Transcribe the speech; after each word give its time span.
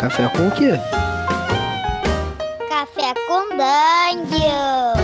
Café 0.00 0.30
com 0.30 0.48
o 0.48 0.50
quê? 0.52 0.70
Café 2.70 3.12
com 3.28 3.50
Dungeon. 3.50 4.94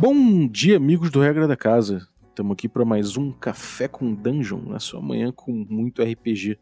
Bom 0.00 0.48
dia, 0.48 0.78
amigos 0.78 1.10
do 1.10 1.20
Regra 1.20 1.46
da 1.46 1.54
Casa. 1.54 2.08
Estamos 2.30 2.54
aqui 2.54 2.66
para 2.66 2.82
mais 2.86 3.18
um 3.18 3.30
Café 3.30 3.88
com 3.88 4.14
Dungeon, 4.14 4.62
na 4.62 4.80
sua 4.80 5.02
manhã 5.02 5.30
com 5.30 5.52
muito 5.52 6.02
RPG. 6.02 6.58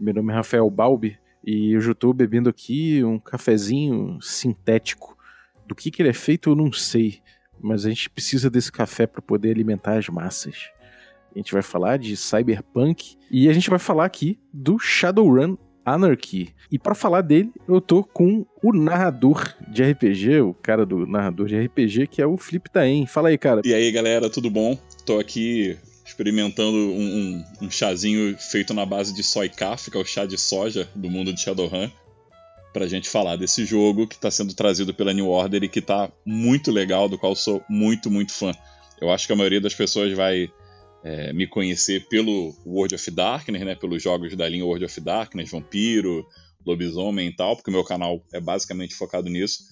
Meu 0.00 0.14
nome 0.14 0.32
é 0.32 0.36
Rafael 0.36 0.70
Balbi 0.70 1.18
e 1.44 1.72
eu 1.72 1.82
já 1.82 1.92
estou 1.92 2.14
bebendo 2.14 2.48
aqui 2.48 3.04
um 3.04 3.18
cafezinho 3.18 4.22
sintético. 4.22 5.18
Do 5.66 5.74
que, 5.74 5.90
que 5.90 6.00
ele 6.00 6.08
é 6.08 6.14
feito 6.14 6.48
eu 6.48 6.56
não 6.56 6.72
sei, 6.72 7.20
mas 7.60 7.84
a 7.84 7.90
gente 7.90 8.08
precisa 8.08 8.48
desse 8.48 8.72
café 8.72 9.06
para 9.06 9.20
poder 9.20 9.50
alimentar 9.50 9.98
as 9.98 10.08
massas. 10.08 10.70
A 11.34 11.38
gente 11.38 11.52
vai 11.52 11.62
falar 11.62 11.96
de 11.96 12.16
Cyberpunk 12.16 13.16
e 13.30 13.48
a 13.48 13.52
gente 13.52 13.70
vai 13.70 13.78
falar 13.78 14.04
aqui 14.04 14.38
do 14.52 14.78
Shadowrun 14.78 15.56
Anarchy. 15.84 16.54
E 16.70 16.78
para 16.78 16.94
falar 16.94 17.22
dele, 17.22 17.50
eu 17.66 17.80
tô 17.80 18.04
com 18.04 18.46
o 18.62 18.72
narrador 18.72 19.54
de 19.68 19.82
RPG, 19.82 20.40
o 20.40 20.54
cara 20.54 20.84
do 20.84 21.06
narrador 21.06 21.46
de 21.46 21.58
RPG, 21.58 22.06
que 22.06 22.20
é 22.20 22.26
o 22.26 22.36
Flip 22.36 22.70
Taen. 22.70 23.06
Fala 23.06 23.30
aí, 23.30 23.38
cara. 23.38 23.62
E 23.64 23.74
aí, 23.74 23.90
galera, 23.90 24.28
tudo 24.28 24.50
bom? 24.50 24.78
Tô 25.06 25.18
aqui 25.18 25.76
experimentando 26.04 26.76
um, 26.76 27.44
um, 27.60 27.66
um 27.66 27.70
chazinho 27.70 28.36
feito 28.38 28.74
na 28.74 28.84
base 28.84 29.14
de 29.14 29.22
soy 29.22 29.48
caf, 29.48 29.90
que 29.90 29.96
é 29.96 30.00
o 30.00 30.04
chá 30.04 30.26
de 30.26 30.36
soja 30.36 30.88
do 30.94 31.08
mundo 31.08 31.32
de 31.32 31.40
Shadowrun, 31.40 31.90
pra 32.72 32.86
gente 32.86 33.08
falar 33.08 33.36
desse 33.36 33.64
jogo 33.64 34.06
que 34.06 34.18
tá 34.18 34.30
sendo 34.30 34.54
trazido 34.54 34.92
pela 34.92 35.12
New 35.14 35.28
Order 35.28 35.64
e 35.64 35.68
que 35.68 35.80
tá 35.80 36.10
muito 36.26 36.70
legal, 36.70 37.08
do 37.08 37.18
qual 37.18 37.34
sou 37.34 37.62
muito, 37.68 38.10
muito 38.10 38.32
fã. 38.32 38.52
Eu 39.00 39.10
acho 39.10 39.26
que 39.26 39.32
a 39.32 39.36
maioria 39.36 39.60
das 39.60 39.74
pessoas 39.74 40.12
vai 40.12 40.48
é, 41.04 41.32
me 41.32 41.46
conhecer 41.46 42.06
pelo 42.08 42.54
World 42.64 42.94
of 42.94 43.10
Darkness, 43.10 43.64
né, 43.64 43.74
pelos 43.74 44.02
jogos 44.02 44.36
da 44.36 44.48
linha 44.48 44.64
World 44.64 44.84
of 44.84 45.00
Darkness, 45.00 45.50
Vampiro, 45.50 46.26
Lobisomem 46.64 47.28
e 47.28 47.34
tal, 47.34 47.56
porque 47.56 47.70
o 47.70 47.72
meu 47.72 47.84
canal 47.84 48.24
é 48.32 48.40
basicamente 48.40 48.94
focado 48.94 49.28
nisso. 49.28 49.64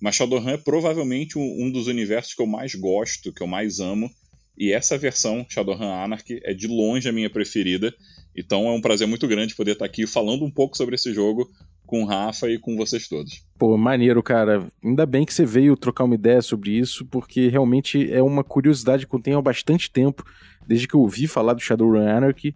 Mas 0.00 0.16
Shadowrun 0.16 0.50
é 0.50 0.56
provavelmente 0.56 1.38
um, 1.38 1.64
um 1.64 1.70
dos 1.70 1.86
universos 1.86 2.34
que 2.34 2.42
eu 2.42 2.46
mais 2.46 2.74
gosto, 2.74 3.32
que 3.32 3.42
eu 3.42 3.46
mais 3.46 3.80
amo, 3.80 4.10
e 4.56 4.72
essa 4.72 4.96
versão, 4.98 5.44
Shadowrun 5.48 5.90
Anarchy, 5.90 6.40
é 6.44 6.52
de 6.52 6.66
longe 6.66 7.08
a 7.08 7.12
minha 7.12 7.30
preferida. 7.30 7.92
Então 8.36 8.66
é 8.66 8.72
um 8.72 8.80
prazer 8.80 9.06
muito 9.06 9.26
grande 9.26 9.54
poder 9.54 9.72
estar 9.72 9.84
aqui 9.84 10.06
falando 10.06 10.44
um 10.44 10.50
pouco 10.50 10.76
sobre 10.76 10.94
esse 10.94 11.12
jogo 11.12 11.48
com 11.86 12.02
o 12.02 12.06
Rafa 12.06 12.48
e 12.48 12.58
com 12.58 12.76
vocês 12.76 13.08
todos. 13.08 13.44
Pô, 13.58 13.76
maneiro, 13.76 14.22
cara. 14.22 14.66
Ainda 14.82 15.06
bem 15.06 15.24
que 15.24 15.32
você 15.32 15.44
veio 15.44 15.76
trocar 15.76 16.04
uma 16.04 16.14
ideia 16.14 16.42
sobre 16.42 16.70
isso, 16.70 17.04
porque 17.06 17.48
realmente 17.48 18.12
é 18.12 18.22
uma 18.22 18.42
curiosidade 18.42 19.06
que 19.06 19.14
eu 19.14 19.20
tenho 19.20 19.38
há 19.38 19.42
bastante 19.42 19.90
tempo 19.90 20.24
desde 20.66 20.88
que 20.88 20.94
eu 20.94 21.00
ouvi 21.00 21.26
falar 21.26 21.54
do 21.54 21.60
Shadowrun 21.60 22.06
Anarchy. 22.06 22.54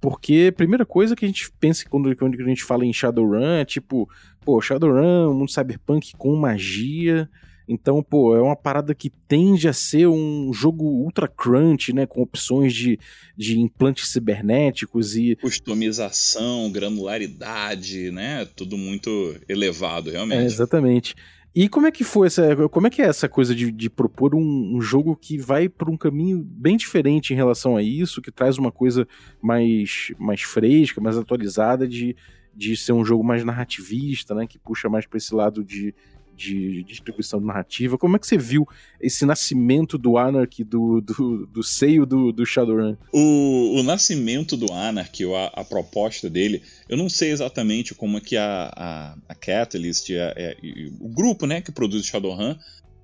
Porque, 0.00 0.50
primeira 0.56 0.86
coisa 0.86 1.14
que 1.14 1.26
a 1.26 1.28
gente 1.28 1.52
pensa 1.60 1.84
quando, 1.88 2.14
quando 2.16 2.40
a 2.40 2.48
gente 2.48 2.64
fala 2.64 2.86
em 2.86 2.92
Shadowrun 2.92 3.58
é 3.58 3.64
tipo, 3.66 4.08
pô, 4.44 4.60
Shadowrun, 4.60 5.34
mundo 5.34 5.50
cyberpunk 5.50 6.12
com 6.16 6.34
magia. 6.36 7.28
Então, 7.72 8.02
pô, 8.02 8.34
é 8.34 8.42
uma 8.42 8.56
parada 8.56 8.92
que 8.96 9.08
tende 9.28 9.68
a 9.68 9.72
ser 9.72 10.08
um 10.08 10.52
jogo 10.52 10.84
ultra 10.84 11.28
crunch, 11.28 11.92
né? 11.92 12.04
Com 12.04 12.20
opções 12.20 12.74
de, 12.74 12.98
de 13.36 13.60
implantes 13.60 14.08
cibernéticos 14.08 15.14
e. 15.14 15.36
Customização, 15.36 16.68
granularidade, 16.72 18.10
né? 18.10 18.44
Tudo 18.56 18.76
muito 18.76 19.36
elevado, 19.48 20.10
realmente. 20.10 20.42
É, 20.42 20.44
exatamente. 20.46 21.14
E 21.54 21.68
como 21.68 21.86
é 21.86 21.92
que 21.92 22.02
foi 22.02 22.26
essa. 22.26 22.68
Como 22.68 22.88
é 22.88 22.90
que 22.90 23.02
é 23.02 23.04
essa 23.04 23.28
coisa 23.28 23.54
de, 23.54 23.70
de 23.70 23.88
propor 23.88 24.34
um, 24.34 24.76
um, 24.76 24.80
jogo 24.80 25.14
que 25.14 25.38
vai 25.38 25.68
por 25.68 25.88
um 25.88 25.96
caminho 25.96 26.42
bem 26.44 26.76
diferente 26.76 27.32
em 27.32 27.36
relação 27.36 27.76
a 27.76 27.82
isso, 27.84 28.20
que 28.20 28.32
traz 28.32 28.58
uma 28.58 28.72
coisa 28.72 29.06
mais, 29.40 30.12
mais 30.18 30.42
fresca, 30.42 31.00
mais 31.00 31.16
atualizada, 31.16 31.86
de, 31.86 32.16
de 32.52 32.76
ser 32.76 32.94
um 32.94 33.04
jogo 33.04 33.22
mais 33.22 33.44
narrativista, 33.44 34.34
né? 34.34 34.44
Que 34.44 34.58
puxa 34.58 34.88
mais 34.88 35.06
para 35.06 35.18
esse 35.18 35.32
lado 35.32 35.62
de, 35.62 35.94
de 36.40 36.82
distribuição 36.84 37.38
narrativa. 37.38 37.98
Como 37.98 38.16
é 38.16 38.18
que 38.18 38.26
você 38.26 38.38
viu 38.38 38.66
esse 38.98 39.26
nascimento 39.26 39.98
do 39.98 40.16
Anarchy, 40.16 40.64
do, 40.64 41.00
do, 41.02 41.46
do 41.46 41.62
seio 41.62 42.06
do, 42.06 42.32
do 42.32 42.46
Shadowrun? 42.46 42.96
O, 43.12 43.78
o 43.78 43.82
nascimento 43.82 44.56
do 44.56 44.72
Anarchy, 44.72 45.24
a, 45.34 45.60
a 45.60 45.64
proposta 45.64 46.30
dele, 46.30 46.62
eu 46.88 46.96
não 46.96 47.10
sei 47.10 47.30
exatamente 47.30 47.94
como 47.94 48.16
é 48.16 48.20
que 48.22 48.38
a, 48.38 48.72
a, 48.74 49.18
a 49.28 49.34
Catalyst, 49.34 50.10
a, 50.12 50.30
a, 50.30 50.56
o 50.98 51.08
grupo 51.08 51.46
né, 51.46 51.60
que 51.60 51.70
produz 51.70 52.06
Shadowrun, 52.06 52.56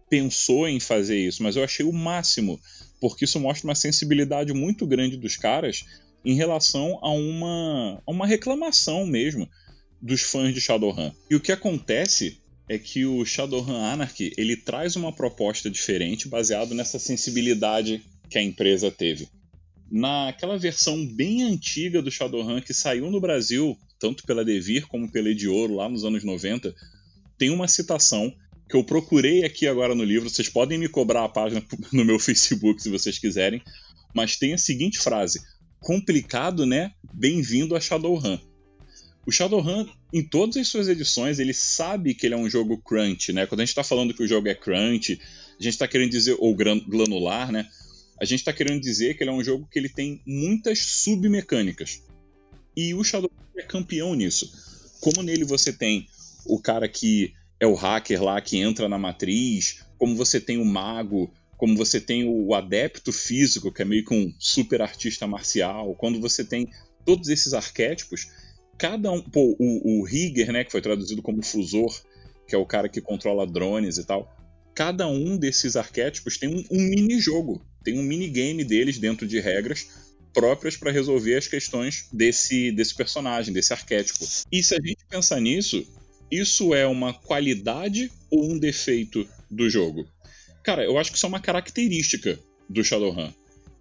pensou 0.08 0.66
em 0.66 0.80
fazer 0.80 1.18
isso, 1.18 1.42
mas 1.42 1.56
eu 1.56 1.64
achei 1.64 1.84
o 1.84 1.92
máximo, 1.92 2.58
porque 3.00 3.26
isso 3.26 3.38
mostra 3.38 3.68
uma 3.68 3.74
sensibilidade 3.74 4.52
muito 4.54 4.86
grande 4.86 5.16
dos 5.16 5.36
caras 5.36 5.84
em 6.24 6.34
relação 6.34 6.98
a 7.02 7.10
uma, 7.10 8.02
a 8.06 8.10
uma 8.10 8.26
reclamação 8.26 9.04
mesmo 9.04 9.46
dos 10.00 10.22
fãs 10.22 10.54
de 10.54 10.60
Shadowrun. 10.60 11.12
E 11.28 11.36
o 11.36 11.40
que 11.40 11.52
acontece 11.52 12.40
é 12.68 12.78
que 12.78 13.06
o 13.06 13.24
Shadowrun 13.24 13.76
Anarchy 13.76 14.32
ele 14.36 14.56
traz 14.56 14.96
uma 14.96 15.12
proposta 15.12 15.70
diferente 15.70 16.28
baseado 16.28 16.74
nessa 16.74 16.98
sensibilidade 16.98 18.02
que 18.28 18.38
a 18.38 18.42
empresa 18.42 18.90
teve. 18.90 19.28
Naquela 19.90 20.58
versão 20.58 21.06
bem 21.06 21.44
antiga 21.44 22.02
do 22.02 22.10
Shadowrun 22.10 22.60
que 22.60 22.74
saiu 22.74 23.10
no 23.10 23.20
Brasil, 23.20 23.78
tanto 24.00 24.24
pela 24.24 24.44
Devir 24.44 24.86
como 24.88 25.10
pela 25.10 25.30
Ediouro 25.30 25.74
lá 25.74 25.88
nos 25.88 26.04
anos 26.04 26.24
90, 26.24 26.74
tem 27.38 27.50
uma 27.50 27.68
citação 27.68 28.34
que 28.68 28.76
eu 28.76 28.82
procurei 28.82 29.44
aqui 29.44 29.68
agora 29.68 29.94
no 29.94 30.02
livro, 30.02 30.28
vocês 30.28 30.48
podem 30.48 30.76
me 30.76 30.88
cobrar 30.88 31.24
a 31.24 31.28
página 31.28 31.64
no 31.92 32.04
meu 32.04 32.18
Facebook 32.18 32.82
se 32.82 32.90
vocês 32.90 33.18
quiserem, 33.18 33.62
mas 34.12 34.36
tem 34.36 34.54
a 34.54 34.58
seguinte 34.58 34.98
frase: 34.98 35.40
complicado, 35.78 36.66
né? 36.66 36.90
Bem-vindo 37.14 37.76
a 37.76 37.80
Shadowrun. 37.80 38.38
O 39.26 39.32
Shadowrun, 39.32 39.88
em 40.12 40.22
todas 40.22 40.56
as 40.56 40.68
suas 40.68 40.86
edições, 40.86 41.40
ele 41.40 41.52
sabe 41.52 42.14
que 42.14 42.26
ele 42.26 42.34
é 42.34 42.38
um 42.38 42.48
jogo 42.48 42.78
crunch, 42.78 43.32
né? 43.32 43.44
Quando 43.44 43.60
a 43.60 43.64
gente 43.64 43.70
está 43.70 43.82
falando 43.82 44.14
que 44.14 44.22
o 44.22 44.28
jogo 44.28 44.46
é 44.46 44.54
crunch, 44.54 45.20
a 45.58 45.62
gente 45.62 45.72
está 45.72 45.88
querendo 45.88 46.10
dizer, 46.10 46.36
ou 46.38 46.54
granular, 46.54 47.50
né? 47.50 47.68
A 48.20 48.24
gente 48.24 48.38
está 48.38 48.52
querendo 48.52 48.80
dizer 48.80 49.16
que 49.16 49.24
ele 49.24 49.30
é 49.30 49.32
um 49.32 49.42
jogo 49.42 49.68
que 49.70 49.78
ele 49.78 49.88
tem 49.88 50.22
muitas 50.24 50.78
submecânicas. 50.78 52.02
E 52.76 52.94
o 52.94 53.02
Shadowrun 53.02 53.34
é 53.58 53.62
campeão 53.62 54.14
nisso. 54.14 54.52
Como 55.00 55.22
nele 55.22 55.44
você 55.44 55.72
tem 55.72 56.06
o 56.46 56.60
cara 56.60 56.88
que 56.88 57.34
é 57.58 57.66
o 57.66 57.74
hacker 57.74 58.22
lá 58.22 58.40
que 58.40 58.58
entra 58.58 58.88
na 58.88 58.98
matriz, 58.98 59.82
como 59.98 60.14
você 60.14 60.40
tem 60.40 60.58
o 60.58 60.64
mago, 60.64 61.32
como 61.56 61.76
você 61.76 62.00
tem 62.00 62.24
o 62.24 62.54
adepto 62.54 63.12
físico, 63.12 63.72
que 63.72 63.82
é 63.82 63.84
meio 63.84 64.04
que 64.04 64.14
um 64.14 64.32
super 64.38 64.82
artista 64.82 65.26
marcial, 65.26 65.94
quando 65.94 66.20
você 66.20 66.44
tem 66.44 66.68
todos 67.04 67.28
esses 67.28 67.54
arquétipos, 67.54 68.28
cada 68.78 69.10
um. 69.10 69.20
Pô, 69.20 69.56
o, 69.58 70.00
o 70.00 70.04
Rigger, 70.04 70.52
né, 70.52 70.64
que 70.64 70.72
foi 70.72 70.80
traduzido 70.80 71.22
como 71.22 71.42
Fusor, 71.42 72.00
que 72.46 72.54
é 72.54 72.58
o 72.58 72.66
cara 72.66 72.88
que 72.88 73.00
controla 73.00 73.46
drones 73.46 73.98
e 73.98 74.04
tal. 74.04 74.34
Cada 74.74 75.06
um 75.08 75.36
desses 75.36 75.76
arquétipos 75.76 76.36
tem 76.36 76.48
um, 76.48 76.64
um 76.70 76.82
mini-jogo, 76.82 77.64
tem 77.82 77.98
um 77.98 78.02
minigame 78.02 78.62
deles 78.62 78.98
dentro 78.98 79.26
de 79.26 79.40
regras 79.40 79.88
próprias 80.34 80.76
para 80.76 80.92
resolver 80.92 81.34
as 81.34 81.48
questões 81.48 82.08
desse, 82.12 82.70
desse 82.70 82.94
personagem, 82.94 83.54
desse 83.54 83.72
arquétipo. 83.72 84.22
E 84.52 84.62
se 84.62 84.74
a 84.74 84.78
gente 84.78 84.98
pensar 85.08 85.40
nisso, 85.40 85.82
isso 86.30 86.74
é 86.74 86.86
uma 86.86 87.14
qualidade 87.14 88.12
ou 88.30 88.52
um 88.52 88.58
defeito 88.58 89.26
do 89.50 89.70
jogo? 89.70 90.06
Cara, 90.62 90.84
eu 90.84 90.98
acho 90.98 91.10
que 91.10 91.16
isso 91.16 91.24
é 91.24 91.28
uma 91.28 91.40
característica 91.40 92.38
do 92.68 92.84
Shadowrun. 92.84 93.32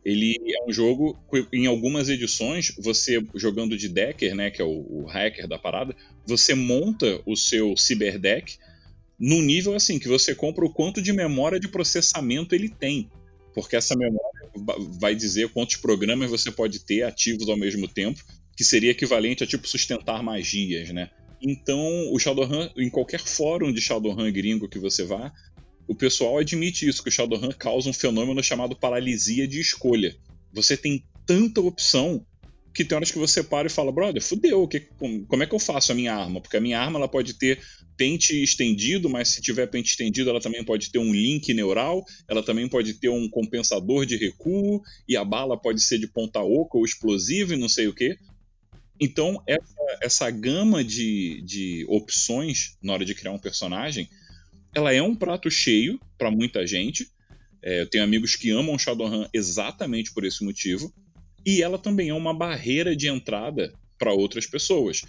Ele 0.05 0.37
é 0.47 0.69
um 0.69 0.71
jogo, 0.71 1.17
em 1.51 1.65
algumas 1.65 2.09
edições, 2.09 2.71
você 2.77 3.19
jogando 3.33 3.75
de 3.75 3.89
Decker, 3.89 4.35
né, 4.35 4.51
que 4.51 4.61
é 4.61 4.65
o, 4.65 4.85
o 4.87 5.05
hacker 5.05 5.47
da 5.47 5.57
parada, 5.57 5.95
você 6.25 6.53
monta 6.53 7.19
o 7.25 7.35
seu 7.35 7.75
cyberdeck 7.75 8.57
num 9.19 9.41
nível 9.41 9.73
assim, 9.73 9.97
que 9.97 10.07
você 10.07 10.35
compra 10.35 10.63
o 10.63 10.71
quanto 10.71 11.01
de 11.01 11.11
memória 11.11 11.59
de 11.59 11.67
processamento 11.67 12.53
ele 12.53 12.69
tem. 12.69 13.09
Porque 13.53 13.75
essa 13.75 13.95
memória 13.95 14.41
vai 14.99 15.15
dizer 15.15 15.49
quantos 15.49 15.77
programas 15.77 16.29
você 16.29 16.51
pode 16.51 16.79
ter 16.79 17.03
ativos 17.03 17.49
ao 17.49 17.57
mesmo 17.57 17.87
tempo, 17.87 18.21
que 18.55 18.63
seria 18.63 18.91
equivalente 18.91 19.43
a 19.43 19.47
tipo 19.47 19.67
sustentar 19.67 20.21
magias, 20.21 20.89
né? 20.91 21.09
Então, 21.41 22.11
o 22.11 22.19
Shadowrun, 22.19 22.69
em 22.77 22.89
qualquer 22.89 23.19
fórum 23.19 23.71
de 23.71 23.81
Shadowrun 23.81 24.31
gringo 24.31 24.69
que 24.69 24.79
você 24.79 25.03
vá, 25.03 25.33
o 25.87 25.95
pessoal 25.95 26.37
admite 26.37 26.87
isso, 26.87 27.03
que 27.03 27.09
o 27.09 27.11
Shadowrun 27.11 27.51
causa 27.51 27.89
um 27.89 27.93
fenômeno 27.93 28.43
chamado 28.43 28.75
paralisia 28.75 29.47
de 29.47 29.59
escolha. 29.59 30.15
Você 30.53 30.75
tem 30.75 31.03
tanta 31.25 31.61
opção 31.61 32.25
que 32.73 32.83
tem 32.83 32.95
horas 32.95 33.09
que 33.09 33.17
você 33.17 33.41
para 33.41 33.67
e 33.67 33.71
fala, 33.71 33.91
brother, 33.91 34.21
fudeu, 34.21 34.67
que, 34.67 34.81
como 35.27 35.41
é 35.41 35.47
que 35.47 35.55
eu 35.55 35.59
faço 35.59 35.93
a 35.93 35.95
minha 35.95 36.13
arma? 36.13 36.41
Porque 36.41 36.57
a 36.57 36.61
minha 36.61 36.77
arma 36.77 36.99
ela 36.99 37.07
pode 37.07 37.35
ter 37.35 37.61
pente 37.95 38.43
estendido, 38.43 39.09
mas 39.09 39.29
se 39.29 39.41
tiver 39.41 39.67
pente 39.67 39.91
estendido, 39.91 40.29
ela 40.29 40.41
também 40.41 40.61
pode 40.61 40.91
ter 40.91 40.99
um 40.99 41.13
link 41.13 41.53
neural, 41.53 42.03
ela 42.27 42.43
também 42.43 42.67
pode 42.67 42.95
ter 42.95 43.07
um 43.07 43.29
compensador 43.29 44.05
de 44.05 44.17
recuo, 44.17 44.81
e 45.07 45.15
a 45.15 45.23
bala 45.23 45.57
pode 45.57 45.81
ser 45.81 45.97
de 45.99 46.07
ponta 46.07 46.41
oca 46.41 46.77
ou 46.77 46.83
explosiva 46.83 47.53
e 47.53 47.57
não 47.57 47.69
sei 47.69 47.87
o 47.87 47.93
que. 47.93 48.17
Então, 48.99 49.41
essa, 49.47 49.97
essa 50.01 50.29
gama 50.29 50.83
de, 50.83 51.41
de 51.45 51.85
opções 51.87 52.77
na 52.83 52.91
hora 52.91 53.05
de 53.05 53.15
criar 53.15 53.31
um 53.31 53.39
personagem 53.39 54.09
ela 54.75 54.93
é 54.93 55.01
um 55.01 55.15
prato 55.15 55.49
cheio 55.49 55.99
para 56.17 56.29
muita 56.29 56.67
gente. 56.67 57.07
É, 57.63 57.81
eu 57.81 57.89
tenho 57.89 58.03
amigos 58.03 58.35
que 58.35 58.51
amam 58.51 58.77
Shadowrun 58.77 59.25
exatamente 59.33 60.13
por 60.13 60.23
esse 60.23 60.43
motivo. 60.43 60.93
e 61.45 61.61
ela 61.61 61.77
também 61.77 62.09
é 62.09 62.13
uma 62.13 62.33
barreira 62.33 62.95
de 62.95 63.07
entrada 63.07 63.73
para 63.97 64.11
outras 64.11 64.45
pessoas. 64.45 65.03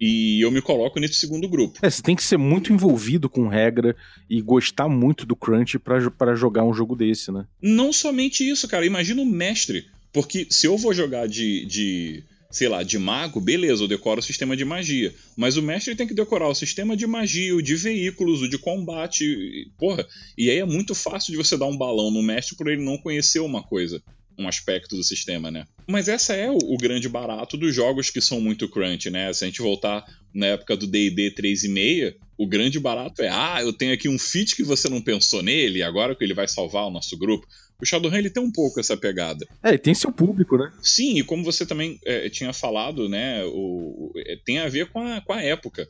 E 0.00 0.40
eu 0.44 0.50
me 0.50 0.60
coloco 0.60 1.00
nesse 1.00 1.14
segundo 1.14 1.48
grupo. 1.48 1.78
É, 1.82 1.88
você 1.88 2.02
tem 2.02 2.14
que 2.14 2.22
ser 2.22 2.36
muito 2.36 2.72
envolvido 2.72 3.28
com 3.28 3.48
regra 3.48 3.96
e 4.28 4.40
gostar 4.42 4.88
muito 4.88 5.24
do 5.24 5.34
crunch 5.34 5.78
para 5.78 6.34
jogar 6.34 6.64
um 6.64 6.74
jogo 6.74 6.94
desse, 6.94 7.32
né? 7.32 7.46
Não 7.62 7.92
somente 7.92 8.48
isso, 8.48 8.68
cara. 8.68 8.84
Imagina 8.84 9.22
o 9.22 9.26
mestre. 9.26 9.86
Porque 10.12 10.46
se 10.50 10.66
eu 10.66 10.76
vou 10.76 10.94
jogar 10.94 11.26
de, 11.26 11.64
de 11.66 12.24
sei 12.56 12.68
lá, 12.68 12.82
de 12.82 12.98
mago, 12.98 13.38
beleza, 13.38 13.84
eu 13.84 13.88
decoro 13.88 14.18
o 14.18 14.22
sistema 14.22 14.56
de 14.56 14.64
magia. 14.64 15.14
Mas 15.36 15.58
o 15.58 15.62
mestre 15.62 15.94
tem 15.94 16.06
que 16.06 16.14
decorar 16.14 16.48
o 16.48 16.54
sistema 16.54 16.96
de 16.96 17.06
magia, 17.06 17.54
o 17.54 17.60
de 17.60 17.76
veículos, 17.76 18.40
o 18.40 18.48
de 18.48 18.56
combate. 18.56 19.70
Porra, 19.76 20.06
e 20.38 20.48
aí 20.48 20.56
é 20.56 20.64
muito 20.64 20.94
fácil 20.94 21.32
de 21.32 21.36
você 21.36 21.54
dar 21.58 21.66
um 21.66 21.76
balão 21.76 22.10
no 22.10 22.22
mestre 22.22 22.56
por 22.56 22.68
ele 22.68 22.82
não 22.82 22.96
conhecer 22.96 23.40
uma 23.40 23.62
coisa, 23.62 24.02
um 24.38 24.48
aspecto 24.48 24.96
do 24.96 25.02
sistema, 25.02 25.50
né? 25.50 25.66
Mas 25.86 26.08
essa 26.08 26.34
é 26.34 26.50
o, 26.50 26.56
o 26.56 26.76
grande 26.76 27.08
barato 27.08 27.56
dos 27.56 27.74
jogos 27.74 28.10
que 28.10 28.20
são 28.20 28.40
muito 28.40 28.68
crunch, 28.68 29.08
né? 29.10 29.32
Se 29.32 29.44
a 29.44 29.46
gente 29.46 29.62
voltar 29.62 30.04
na 30.34 30.46
época 30.46 30.76
do 30.76 30.86
D&D 30.86 31.32
3.5, 31.32 32.14
o 32.38 32.46
grande 32.46 32.78
barato 32.78 33.22
é, 33.22 33.28
ah, 33.28 33.58
eu 33.62 33.72
tenho 33.72 33.94
aqui 33.94 34.08
um 34.08 34.18
feat 34.18 34.54
que 34.54 34.62
você 34.62 34.88
não 34.88 35.00
pensou 35.00 35.42
nele, 35.42 35.82
agora 35.82 36.14
que 36.14 36.22
ele 36.22 36.34
vai 36.34 36.46
salvar 36.46 36.86
o 36.86 36.90
nosso 36.90 37.16
grupo. 37.16 37.46
O 37.80 37.84
Shadowrun 37.84 38.16
ele 38.16 38.30
tem 38.30 38.42
um 38.42 38.50
pouco 38.50 38.80
essa 38.80 38.96
pegada. 38.96 39.46
É, 39.62 39.74
e 39.74 39.78
tem 39.78 39.94
seu 39.94 40.12
público, 40.12 40.56
né? 40.56 40.72
Sim, 40.82 41.18
e 41.18 41.22
como 41.22 41.44
você 41.44 41.64
também 41.64 41.98
é, 42.04 42.28
tinha 42.28 42.52
falado, 42.52 43.08
né, 43.08 43.44
o, 43.44 44.12
é, 44.16 44.36
tem 44.44 44.58
a 44.58 44.68
ver 44.68 44.86
com 44.90 45.00
a, 45.00 45.20
com 45.20 45.32
a 45.32 45.42
época. 45.42 45.88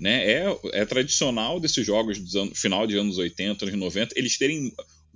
Né? 0.00 0.30
É, 0.30 0.58
é 0.72 0.84
tradicional 0.84 1.60
desses 1.60 1.86
jogos 1.86 2.18
do 2.18 2.54
final 2.54 2.86
de 2.86 2.96
anos 2.96 3.16
80, 3.16 3.64
anos 3.64 3.78
90, 3.78 4.14
eles 4.16 4.36
terem 4.36 4.72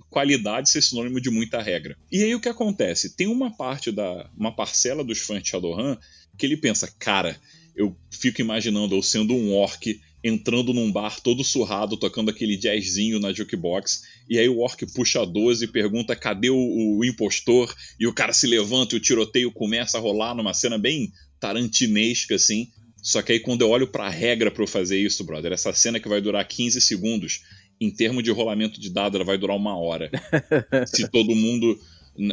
qualidade 0.09 0.69
ser 0.69 0.81
sinônimo 0.81 1.21
de 1.21 1.29
muita 1.29 1.61
regra. 1.61 1.97
E 2.11 2.23
aí 2.23 2.33
o 2.33 2.39
que 2.39 2.49
acontece? 2.49 3.15
Tem 3.15 3.27
uma 3.27 3.55
parte 3.55 3.91
da. 3.91 4.29
uma 4.37 4.55
parcela 4.55 5.03
dos 5.03 5.19
fãs 5.19 5.43
de 5.43 5.49
Shadowrun 5.49 5.95
que 6.37 6.45
ele 6.45 6.57
pensa, 6.57 6.91
cara, 6.97 7.39
eu 7.75 7.95
fico 8.09 8.41
imaginando 8.41 8.95
eu 8.95 9.03
sendo 9.03 9.33
um 9.33 9.53
orc 9.53 9.99
entrando 10.23 10.73
num 10.73 10.91
bar 10.91 11.19
todo 11.21 11.43
surrado, 11.43 11.97
tocando 11.97 12.29
aquele 12.29 12.57
jazzinho 12.57 13.19
na 13.19 13.31
jukebox, 13.31 14.03
e 14.29 14.37
aí 14.37 14.49
o 14.49 14.59
orc 14.59 14.85
puxa 14.93 15.21
a 15.21 15.25
12 15.25 15.65
e 15.65 15.67
pergunta 15.67 16.15
cadê 16.15 16.49
o, 16.49 16.57
o, 16.57 17.05
impostor, 17.05 17.73
e 17.99 18.05
o 18.05 18.13
cara 18.13 18.33
se 18.33 18.45
levanta 18.45 18.95
e 18.95 18.97
o 18.97 19.01
tiroteio 19.01 19.51
começa 19.51 19.97
a 19.97 20.01
rolar 20.01 20.35
numa 20.35 20.53
cena 20.53 20.77
bem 20.77 21.11
tarantinesca, 21.39 22.35
assim. 22.35 22.67
Só 23.01 23.21
que 23.21 23.31
aí 23.31 23.39
quando 23.39 23.61
eu 23.61 23.69
olho 23.69 23.87
pra 23.87 24.09
regra 24.09 24.51
para 24.51 24.63
eu 24.63 24.67
fazer 24.67 24.99
isso, 24.99 25.23
brother, 25.23 25.53
essa 25.53 25.71
cena 25.73 26.01
que 26.01 26.09
vai 26.09 26.19
durar 26.19 26.45
15 26.45 26.81
segundos, 26.81 27.41
em 27.79 27.89
termos 27.89 28.23
de 28.23 28.31
rolamento 28.31 28.79
de 28.79 28.89
dado, 28.89 29.15
ela 29.15 29.25
vai 29.25 29.37
durar 29.37 29.55
uma 29.55 29.77
hora. 29.77 30.11
se 30.85 31.07
todo 31.09 31.35
mundo, 31.35 31.79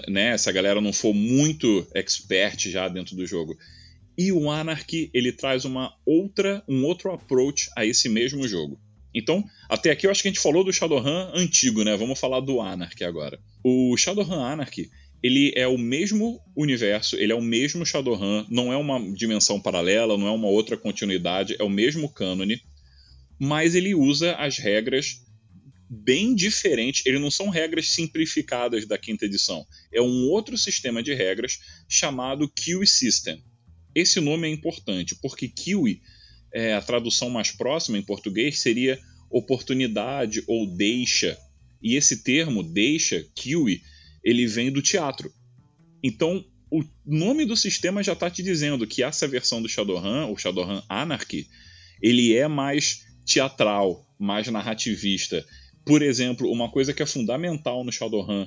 né, 0.09 0.37
se 0.37 0.49
a 0.49 0.53
galera 0.53 0.81
não 0.81 0.93
for 0.93 1.15
muito 1.15 1.87
expert 1.95 2.69
já 2.69 2.89
dentro 2.89 3.15
do 3.15 3.27
jogo. 3.27 3.57
E 4.19 4.33
o 4.33 4.51
Anarchy, 4.51 5.11
ele 5.13 5.31
traz 5.31 5.65
uma 5.65 5.93
outra, 6.05 6.65
um 6.67 6.85
outro 6.85 7.13
approach 7.13 7.71
a 7.77 7.85
esse 7.85 8.09
mesmo 8.09 8.49
jogo. 8.49 8.81
Então, 9.15 9.45
até 9.69 9.91
aqui 9.91 10.07
eu 10.07 10.11
acho 10.11 10.23
que 10.23 10.29
a 10.29 10.31
gente 10.31 10.43
falou 10.43 10.65
do 10.65 10.73
Shadowrun 10.73 11.31
antigo, 11.35 11.85
né? 11.85 11.97
Vamos 11.97 12.19
falar 12.19 12.41
do 12.41 12.61
Anarchy 12.61 13.05
agora. 13.05 13.39
O 13.63 13.97
Shadowrun 13.97 14.43
Anarchy, 14.43 14.91
ele 15.23 15.53
é 15.55 15.67
o 15.67 15.79
mesmo 15.79 16.41
universo, 16.57 17.17
ele 17.17 17.33
é 17.33 17.35
o 17.35 17.41
mesmo 17.41 17.85
Shadowrun, 17.85 18.45
não 18.51 18.73
é 18.73 18.77
uma 18.77 19.01
dimensão 19.13 19.61
paralela, 19.61 20.19
não 20.19 20.27
é 20.27 20.31
uma 20.31 20.49
outra 20.49 20.77
continuidade, 20.77 21.57
é 21.59 21.65
o 21.65 21.71
mesmo 21.71 22.09
cânone, 22.09 22.61
mas 23.39 23.75
ele 23.75 23.95
usa 23.95 24.35
as 24.37 24.59
regras 24.59 25.26
bem 25.89 26.35
diferentes. 26.35 27.05
Ele 27.07 27.19
não 27.19 27.31
são 27.31 27.49
regras 27.49 27.91
simplificadas 27.91 28.87
da 28.87 28.99
quinta 28.99 29.25
edição. 29.25 29.67
É 29.93 30.01
um 30.01 30.29
outro 30.29 30.57
sistema 30.59 31.03
de 31.03 31.15
regras 31.15 31.59
chamado 31.89 32.49
Kiwi 32.49 32.87
System. 32.87 33.43
Esse 33.95 34.21
nome 34.21 34.47
é 34.47 34.51
importante 34.51 35.15
porque 35.23 35.49
kiwi, 35.49 36.03
é, 36.53 36.75
a 36.75 36.83
tradução 36.83 37.31
mais 37.31 37.51
próxima 37.51 37.97
em 37.97 38.03
português 38.03 38.61
seria 38.61 39.01
oportunidade 39.31 40.43
ou 40.47 40.67
deixa. 40.67 41.39
E 41.83 41.97
esse 41.97 42.23
termo, 42.23 42.63
deixa, 42.63 43.25
kiwi, 43.35 43.83
ele 44.23 44.47
vem 44.47 44.71
do 44.71 44.83
teatro. 44.83 45.33
Então, 46.03 46.45
o 46.71 46.85
nome 47.05 47.45
do 47.45 47.57
sistema 47.57 48.03
já 48.03 48.13
está 48.13 48.29
te 48.29 48.43
dizendo 48.43 48.87
que 48.87 49.03
essa 49.03 49.27
versão 49.27 49.63
do 49.63 49.69
Shadowrun, 49.69 50.31
o 50.31 50.37
Shadowrun 50.37 50.83
Anarchy, 50.89 51.49
ele 52.03 52.37
é 52.37 52.47
mais 52.49 53.07
teatral, 53.25 54.07
mais 54.19 54.47
narrativista. 54.49 55.47
Por 55.87 56.03
exemplo, 56.03 56.51
uma 56.51 56.71
coisa 56.71 56.93
que 56.93 57.03
é 57.03 57.07
fundamental 57.07 57.83
no 57.83 57.93
Shadowrun 57.93 58.47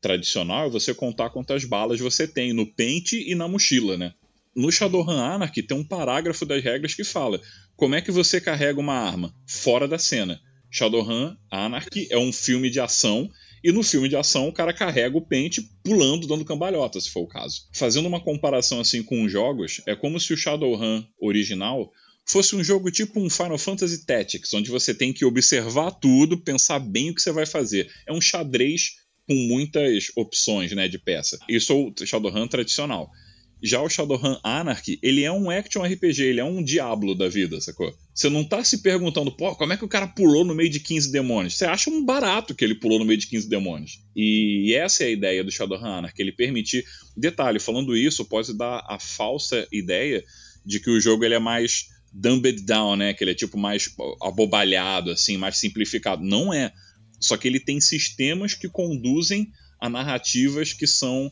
tradicional 0.00 0.66
é 0.66 0.70
você 0.70 0.92
contar 0.92 1.30
quantas 1.30 1.64
balas 1.64 2.00
você 2.00 2.26
tem 2.26 2.52
no 2.52 2.66
pente 2.66 3.30
e 3.30 3.34
na 3.36 3.46
mochila, 3.46 3.96
né? 3.96 4.14
no 4.58 4.72
Shadowrun 4.72 5.12
Anarchy 5.12 5.62
tem 5.62 5.76
um 5.76 5.84
parágrafo 5.84 6.44
das 6.44 6.62
regras 6.64 6.92
que 6.92 7.04
fala 7.04 7.40
como 7.76 7.94
é 7.94 8.00
que 8.00 8.10
você 8.10 8.40
carrega 8.40 8.80
uma 8.80 8.94
arma 8.94 9.32
fora 9.46 9.86
da 9.86 9.98
cena. 9.98 10.40
Shadowrun 10.68 11.36
Anarchy 11.48 12.08
é 12.10 12.18
um 12.18 12.32
filme 12.32 12.68
de 12.68 12.80
ação 12.80 13.30
e 13.62 13.70
no 13.70 13.84
filme 13.84 14.08
de 14.08 14.16
ação 14.16 14.48
o 14.48 14.52
cara 14.52 14.72
carrega 14.72 15.16
o 15.16 15.24
pente 15.24 15.62
pulando, 15.84 16.26
dando 16.26 16.44
cambalhota, 16.44 17.00
se 17.00 17.08
for 17.08 17.20
o 17.20 17.28
caso. 17.28 17.68
Fazendo 17.72 18.06
uma 18.06 18.20
comparação 18.20 18.80
assim 18.80 19.00
com 19.00 19.22
os 19.22 19.30
jogos, 19.30 19.80
é 19.86 19.94
como 19.94 20.18
se 20.18 20.32
o 20.32 20.36
Shadowrun 20.36 21.04
original 21.20 21.92
fosse 22.28 22.54
um 22.54 22.62
jogo 22.62 22.90
tipo 22.90 23.18
um 23.18 23.30
Final 23.30 23.58
Fantasy 23.58 24.04
Tactics, 24.04 24.52
onde 24.52 24.70
você 24.70 24.94
tem 24.94 25.12
que 25.12 25.24
observar 25.24 25.90
tudo, 25.92 26.38
pensar 26.38 26.78
bem 26.78 27.10
o 27.10 27.14
que 27.14 27.22
você 27.22 27.32
vai 27.32 27.46
fazer. 27.46 27.90
É 28.06 28.12
um 28.12 28.20
xadrez 28.20 28.96
com 29.26 29.34
muitas 29.34 30.10
opções 30.14 30.72
né, 30.72 30.88
de 30.88 30.98
peça. 30.98 31.38
Isso 31.48 31.72
é 31.72 31.74
o 31.74 32.06
Shadowrun 32.06 32.46
tradicional. 32.46 33.10
Já 33.60 33.82
o 33.82 33.88
Shadowrun 33.88 34.38
Anarchy, 34.44 35.00
ele 35.02 35.24
é 35.24 35.32
um 35.32 35.50
action 35.50 35.82
RPG, 35.82 36.22
ele 36.22 36.38
é 36.38 36.44
um 36.44 36.62
diablo 36.62 37.14
da 37.14 37.28
vida, 37.28 37.60
sacou? 37.60 37.92
Você 38.14 38.28
não 38.28 38.44
tá 38.44 38.62
se 38.62 38.82
perguntando, 38.82 39.32
pô, 39.32 39.54
como 39.56 39.72
é 39.72 39.76
que 39.76 39.84
o 39.84 39.88
cara 39.88 40.06
pulou 40.06 40.44
no 40.44 40.54
meio 40.54 40.70
de 40.70 40.78
15 40.78 41.10
demônios? 41.10 41.56
Você 41.56 41.64
acha 41.64 41.90
um 41.90 42.04
barato 42.04 42.54
que 42.54 42.64
ele 42.64 42.76
pulou 42.76 43.00
no 43.00 43.04
meio 43.04 43.18
de 43.18 43.26
15 43.26 43.48
demônios. 43.48 44.00
E 44.14 44.74
essa 44.74 45.02
é 45.02 45.08
a 45.08 45.10
ideia 45.10 45.42
do 45.42 45.50
Shadowrun 45.50 45.86
Anarchy, 45.86 46.22
ele 46.22 46.32
permitir... 46.32 46.84
Detalhe, 47.16 47.58
falando 47.58 47.96
isso, 47.96 48.24
pode 48.24 48.56
dar 48.56 48.84
a 48.88 48.96
falsa 49.00 49.66
ideia 49.72 50.22
de 50.64 50.78
que 50.78 50.90
o 50.90 51.00
jogo 51.00 51.24
ele 51.24 51.34
é 51.34 51.40
mais 51.40 51.88
dumbed 52.18 52.64
down, 52.64 52.96
né? 52.96 53.14
Que 53.14 53.24
ele 53.24 53.30
é 53.30 53.34
tipo 53.34 53.56
mais 53.56 53.88
abobalhado, 54.22 55.10
assim, 55.10 55.36
mais 55.36 55.58
simplificado. 55.58 56.22
Não 56.24 56.52
é. 56.52 56.72
Só 57.20 57.36
que 57.36 57.46
ele 57.46 57.60
tem 57.60 57.80
sistemas 57.80 58.54
que 58.54 58.68
conduzem 58.68 59.48
a 59.80 59.88
narrativas 59.88 60.72
que 60.72 60.86
são 60.86 61.30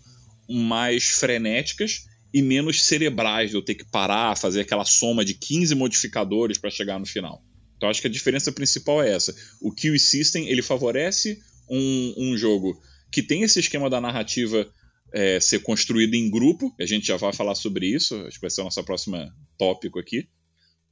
mais 0.49 1.05
frenéticas 1.05 2.05
e 2.33 2.43
menos 2.43 2.83
cerebrais, 2.85 3.51
de 3.51 3.57
eu 3.57 3.63
ter 3.63 3.75
que 3.75 3.85
parar, 3.91 4.37
fazer 4.37 4.61
aquela 4.61 4.85
soma 4.85 5.25
de 5.25 5.35
15 5.35 5.75
modificadores 5.75 6.59
para 6.59 6.71
chegar 6.71 6.99
no 6.99 7.07
final. 7.07 7.43
Então 7.77 7.89
acho 7.89 8.01
que 8.01 8.07
a 8.07 8.11
diferença 8.11 8.53
principal 8.53 9.03
é 9.03 9.13
essa. 9.13 9.35
O 9.61 9.73
Kiwi 9.73 9.99
System 9.99 10.49
ele 10.49 10.63
favorece 10.63 11.39
um, 11.69 12.15
um 12.17 12.37
jogo 12.37 12.81
que 13.11 13.23
tem 13.23 13.43
esse 13.43 13.59
esquema 13.59 13.89
da 13.89 14.01
narrativa 14.01 14.69
é, 15.13 15.41
ser 15.41 15.61
construído 15.61 16.15
em 16.15 16.31
grupo, 16.31 16.75
a 16.79 16.87
gente 16.87 17.07
já 17.07 17.17
vai 17.17 17.33
falar 17.33 17.55
sobre 17.55 17.87
isso, 17.87 18.17
acho 18.27 18.37
que 18.37 18.43
vai 18.43 18.51
ser 18.51 18.61
o 18.61 18.65
nosso 18.65 18.83
próximo 18.85 19.17
tópico 19.57 19.99
aqui. 19.99 20.29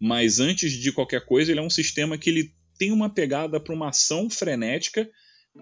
Mas 0.01 0.41
antes 0.41 0.73
de 0.73 0.93
qualquer 0.93 1.25
coisa, 1.25 1.51
ele 1.51 1.61
é 1.61 1.63
um 1.63 1.71
sistema 1.71 2.19
que 2.19 2.31
ele 2.31 2.53
tem 2.79 2.93
uma 2.93 3.09
pegada 3.09 3.61
para 3.61 3.75
uma 3.75 3.89
ação 3.89 4.29
frenética 4.29 5.09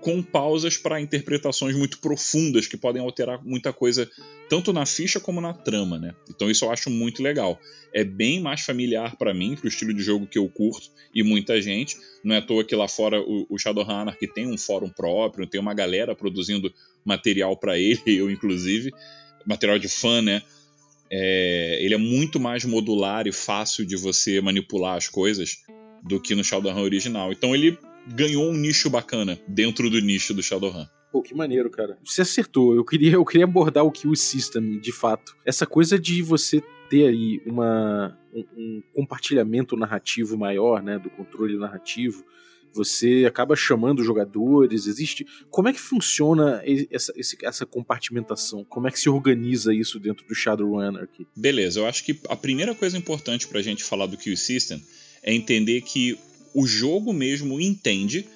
com 0.00 0.22
pausas 0.22 0.78
para 0.78 1.00
interpretações 1.00 1.76
muito 1.76 1.98
profundas 1.98 2.66
que 2.66 2.78
podem 2.78 3.02
alterar 3.02 3.44
muita 3.44 3.72
coisa 3.72 4.10
tanto 4.48 4.72
na 4.72 4.86
ficha 4.86 5.20
como 5.20 5.40
na 5.40 5.52
trama, 5.52 5.98
né? 5.98 6.14
Então 6.30 6.50
isso 6.50 6.64
eu 6.64 6.70
acho 6.70 6.88
muito 6.88 7.22
legal. 7.22 7.60
É 7.92 8.02
bem 8.02 8.40
mais 8.40 8.62
familiar 8.62 9.16
para 9.16 9.34
mim, 9.34 9.54
pro 9.54 9.68
estilo 9.68 9.92
de 9.92 10.02
jogo 10.02 10.26
que 10.26 10.38
eu 10.38 10.48
curto 10.48 10.90
e 11.14 11.22
muita 11.22 11.60
gente. 11.60 11.96
Não 12.24 12.34
é 12.34 12.38
à 12.38 12.42
toa 12.42 12.64
que 12.64 12.74
lá 12.74 12.88
fora 12.88 13.20
o, 13.20 13.46
o 13.50 13.58
Shadowrunner 13.58 14.18
que 14.18 14.26
tem 14.26 14.46
um 14.46 14.56
fórum 14.56 14.88
próprio, 14.88 15.46
tem 15.46 15.60
uma 15.60 15.74
galera 15.74 16.14
produzindo 16.14 16.72
material 17.04 17.56
para 17.56 17.76
ele, 17.78 18.00
eu 18.06 18.30
inclusive, 18.30 18.90
material 19.46 19.78
de 19.78 19.88
fã, 19.88 20.22
né? 20.22 20.42
É, 21.14 21.78
ele 21.84 21.92
é 21.92 21.98
muito 21.98 22.40
mais 22.40 22.64
modular 22.64 23.26
e 23.26 23.32
fácil 23.32 23.84
de 23.84 23.96
você 23.96 24.40
manipular 24.40 24.96
as 24.96 25.08
coisas 25.08 25.58
do 26.02 26.18
que 26.18 26.34
no 26.34 26.42
Shadowrun 26.42 26.80
original. 26.80 27.30
Então 27.30 27.54
ele 27.54 27.78
ganhou 28.06 28.50
um 28.50 28.56
nicho 28.56 28.88
bacana 28.88 29.38
dentro 29.46 29.90
do 29.90 30.00
nicho 30.00 30.32
do 30.32 30.42
Shadowrun. 30.42 30.86
Pô, 31.12 31.20
que 31.20 31.34
maneiro, 31.34 31.70
cara. 31.70 31.98
Você 32.02 32.22
acertou. 32.22 32.74
Eu 32.74 32.82
queria, 32.82 33.12
eu 33.12 33.24
queria 33.26 33.44
abordar 33.44 33.84
o 33.84 33.92
Kill 33.92 34.16
System, 34.16 34.80
de 34.80 34.90
fato. 34.90 35.36
Essa 35.44 35.66
coisa 35.66 35.98
de 35.98 36.22
você 36.22 36.62
ter 36.88 37.06
aí 37.06 37.42
uma, 37.44 38.18
um, 38.32 38.44
um, 38.56 38.82
compartilhamento 38.94 39.76
narrativo 39.76 40.38
maior, 40.38 40.82
né, 40.82 40.98
do 40.98 41.10
controle 41.10 41.58
narrativo. 41.58 42.24
Você 42.74 43.24
acaba 43.26 43.54
chamando 43.54 44.04
jogadores, 44.04 44.86
existe. 44.86 45.26
Como 45.50 45.68
é 45.68 45.72
que 45.72 45.80
funciona 45.80 46.62
essa, 46.90 47.12
essa 47.42 47.66
compartimentação? 47.66 48.64
Como 48.64 48.88
é 48.88 48.90
que 48.90 49.00
se 49.00 49.08
organiza 49.08 49.74
isso 49.74 50.00
dentro 50.00 50.26
do 50.26 50.34
Shadowrun 50.34 50.80
Anarchy? 50.80 51.26
Beleza, 51.36 51.80
eu 51.80 51.86
acho 51.86 52.04
que 52.04 52.18
a 52.28 52.36
primeira 52.36 52.74
coisa 52.74 52.96
importante 52.96 53.46
pra 53.48 53.62
gente 53.62 53.84
falar 53.84 54.06
do 54.06 54.16
Kill 54.16 54.36
System 54.36 54.82
é 55.22 55.34
entender 55.34 55.82
que 55.82 56.18
o 56.54 56.66
jogo 56.66 57.12
mesmo 57.12 57.60
entende 57.60 58.26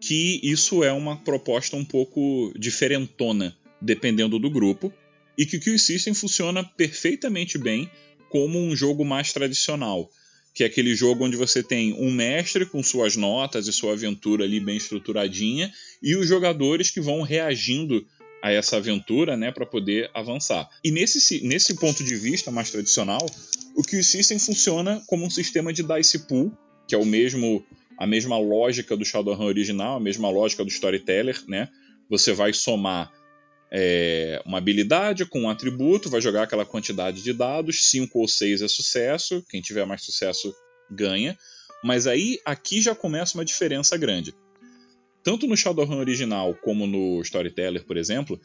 que 0.00 0.40
isso 0.42 0.82
é 0.82 0.92
uma 0.92 1.16
proposta 1.16 1.76
um 1.76 1.84
pouco 1.84 2.52
diferentona, 2.58 3.56
dependendo 3.80 4.38
do 4.38 4.50
grupo. 4.50 4.92
e 5.36 5.46
que 5.46 5.56
o 5.56 5.60
Kill 5.60 5.78
System 5.78 6.12
funciona 6.12 6.62
perfeitamente 6.62 7.56
bem 7.56 7.90
como 8.28 8.58
um 8.58 8.74
jogo 8.74 9.04
mais 9.04 9.32
tradicional, 9.32 10.10
que 10.54 10.62
é 10.62 10.66
aquele 10.66 10.94
jogo 10.94 11.24
onde 11.24 11.36
você 11.36 11.62
tem 11.62 11.94
um 11.94 12.10
mestre 12.10 12.66
com 12.66 12.82
suas 12.82 13.16
notas 13.16 13.66
e 13.66 13.72
sua 13.72 13.92
aventura 13.92 14.44
ali 14.44 14.60
bem 14.60 14.76
estruturadinha 14.76 15.72
e 16.02 16.14
os 16.14 16.28
jogadores 16.28 16.90
que 16.90 17.00
vão 17.00 17.22
reagindo 17.22 18.06
a 18.42 18.50
essa 18.50 18.76
aventura, 18.76 19.36
né, 19.36 19.52
para 19.52 19.64
poder 19.64 20.10
avançar. 20.12 20.68
E 20.84 20.90
nesse, 20.90 21.46
nesse 21.46 21.74
ponto 21.76 22.02
de 22.02 22.16
vista 22.16 22.50
mais 22.50 22.70
tradicional, 22.70 23.24
o 23.76 23.82
Kill 23.82 24.02
System 24.02 24.38
funciona 24.38 25.00
como 25.06 25.24
um 25.24 25.30
sistema 25.30 25.72
de 25.72 25.82
dice 25.82 26.26
pool, 26.26 26.52
que 26.88 26.94
é 26.94 26.98
o 26.98 27.06
mesmo 27.06 27.64
a 27.98 28.06
mesma 28.06 28.36
lógica 28.36 28.96
do 28.96 29.04
Shadowrun 29.04 29.44
original, 29.44 29.96
a 29.96 30.00
mesma 30.00 30.28
lógica 30.28 30.64
do 30.64 30.70
Storyteller, 30.70 31.40
né? 31.46 31.68
Você 32.10 32.32
vai 32.32 32.52
somar 32.52 33.12
é, 33.74 34.42
uma 34.44 34.58
habilidade 34.58 35.24
com 35.24 35.40
um 35.40 35.48
atributo, 35.48 36.10
vai 36.10 36.20
jogar 36.20 36.42
aquela 36.42 36.66
quantidade 36.66 37.22
de 37.22 37.32
dados, 37.32 37.90
5 37.90 38.18
ou 38.18 38.28
6 38.28 38.60
é 38.60 38.68
sucesso, 38.68 39.42
quem 39.48 39.62
tiver 39.62 39.86
mais 39.86 40.04
sucesso 40.04 40.54
ganha. 40.90 41.38
Mas 41.82 42.06
aí 42.06 42.38
aqui 42.44 42.82
já 42.82 42.94
começa 42.94 43.36
uma 43.36 43.46
diferença 43.46 43.96
grande. 43.96 44.34
Tanto 45.24 45.46
no 45.46 45.56
Shadowrun 45.56 45.96
original 45.96 46.54
como 46.56 46.86
no 46.86 47.22
Storyteller, 47.22 47.84
por 47.86 47.96
exemplo, 47.96 48.38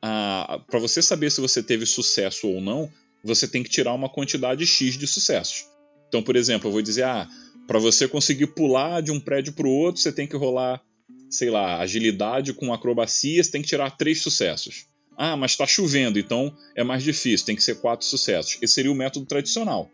para 0.00 0.78
você 0.78 1.00
saber 1.00 1.32
se 1.32 1.40
você 1.40 1.62
teve 1.62 1.86
sucesso 1.86 2.46
ou 2.46 2.60
não, 2.60 2.92
você 3.24 3.48
tem 3.48 3.62
que 3.62 3.70
tirar 3.70 3.94
uma 3.94 4.10
quantidade 4.10 4.66
X 4.66 4.98
de 4.98 5.06
sucessos. 5.06 5.64
Então, 6.06 6.22
por 6.22 6.36
exemplo, 6.36 6.68
eu 6.68 6.72
vou 6.72 6.82
dizer, 6.82 7.04
ah, 7.04 7.26
para 7.66 7.78
você 7.78 8.06
conseguir 8.06 8.48
pular 8.48 9.00
de 9.00 9.10
um 9.10 9.18
prédio 9.18 9.54
para 9.54 9.66
o 9.66 9.70
outro, 9.70 10.02
você 10.02 10.12
tem 10.12 10.26
que 10.26 10.36
rolar 10.36 10.82
sei 11.30 11.50
lá, 11.50 11.78
agilidade 11.78 12.52
com 12.52 12.72
acrobacia, 12.72 13.42
você 13.42 13.50
tem 13.50 13.62
que 13.62 13.68
tirar 13.68 13.96
três 13.96 14.20
sucessos. 14.20 14.86
Ah, 15.16 15.36
mas 15.36 15.52
está 15.52 15.66
chovendo, 15.66 16.18
então 16.18 16.54
é 16.74 16.84
mais 16.84 17.02
difícil, 17.02 17.46
tem 17.46 17.56
que 17.56 17.62
ser 17.62 17.80
quatro 17.80 18.06
sucessos. 18.06 18.58
Esse 18.60 18.74
seria 18.74 18.92
o 18.92 18.94
método 18.94 19.24
tradicional. 19.26 19.90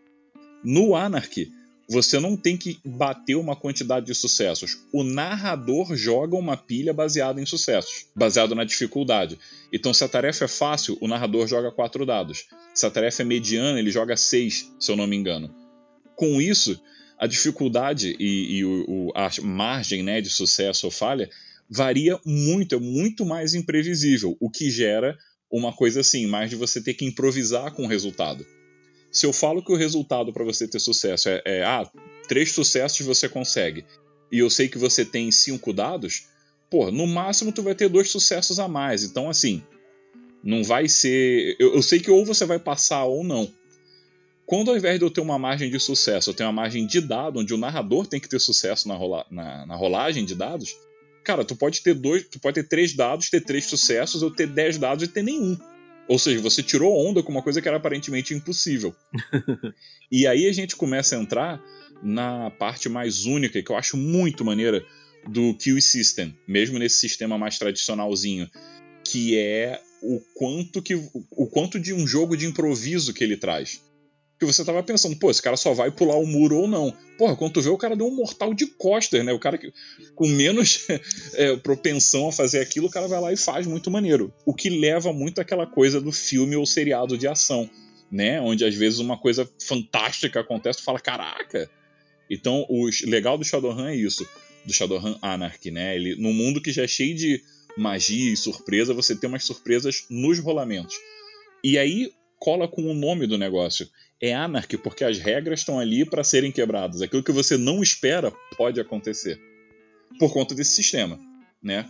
No 0.63 0.95
Anarchy, 0.95 1.49
você 1.89 2.19
não 2.19 2.35
tem 2.35 2.57
que 2.57 2.79
bater 2.83 3.35
uma 3.35 3.55
quantidade 3.55 4.05
de 4.05 4.15
sucessos. 4.15 4.79
O 4.91 5.03
narrador 5.03 5.95
joga 5.95 6.35
uma 6.35 6.57
pilha 6.57 6.93
baseada 6.93 7.41
em 7.41 7.45
sucessos, 7.45 8.07
baseado 8.15 8.55
na 8.55 8.63
dificuldade. 8.63 9.37
Então, 9.71 9.93
se 9.93 10.03
a 10.03 10.09
tarefa 10.09 10.45
é 10.45 10.47
fácil, 10.47 10.97
o 11.01 11.07
narrador 11.07 11.47
joga 11.47 11.71
quatro 11.71 12.05
dados. 12.05 12.45
Se 12.73 12.85
a 12.85 12.91
tarefa 12.91 13.21
é 13.21 13.25
mediana, 13.25 13.79
ele 13.79 13.91
joga 13.91 14.15
seis, 14.15 14.71
se 14.79 14.91
eu 14.91 14.95
não 14.95 15.07
me 15.07 15.15
engano. 15.15 15.53
Com 16.15 16.41
isso, 16.41 16.79
a 17.23 17.27
dificuldade 17.27 18.17
e, 18.19 18.57
e 18.57 18.65
o, 18.65 18.85
o, 18.89 19.11
a 19.15 19.29
margem 19.41 20.03
né, 20.03 20.19
de 20.19 20.29
sucesso 20.29 20.87
ou 20.87 20.91
falha 20.91 21.29
varia 21.69 22.19
muito, 22.25 22.75
é 22.75 22.77
muito 22.77 23.25
mais 23.25 23.53
imprevisível, 23.53 24.35
o 24.41 24.49
que 24.49 24.69
gera 24.69 25.17
uma 25.49 25.71
coisa 25.71 26.01
assim, 26.01 26.27
mais 26.27 26.49
de 26.49 26.57
você 26.57 26.81
ter 26.81 26.93
que 26.95 27.05
improvisar 27.05 27.71
com 27.71 27.85
o 27.85 27.87
resultado. 27.87 28.45
Se 29.09 29.25
eu 29.25 29.31
falo 29.31 29.63
que 29.63 29.71
o 29.71 29.77
resultado 29.77 30.33
para 30.33 30.43
você 30.43 30.67
ter 30.67 30.79
sucesso 30.79 31.29
é, 31.29 31.41
é, 31.45 31.63
ah, 31.63 31.89
três 32.27 32.51
sucessos 32.51 33.05
você 33.05 33.29
consegue, 33.29 33.85
e 34.29 34.39
eu 34.39 34.49
sei 34.49 34.67
que 34.67 34.77
você 34.77 35.05
tem 35.05 35.31
cinco 35.31 35.71
dados, 35.71 36.27
pô, 36.69 36.91
no 36.91 37.07
máximo 37.07 37.53
tu 37.53 37.63
vai 37.63 37.73
ter 37.73 37.87
dois 37.87 38.09
sucessos 38.09 38.59
a 38.59 38.67
mais. 38.67 39.01
Então, 39.05 39.29
assim, 39.29 39.63
não 40.43 40.61
vai 40.61 40.89
ser. 40.89 41.55
Eu, 41.57 41.75
eu 41.75 41.81
sei 41.81 42.01
que 42.01 42.11
ou 42.11 42.25
você 42.25 42.45
vai 42.45 42.59
passar 42.59 43.05
ou 43.05 43.23
não. 43.23 43.49
Quando 44.45 44.71
ao 44.71 44.77
invés 44.77 44.99
de 44.99 45.05
eu 45.05 45.09
ter 45.09 45.21
uma 45.21 45.39
margem 45.39 45.69
de 45.69 45.79
sucesso, 45.79 46.29
eu 46.29 46.33
tenho 46.33 46.49
uma 46.49 46.61
margem 46.61 46.85
de 46.85 46.99
dado, 46.99 47.39
onde 47.39 47.53
o 47.53 47.57
narrador 47.57 48.05
tem 48.05 48.19
que 48.19 48.27
ter 48.27 48.39
sucesso 48.39 48.87
na, 48.87 48.95
rola 48.95 49.25
na, 49.31 49.65
na 49.65 49.75
rolagem 49.75 50.25
de 50.25 50.35
dados, 50.35 50.75
cara, 51.23 51.45
tu 51.45 51.55
pode 51.55 51.81
ter 51.81 51.93
dois, 51.93 52.27
tu 52.27 52.39
pode 52.39 52.55
ter 52.55 52.67
três 52.67 52.93
dados, 52.93 53.29
ter 53.29 53.41
três 53.41 53.65
sucessos, 53.65 54.21
ou 54.21 54.29
ter 54.29 54.47
dez 54.47 54.77
dados 54.77 55.05
e 55.05 55.07
ter 55.07 55.23
nenhum. 55.23 55.57
Ou 56.07 56.19
seja, 56.19 56.41
você 56.41 56.61
tirou 56.61 56.93
onda 57.07 57.23
com 57.23 57.31
uma 57.31 57.41
coisa 57.41 57.61
que 57.61 57.67
era 57.67 57.77
aparentemente 57.77 58.33
impossível. 58.33 58.93
e 60.11 60.27
aí 60.27 60.47
a 60.47 60.51
gente 60.51 60.75
começa 60.75 61.15
a 61.15 61.21
entrar 61.21 61.63
na 62.01 62.51
parte 62.51 62.89
mais 62.89 63.25
única, 63.25 63.63
que 63.63 63.71
eu 63.71 63.77
acho 63.77 63.95
muito 63.95 64.43
maneira, 64.43 64.85
do 65.25 65.53
Kill 65.55 65.81
System, 65.81 66.37
mesmo 66.45 66.77
nesse 66.77 66.97
sistema 66.97 67.37
mais 67.37 67.57
tradicionalzinho, 67.57 68.49
que 69.05 69.37
é 69.37 69.79
o 70.01 70.19
quanto 70.33 70.81
que 70.81 70.95
o 70.95 71.47
quanto 71.47 71.79
de 71.79 71.93
um 71.93 72.05
jogo 72.05 72.35
de 72.35 72.45
improviso 72.45 73.13
que 73.13 73.23
ele 73.23 73.37
traz 73.37 73.81
que 74.39 74.45
você 74.45 74.63
tava 74.63 74.83
pensando, 74.83 75.15
pô, 75.15 75.31
esse 75.31 75.41
cara 75.41 75.55
só 75.55 75.73
vai 75.73 75.91
pular 75.91 76.15
o 76.15 76.25
muro 76.25 76.57
ou 76.57 76.67
não. 76.67 76.95
Porra, 77.17 77.35
quando 77.35 77.53
tu 77.53 77.61
vê, 77.61 77.69
o 77.69 77.77
cara 77.77 77.95
deu 77.95 78.07
um 78.07 78.15
mortal 78.15 78.53
de 78.53 78.65
costas, 78.65 79.23
né? 79.23 79.31
O 79.31 79.39
cara 79.39 79.57
que, 79.57 79.71
com 80.15 80.27
menos 80.27 80.87
é, 81.35 81.55
propensão 81.57 82.27
a 82.27 82.31
fazer 82.31 82.59
aquilo, 82.59 82.87
o 82.87 82.91
cara 82.91 83.07
vai 83.07 83.21
lá 83.21 83.31
e 83.31 83.37
faz 83.37 83.65
muito 83.65 83.89
maneiro. 83.89 84.33
O 84.45 84.53
que 84.53 84.69
leva 84.69 85.13
muito 85.13 85.39
àquela 85.39 85.65
coisa 85.65 86.01
do 86.01 86.11
filme 86.11 86.55
ou 86.55 86.65
seriado 86.65 87.17
de 87.17 87.27
ação, 87.27 87.69
né? 88.11 88.41
Onde 88.41 88.65
às 88.65 88.75
vezes 88.75 88.99
uma 88.99 89.17
coisa 89.17 89.49
fantástica 89.61 90.39
acontece, 90.39 90.79
tu 90.79 90.85
fala, 90.85 90.99
caraca! 90.99 91.69
Então, 92.29 92.65
o 92.69 92.89
legal 93.05 93.37
do 93.37 93.45
Shadowrun 93.45 93.85
é 93.85 93.95
isso, 93.95 94.27
do 94.65 94.73
Shadowrun 94.73 95.17
Anarchy, 95.21 95.71
né? 95.71 95.95
Ele, 95.95 96.15
no 96.15 96.33
mundo 96.33 96.61
que 96.61 96.71
já 96.71 96.83
é 96.83 96.87
cheio 96.87 97.15
de 97.15 97.41
magia 97.77 98.31
e 98.31 98.37
surpresa, 98.37 98.93
você 98.93 99.15
tem 99.15 99.29
umas 99.29 99.43
surpresas 99.43 100.05
nos 100.09 100.39
rolamentos. 100.39 100.95
E 101.63 101.77
aí 101.77 102.11
cola 102.39 102.67
com 102.67 102.83
o 102.83 102.93
nome 102.93 103.25
do 103.25 103.37
negócio 103.37 103.87
é 104.25 104.33
anarquia, 104.33 104.79
porque 104.79 105.03
as 105.03 105.19
regras 105.19 105.59
estão 105.59 105.77
ali 105.77 106.05
para 106.05 106.23
serem 106.23 106.49
quebradas. 106.49 107.01
Aquilo 107.01 107.21
que 107.21 107.31
você 107.31 107.57
não 107.57 107.83
espera 107.83 108.31
pode 108.55 108.79
acontecer 108.79 109.37
por 110.17 110.31
conta 110.31 110.55
desse 110.55 110.71
sistema, 110.71 111.19
né? 111.61 111.85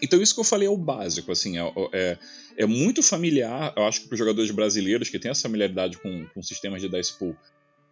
Então 0.00 0.22
isso 0.22 0.32
que 0.32 0.40
eu 0.40 0.44
falei 0.44 0.66
é 0.66 0.70
o 0.70 0.76
básico, 0.76 1.30
assim, 1.30 1.58
é, 1.58 1.72
é, 1.92 2.18
é 2.56 2.66
muito 2.66 3.02
familiar, 3.02 3.74
eu 3.76 3.84
acho 3.84 4.00
que 4.00 4.08
para 4.08 4.14
os 4.14 4.18
jogadores 4.18 4.50
brasileiros 4.50 5.10
que 5.10 5.18
têm 5.18 5.30
essa 5.30 5.42
familiaridade 5.42 5.98
com, 5.98 6.26
com 6.32 6.42
sistemas 6.42 6.80
de 6.80 6.88
dice 6.88 7.12
pool, 7.18 7.36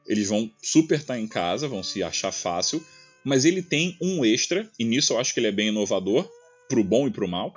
eles 0.06 0.28
vão 0.28 0.50
super 0.62 0.99
estar 0.99 1.14
tá 1.14 1.21
em 1.21 1.28
casa, 1.28 1.68
vão 1.68 1.82
se 1.82 2.02
achar 2.02 2.32
fácil, 2.32 2.82
mas 3.23 3.44
ele 3.44 3.62
tem 3.62 3.97
um 4.00 4.25
extra, 4.25 4.68
e 4.78 4.85
nisso 4.85 5.12
eu 5.12 5.18
acho 5.18 5.35
que 5.35 5.40
ele 5.40 5.49
é 5.49 5.52
bem 5.52 5.68
inovador, 5.68 6.28
pro 6.68 6.82
bom 6.82 7.06
e 7.06 7.11
pro 7.11 7.28
mal, 7.28 7.54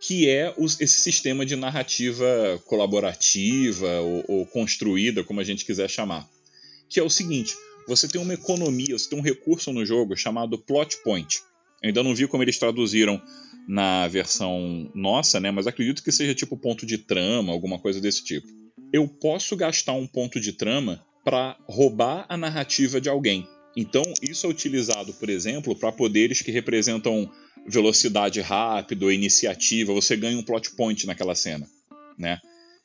que 0.00 0.28
é 0.28 0.54
os, 0.56 0.80
esse 0.80 1.00
sistema 1.00 1.44
de 1.44 1.56
narrativa 1.56 2.60
colaborativa 2.66 4.00
ou, 4.00 4.24
ou, 4.28 4.46
construída, 4.46 5.24
como 5.24 5.40
a 5.40 5.44
gente 5.44 5.64
quiser 5.64 5.88
chamar. 5.88 6.28
Que 6.88 7.00
é 7.00 7.02
o 7.02 7.10
seguinte: 7.10 7.54
você 7.86 8.06
tem 8.06 8.20
uma 8.20 8.34
economia, 8.34 8.98
você 8.98 9.08
tem 9.08 9.18
um 9.18 9.22
recurso 9.22 9.72
no 9.72 9.84
jogo 9.84 10.16
chamado 10.16 10.58
plot 10.58 10.98
point. 11.02 11.40
Eu 11.82 11.88
ainda 11.88 12.02
não 12.02 12.14
vi 12.14 12.26
como 12.26 12.42
eles 12.42 12.58
traduziram 12.58 13.20
na 13.68 14.08
versão 14.08 14.90
nossa, 14.94 15.38
né? 15.38 15.50
Mas 15.50 15.66
acredito 15.66 16.02
que 16.02 16.10
seja 16.10 16.34
tipo 16.34 16.56
ponto 16.56 16.86
de 16.86 16.98
trama, 16.98 17.52
alguma 17.52 17.78
coisa 17.78 18.00
desse 18.00 18.24
tipo. 18.24 18.46
Eu 18.92 19.06
posso 19.06 19.56
gastar 19.56 19.92
um 19.92 20.06
ponto 20.06 20.40
de 20.40 20.52
trama 20.52 21.04
para 21.24 21.56
roubar 21.66 22.24
a 22.28 22.36
narrativa 22.36 23.00
de 23.00 23.08
alguém. 23.08 23.46
Então, 23.76 24.02
isso 24.22 24.46
é 24.46 24.50
utilizado, 24.50 25.12
por 25.14 25.28
exemplo, 25.28 25.76
para 25.76 25.92
poderes 25.92 26.42
que 26.42 26.50
representam 26.50 27.30
velocidade 27.68 28.40
rápida 28.40 29.04
ou 29.04 29.12
iniciativa, 29.12 29.92
você 29.92 30.16
ganha 30.16 30.38
um 30.38 30.42
plot 30.42 30.70
point 30.72 31.06
naquela 31.06 31.34
cena, 31.34 31.68
né? 32.18 32.40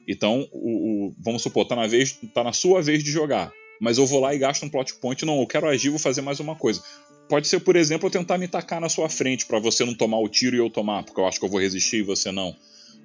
Então, 0.08 0.48
o, 0.52 1.08
o, 1.08 1.16
vamos 1.18 1.42
supor, 1.42 1.66
tá 1.66 1.76
na, 1.76 1.88
vez, 1.88 2.20
tá 2.34 2.44
na 2.44 2.52
sua 2.52 2.82
vez 2.82 3.04
de 3.04 3.10
jogar, 3.10 3.52
mas 3.80 3.98
eu 3.98 4.06
vou 4.06 4.20
lá 4.20 4.36
e 4.36 4.38
gasto 4.38 4.66
um 4.66 4.70
plot 4.70 4.96
point, 4.96 5.26
não, 5.26 5.40
eu 5.40 5.48
quero 5.48 5.68
agir, 5.68 5.90
vou 5.90 6.00
fazer 6.00 6.22
mais 6.22 6.40
uma 6.40 6.56
coisa. 6.56 6.84
Pode 7.30 7.48
ser, 7.48 7.62
por 7.62 7.78
exemplo, 7.78 8.08
eu 8.08 8.12
tentar 8.12 8.38
me 8.38 8.48
tacar 8.48 8.82
na 8.82 8.90
sua 8.90 9.08
frente 9.08 9.46
para 9.46 9.60
você 9.60 9.86
não 9.86 9.94
tomar 9.94 10.20
o 10.20 10.28
tiro 10.28 10.56
e 10.56 10.60
eu 10.60 10.70
tomar, 10.70 11.04
porque 11.04 11.20
eu 11.20 11.26
acho 11.26 11.40
que 11.40 11.46
eu 11.46 11.50
vou 11.50 11.62
resistir 11.62 11.98
e 11.98 12.04
você 12.04 12.32
não. 12.32 12.54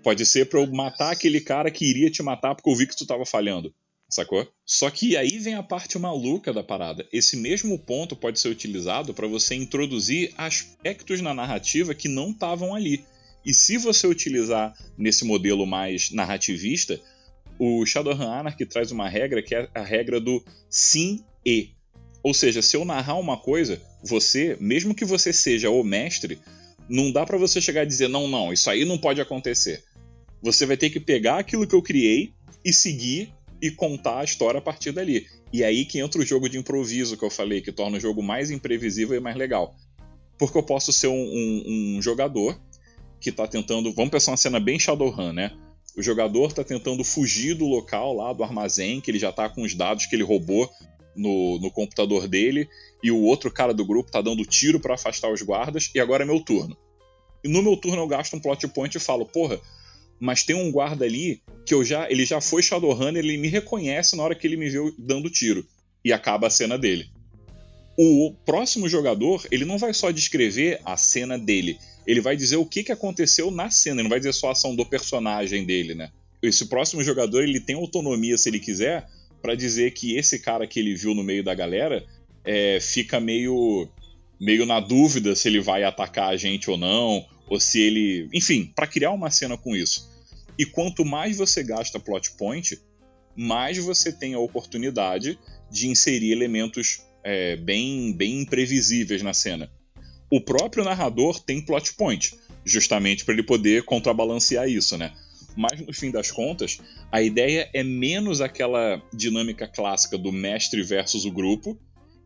Pode 0.02 0.26
ser 0.26 0.48
para 0.48 0.60
eu 0.60 0.66
matar 0.66 1.12
aquele 1.12 1.40
cara 1.40 1.70
que 1.70 1.88
iria 1.88 2.10
te 2.10 2.22
matar 2.22 2.54
porque 2.54 2.68
eu 2.68 2.74
vi 2.74 2.86
que 2.86 2.96
tu 2.96 3.06
tava 3.06 3.24
falhando. 3.24 3.72
Sacou? 4.10 4.50
Só 4.64 4.90
que 4.90 5.16
aí 5.18 5.38
vem 5.38 5.54
a 5.54 5.62
parte 5.62 5.98
maluca 5.98 6.50
da 6.50 6.62
parada. 6.62 7.06
Esse 7.12 7.36
mesmo 7.36 7.78
ponto 7.78 8.16
pode 8.16 8.40
ser 8.40 8.48
utilizado 8.48 9.12
para 9.12 9.26
você 9.26 9.54
introduzir 9.54 10.32
aspectos 10.38 11.20
na 11.20 11.34
narrativa 11.34 11.94
que 11.94 12.08
não 12.08 12.30
estavam 12.30 12.74
ali. 12.74 13.04
E 13.44 13.52
se 13.52 13.76
você 13.76 14.06
utilizar 14.06 14.74
nesse 14.96 15.26
modelo 15.26 15.66
mais 15.66 16.10
narrativista, 16.10 16.98
o 17.58 17.84
Shadowrun 17.84 18.30
Anarchy 18.30 18.64
traz 18.64 18.90
uma 18.90 19.08
regra 19.08 19.42
que 19.42 19.54
é 19.54 19.68
a 19.74 19.82
regra 19.82 20.18
do 20.18 20.42
sim 20.70 21.22
e. 21.44 21.70
Ou 22.22 22.32
seja, 22.32 22.62
se 22.62 22.76
eu 22.76 22.84
narrar 22.84 23.16
uma 23.16 23.36
coisa, 23.36 23.80
você, 24.02 24.56
mesmo 24.58 24.94
que 24.94 25.04
você 25.04 25.32
seja 25.32 25.70
o 25.70 25.84
mestre, 25.84 26.38
não 26.88 27.12
dá 27.12 27.26
para 27.26 27.38
você 27.38 27.60
chegar 27.60 27.82
a 27.82 27.86
dizer 27.86 28.08
não, 28.08 28.26
não, 28.26 28.52
isso 28.52 28.70
aí 28.70 28.84
não 28.84 28.96
pode 28.96 29.20
acontecer. 29.20 29.84
Você 30.42 30.64
vai 30.64 30.76
ter 30.76 30.90
que 30.90 30.98
pegar 30.98 31.38
aquilo 31.38 31.66
que 31.66 31.74
eu 31.74 31.82
criei 31.82 32.32
e 32.64 32.72
seguir 32.72 33.32
e 33.60 33.70
contar 33.70 34.20
a 34.20 34.24
história 34.24 34.58
a 34.58 34.62
partir 34.62 34.92
dali. 34.92 35.26
E 35.52 35.64
aí 35.64 35.84
que 35.84 35.98
entra 35.98 36.20
o 36.20 36.24
jogo 36.24 36.48
de 36.48 36.58
improviso 36.58 37.16
que 37.16 37.24
eu 37.24 37.30
falei, 37.30 37.60
que 37.60 37.72
torna 37.72 37.96
o 37.96 38.00
jogo 38.00 38.22
mais 38.22 38.50
imprevisível 38.50 39.16
e 39.16 39.20
mais 39.20 39.36
legal. 39.36 39.74
Porque 40.38 40.56
eu 40.56 40.62
posso 40.62 40.92
ser 40.92 41.08
um, 41.08 41.14
um, 41.14 41.96
um 41.96 42.02
jogador 42.02 42.58
que 43.20 43.32
tá 43.32 43.46
tentando. 43.46 43.92
Vamos 43.92 44.10
pensar 44.10 44.30
uma 44.30 44.36
cena 44.36 44.60
bem 44.60 44.78
Shadowrun, 44.78 45.32
né? 45.32 45.52
O 45.96 46.02
jogador 46.02 46.52
tá 46.52 46.62
tentando 46.62 47.02
fugir 47.02 47.54
do 47.54 47.66
local 47.66 48.14
lá, 48.14 48.32
do 48.32 48.44
armazém, 48.44 49.00
que 49.00 49.10
ele 49.10 49.18
já 49.18 49.32
tá 49.32 49.48
com 49.48 49.62
os 49.62 49.74
dados 49.74 50.06
que 50.06 50.14
ele 50.14 50.22
roubou 50.22 50.70
no, 51.16 51.58
no 51.58 51.70
computador 51.72 52.28
dele, 52.28 52.68
e 53.02 53.10
o 53.10 53.20
outro 53.20 53.50
cara 53.50 53.74
do 53.74 53.84
grupo 53.84 54.10
tá 54.10 54.20
dando 54.20 54.44
tiro 54.44 54.78
para 54.78 54.94
afastar 54.94 55.32
os 55.32 55.42
guardas, 55.42 55.90
e 55.92 55.98
agora 55.98 56.22
é 56.22 56.26
meu 56.26 56.40
turno. 56.40 56.76
E 57.42 57.48
no 57.48 57.62
meu 57.62 57.76
turno 57.76 58.02
eu 58.02 58.06
gasto 58.06 58.36
um 58.36 58.40
plot 58.40 58.68
point 58.68 58.96
e 58.96 59.00
falo, 59.00 59.26
porra, 59.26 59.60
mas 60.20 60.42
tem 60.42 60.56
um 60.56 60.70
guarda 60.70 61.04
ali 61.04 61.40
que 61.64 61.74
eu 61.74 61.84
já, 61.84 62.10
ele 62.10 62.24
já 62.24 62.40
foi 62.40 62.62
Shadowrunner, 62.62 63.22
ele 63.22 63.36
me 63.36 63.48
reconhece 63.48 64.16
na 64.16 64.22
hora 64.22 64.34
que 64.34 64.46
ele 64.46 64.56
me 64.56 64.68
viu 64.68 64.94
dando 64.98 65.30
tiro 65.30 65.66
e 66.04 66.12
acaba 66.12 66.46
a 66.46 66.50
cena 66.50 66.78
dele. 66.78 67.10
O 67.96 68.32
próximo 68.46 68.88
jogador, 68.88 69.44
ele 69.50 69.64
não 69.64 69.76
vai 69.76 69.92
só 69.92 70.10
descrever 70.10 70.80
a 70.84 70.96
cena 70.96 71.36
dele, 71.36 71.78
ele 72.06 72.20
vai 72.20 72.36
dizer 72.36 72.56
o 72.56 72.64
que, 72.64 72.84
que 72.84 72.92
aconteceu 72.92 73.50
na 73.50 73.70
cena, 73.70 73.96
ele 73.96 74.04
não 74.04 74.10
vai 74.10 74.20
dizer 74.20 74.32
só 74.32 74.48
a 74.48 74.52
ação 74.52 74.74
do 74.74 74.86
personagem 74.86 75.64
dele, 75.66 75.94
né? 75.94 76.10
Esse 76.40 76.66
próximo 76.66 77.02
jogador, 77.02 77.42
ele 77.42 77.60
tem 77.60 77.74
autonomia, 77.74 78.38
se 78.38 78.48
ele 78.48 78.60
quiser, 78.60 79.06
para 79.42 79.54
dizer 79.54 79.92
que 79.92 80.16
esse 80.16 80.38
cara 80.38 80.66
que 80.66 80.78
ele 80.78 80.94
viu 80.94 81.14
no 81.14 81.22
meio 81.22 81.42
da 81.42 81.54
galera 81.54 82.04
é, 82.44 82.78
fica 82.80 83.20
meio, 83.20 83.88
meio 84.40 84.64
na 84.64 84.80
dúvida 84.80 85.34
se 85.34 85.48
ele 85.48 85.60
vai 85.60 85.84
atacar 85.84 86.30
a 86.30 86.36
gente 86.36 86.70
ou 86.70 86.76
não, 86.76 87.26
ou 87.48 87.60
se 87.60 87.80
ele. 87.80 88.28
Enfim, 88.32 88.72
para 88.74 88.86
criar 88.86 89.12
uma 89.12 89.30
cena 89.30 89.56
com 89.56 89.74
isso. 89.74 90.08
E 90.58 90.66
quanto 90.66 91.04
mais 91.04 91.36
você 91.36 91.62
gasta 91.62 92.00
plot 92.00 92.32
point, 92.32 92.78
mais 93.36 93.78
você 93.78 94.12
tem 94.12 94.34
a 94.34 94.38
oportunidade 94.38 95.38
de 95.70 95.88
inserir 95.88 96.32
elementos 96.32 97.02
é, 97.22 97.56
bem, 97.56 98.12
bem 98.12 98.40
imprevisíveis 98.40 99.22
na 99.22 99.32
cena. 99.32 99.70
O 100.30 100.40
próprio 100.40 100.84
narrador 100.84 101.40
tem 101.40 101.64
plot 101.64 101.94
point, 101.94 102.34
justamente 102.64 103.24
para 103.24 103.34
ele 103.34 103.42
poder 103.42 103.84
contrabalancear 103.84 104.68
isso, 104.68 104.98
né? 104.98 105.12
Mas 105.56 105.80
no 105.80 105.92
fim 105.92 106.10
das 106.10 106.30
contas, 106.30 106.78
a 107.10 107.22
ideia 107.22 107.68
é 107.72 107.82
menos 107.82 108.40
aquela 108.40 109.02
dinâmica 109.12 109.66
clássica 109.66 110.18
do 110.18 110.30
mestre 110.30 110.82
versus 110.82 111.24
o 111.24 111.30
grupo, 111.30 111.78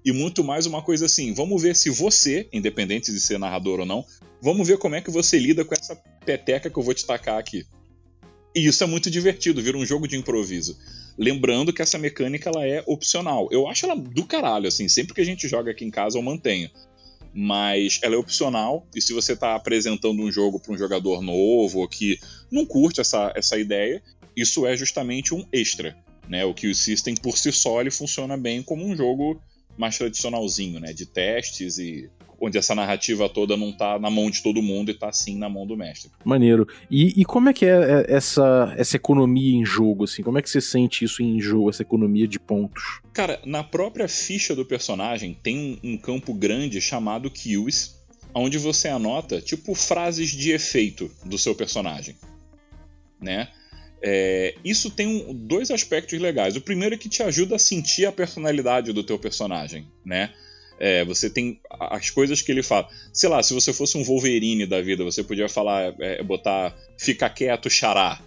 e 0.04 0.12
muito 0.12 0.42
mais 0.42 0.66
uma 0.66 0.82
coisa 0.82 1.06
assim: 1.06 1.32
vamos 1.32 1.62
ver 1.62 1.76
se 1.76 1.90
você, 1.90 2.48
independente 2.52 3.12
de 3.12 3.20
ser 3.20 3.38
narrador 3.38 3.80
ou 3.80 3.86
não, 3.86 4.04
vamos 4.40 4.66
ver 4.66 4.78
como 4.78 4.94
é 4.94 5.00
que 5.00 5.10
você 5.10 5.38
lida 5.38 5.64
com 5.64 5.74
essa 5.74 5.96
peteca 6.24 6.68
que 6.68 6.76
eu 6.76 6.82
vou 6.82 6.94
te 6.94 7.06
tacar 7.06 7.38
aqui. 7.38 7.64
E 8.54 8.66
isso 8.66 8.84
é 8.84 8.86
muito 8.86 9.10
divertido, 9.10 9.62
vira 9.62 9.78
um 9.78 9.86
jogo 9.86 10.06
de 10.06 10.16
improviso. 10.16 10.76
Lembrando 11.16 11.72
que 11.72 11.80
essa 11.80 11.98
mecânica 11.98 12.50
ela 12.50 12.66
é 12.66 12.82
opcional. 12.86 13.48
Eu 13.50 13.66
acho 13.66 13.86
ela 13.86 13.96
do 13.96 14.24
caralho, 14.24 14.68
assim, 14.68 14.88
sempre 14.88 15.14
que 15.14 15.20
a 15.20 15.24
gente 15.24 15.48
joga 15.48 15.70
aqui 15.70 15.84
em 15.84 15.90
casa 15.90 16.18
eu 16.18 16.22
mantenho. 16.22 16.70
Mas 17.34 17.98
ela 18.02 18.14
é 18.14 18.18
opcional, 18.18 18.86
e 18.94 19.00
se 19.00 19.14
você 19.14 19.32
está 19.32 19.54
apresentando 19.54 20.20
um 20.20 20.30
jogo 20.30 20.60
para 20.60 20.74
um 20.74 20.76
jogador 20.76 21.22
novo 21.22 21.78
ou 21.78 21.88
que 21.88 22.18
não 22.50 22.66
curte 22.66 23.00
essa, 23.00 23.32
essa 23.34 23.58
ideia, 23.58 24.02
isso 24.36 24.66
é 24.66 24.76
justamente 24.76 25.34
um 25.34 25.46
extra. 25.50 25.96
Né? 26.28 26.44
O 26.44 26.52
que 26.52 26.66
o 26.66 26.74
System 26.74 27.14
por 27.14 27.38
si 27.38 27.50
só 27.50 27.80
ele 27.80 27.90
funciona 27.90 28.36
bem 28.36 28.62
como 28.62 28.84
um 28.84 28.94
jogo 28.94 29.40
mais 29.76 29.96
tradicionalzinho, 29.96 30.80
né? 30.80 30.92
De 30.92 31.06
testes 31.06 31.78
e 31.78 32.10
onde 32.42 32.58
essa 32.58 32.74
narrativa 32.74 33.28
toda 33.28 33.56
não 33.56 33.72
tá 33.72 34.00
na 34.00 34.10
mão 34.10 34.28
de 34.28 34.42
todo 34.42 34.60
mundo 34.60 34.90
e 34.90 34.94
tá 34.94 35.12
sim 35.12 35.38
na 35.38 35.48
mão 35.48 35.64
do 35.64 35.76
mestre. 35.76 36.10
Maneiro. 36.24 36.66
E, 36.90 37.20
e 37.20 37.24
como 37.24 37.48
é 37.48 37.52
que 37.52 37.64
é, 37.64 37.68
é 37.70 38.04
essa, 38.08 38.74
essa 38.76 38.96
economia 38.96 39.56
em 39.56 39.64
jogo, 39.64 40.04
assim? 40.04 40.24
Como 40.24 40.38
é 40.38 40.42
que 40.42 40.50
você 40.50 40.60
sente 40.60 41.04
isso 41.04 41.22
em 41.22 41.40
jogo, 41.40 41.70
essa 41.70 41.82
economia 41.82 42.26
de 42.26 42.40
pontos? 42.40 43.00
Cara, 43.12 43.40
na 43.46 43.62
própria 43.62 44.08
ficha 44.08 44.56
do 44.56 44.64
personagem 44.64 45.38
tem 45.40 45.78
um, 45.84 45.92
um 45.92 45.96
campo 45.96 46.34
grande 46.34 46.80
chamado 46.80 47.30
Kills, 47.30 47.94
onde 48.34 48.58
você 48.58 48.88
anota, 48.88 49.40
tipo, 49.40 49.72
frases 49.76 50.30
de 50.30 50.50
efeito 50.50 51.08
do 51.24 51.38
seu 51.38 51.54
personagem, 51.54 52.16
né? 53.20 53.48
É, 54.04 54.54
isso 54.64 54.90
tem 54.90 55.06
um, 55.06 55.32
dois 55.32 55.70
aspectos 55.70 56.18
legais. 56.18 56.56
O 56.56 56.60
primeiro 56.60 56.94
é 56.94 56.98
que 56.98 57.08
te 57.08 57.22
ajuda 57.22 57.56
a 57.56 57.58
sentir 57.58 58.04
a 58.04 58.12
personalidade 58.12 58.92
do 58.92 59.04
teu 59.04 59.18
personagem, 59.18 59.86
né? 60.04 60.34
É, 60.78 61.04
você 61.04 61.30
tem 61.30 61.60
as 61.70 62.10
coisas 62.10 62.42
que 62.42 62.50
ele 62.50 62.62
fala. 62.62 62.88
Sei 63.12 63.28
lá, 63.28 63.40
se 63.42 63.54
você 63.54 63.72
fosse 63.72 63.96
um 63.96 64.02
Wolverine 64.02 64.66
da 64.66 64.80
vida, 64.80 65.04
você 65.04 65.22
podia 65.22 65.48
falar, 65.48 65.94
é, 66.00 66.20
botar 66.22 66.76
fica 66.98 67.30
quieto, 67.30 67.70
xará. 67.70 68.20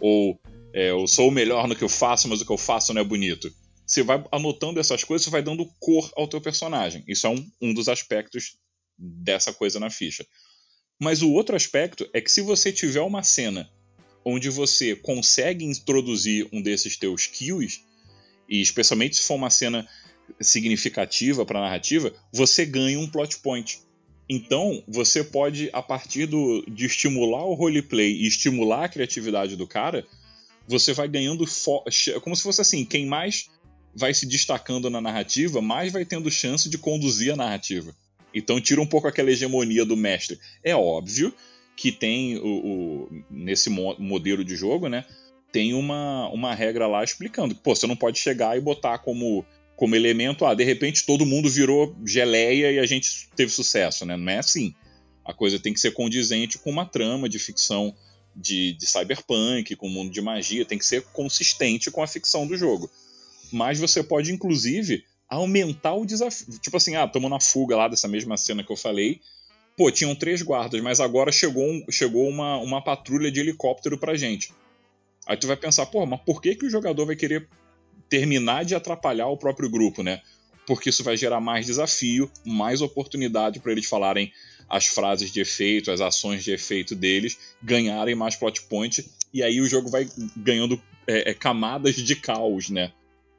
Ou 0.00 0.40
é, 0.72 0.90
eu 0.90 1.06
sou 1.06 1.28
o 1.28 1.32
melhor 1.32 1.68
no 1.68 1.76
que 1.76 1.84
eu 1.84 1.88
faço, 1.88 2.26
mas 2.26 2.40
o 2.40 2.46
que 2.46 2.52
eu 2.52 2.56
faço 2.56 2.94
não 2.94 3.02
é 3.02 3.04
bonito. 3.04 3.52
Você 3.86 4.02
vai 4.02 4.24
anotando 4.32 4.80
essas 4.80 5.04
coisas, 5.04 5.24
você 5.24 5.30
vai 5.30 5.42
dando 5.42 5.66
cor 5.78 6.10
ao 6.16 6.26
teu 6.26 6.40
personagem. 6.40 7.04
Isso 7.06 7.26
é 7.26 7.30
um, 7.30 7.46
um 7.60 7.74
dos 7.74 7.88
aspectos 7.88 8.56
dessa 8.96 9.52
coisa 9.52 9.78
na 9.78 9.90
ficha. 9.90 10.26
Mas 10.98 11.20
o 11.20 11.30
outro 11.32 11.54
aspecto 11.54 12.08
é 12.14 12.20
que 12.20 12.30
se 12.30 12.40
você 12.40 12.72
tiver 12.72 13.02
uma 13.02 13.22
cena 13.22 13.70
onde 14.28 14.50
você 14.50 14.94
consegue 14.94 15.64
introduzir 15.64 16.46
um 16.52 16.60
desses 16.60 16.96
teus 16.96 17.26
kills, 17.26 17.80
e 18.48 18.60
especialmente 18.60 19.16
se 19.16 19.22
for 19.22 19.34
uma 19.34 19.50
cena 19.50 19.88
significativa 20.40 21.44
para 21.46 21.58
a 21.58 21.62
narrativa, 21.62 22.12
você 22.32 22.66
ganha 22.66 22.98
um 22.98 23.08
plot 23.08 23.38
point. 23.38 23.80
Então, 24.28 24.82
você 24.86 25.24
pode, 25.24 25.70
a 25.72 25.82
partir 25.82 26.26
do, 26.26 26.62
de 26.68 26.84
estimular 26.84 27.44
o 27.44 27.54
roleplay 27.54 28.12
e 28.12 28.26
estimular 28.26 28.84
a 28.84 28.88
criatividade 28.88 29.56
do 29.56 29.66
cara, 29.66 30.06
você 30.66 30.92
vai 30.92 31.08
ganhando. 31.08 31.46
Como 32.22 32.36
se 32.36 32.42
fosse 32.42 32.60
assim: 32.60 32.84
quem 32.84 33.06
mais 33.06 33.48
vai 33.94 34.12
se 34.12 34.26
destacando 34.26 34.90
na 34.90 35.00
narrativa, 35.00 35.62
mais 35.62 35.90
vai 35.90 36.04
tendo 36.04 36.30
chance 36.30 36.68
de 36.68 36.76
conduzir 36.76 37.32
a 37.32 37.36
narrativa. 37.36 37.96
Então, 38.34 38.60
tira 38.60 38.82
um 38.82 38.86
pouco 38.86 39.08
aquela 39.08 39.30
hegemonia 39.30 39.86
do 39.86 39.96
mestre. 39.96 40.38
É 40.62 40.76
óbvio 40.76 41.34
que 41.78 41.92
tem 41.92 42.36
o, 42.38 42.42
o 42.44 43.08
nesse 43.30 43.70
mo 43.70 43.94
modelo 44.00 44.44
de 44.44 44.56
jogo, 44.56 44.88
né? 44.88 45.04
Tem 45.52 45.72
uma, 45.72 46.28
uma 46.30 46.52
regra 46.52 46.88
lá 46.88 47.04
explicando 47.04 47.54
que, 47.54 47.60
pô, 47.60 47.72
você 47.72 47.86
não 47.86 47.94
pode 47.94 48.18
chegar 48.18 48.58
e 48.58 48.60
botar 48.60 48.98
como 48.98 49.46
como 49.76 49.94
elemento, 49.94 50.44
ah, 50.44 50.54
de 50.54 50.64
repente 50.64 51.06
todo 51.06 51.24
mundo 51.24 51.48
virou 51.48 51.96
geleia 52.04 52.72
e 52.72 52.80
a 52.80 52.84
gente 52.84 53.28
teve 53.36 53.52
sucesso, 53.52 54.04
né? 54.04 54.16
Não 54.16 54.32
é 54.32 54.38
assim. 54.38 54.74
A 55.24 55.32
coisa 55.32 55.60
tem 55.60 55.72
que 55.72 55.78
ser 55.78 55.92
condizente 55.92 56.58
com 56.58 56.68
uma 56.68 56.84
trama 56.84 57.28
de 57.28 57.38
ficção 57.38 57.94
de, 58.34 58.72
de 58.72 58.86
cyberpunk, 58.88 59.76
com 59.76 59.86
o 59.86 59.90
mundo 59.90 60.10
de 60.10 60.20
magia, 60.20 60.64
tem 60.64 60.78
que 60.78 60.84
ser 60.84 61.02
consistente 61.12 61.92
com 61.92 62.02
a 62.02 62.08
ficção 62.08 62.44
do 62.44 62.56
jogo. 62.56 62.90
Mas 63.52 63.78
você 63.78 64.02
pode, 64.02 64.32
inclusive, 64.32 65.04
aumentar 65.28 65.94
o 65.94 66.04
desafio. 66.04 66.58
Tipo 66.58 66.76
assim, 66.76 66.96
ah, 66.96 67.04
estamos 67.04 67.30
na 67.30 67.38
fuga 67.38 67.76
lá 67.76 67.86
dessa 67.86 68.08
mesma 68.08 68.36
cena 68.36 68.64
que 68.64 68.72
eu 68.72 68.76
falei. 68.76 69.20
Pô, 69.78 69.92
tinham 69.92 70.12
três 70.12 70.42
guardas, 70.42 70.80
mas 70.80 70.98
agora 70.98 71.30
chegou, 71.30 71.64
um, 71.64 71.84
chegou 71.88 72.28
uma, 72.28 72.56
uma 72.56 72.82
patrulha 72.82 73.30
de 73.30 73.38
helicóptero 73.38 73.96
pra 73.96 74.16
gente. 74.16 74.52
Aí 75.24 75.36
tu 75.36 75.46
vai 75.46 75.56
pensar, 75.56 75.86
pô, 75.86 76.04
mas 76.04 76.20
por 76.22 76.42
que, 76.42 76.56
que 76.56 76.66
o 76.66 76.70
jogador 76.70 77.06
vai 77.06 77.14
querer 77.14 77.48
terminar 78.08 78.64
de 78.64 78.74
atrapalhar 78.74 79.28
o 79.28 79.36
próprio 79.36 79.70
grupo, 79.70 80.02
né? 80.02 80.20
Porque 80.66 80.90
isso 80.90 81.04
vai 81.04 81.16
gerar 81.16 81.40
mais 81.40 81.64
desafio, 81.64 82.28
mais 82.44 82.82
oportunidade 82.82 83.60
para 83.60 83.70
eles 83.70 83.86
falarem 83.86 84.32
as 84.68 84.86
frases 84.86 85.30
de 85.30 85.40
efeito, 85.40 85.92
as 85.92 86.00
ações 86.00 86.42
de 86.42 86.50
efeito 86.50 86.96
deles, 86.96 87.38
ganharem 87.62 88.16
mais 88.16 88.34
plot 88.34 88.62
point, 88.62 89.08
e 89.32 89.44
aí 89.44 89.60
o 89.60 89.68
jogo 89.68 89.88
vai 89.88 90.08
ganhando 90.36 90.82
é, 91.06 91.30
é, 91.30 91.34
camadas 91.34 91.94
de 91.94 92.16
caos, 92.16 92.68
né? 92.68 92.90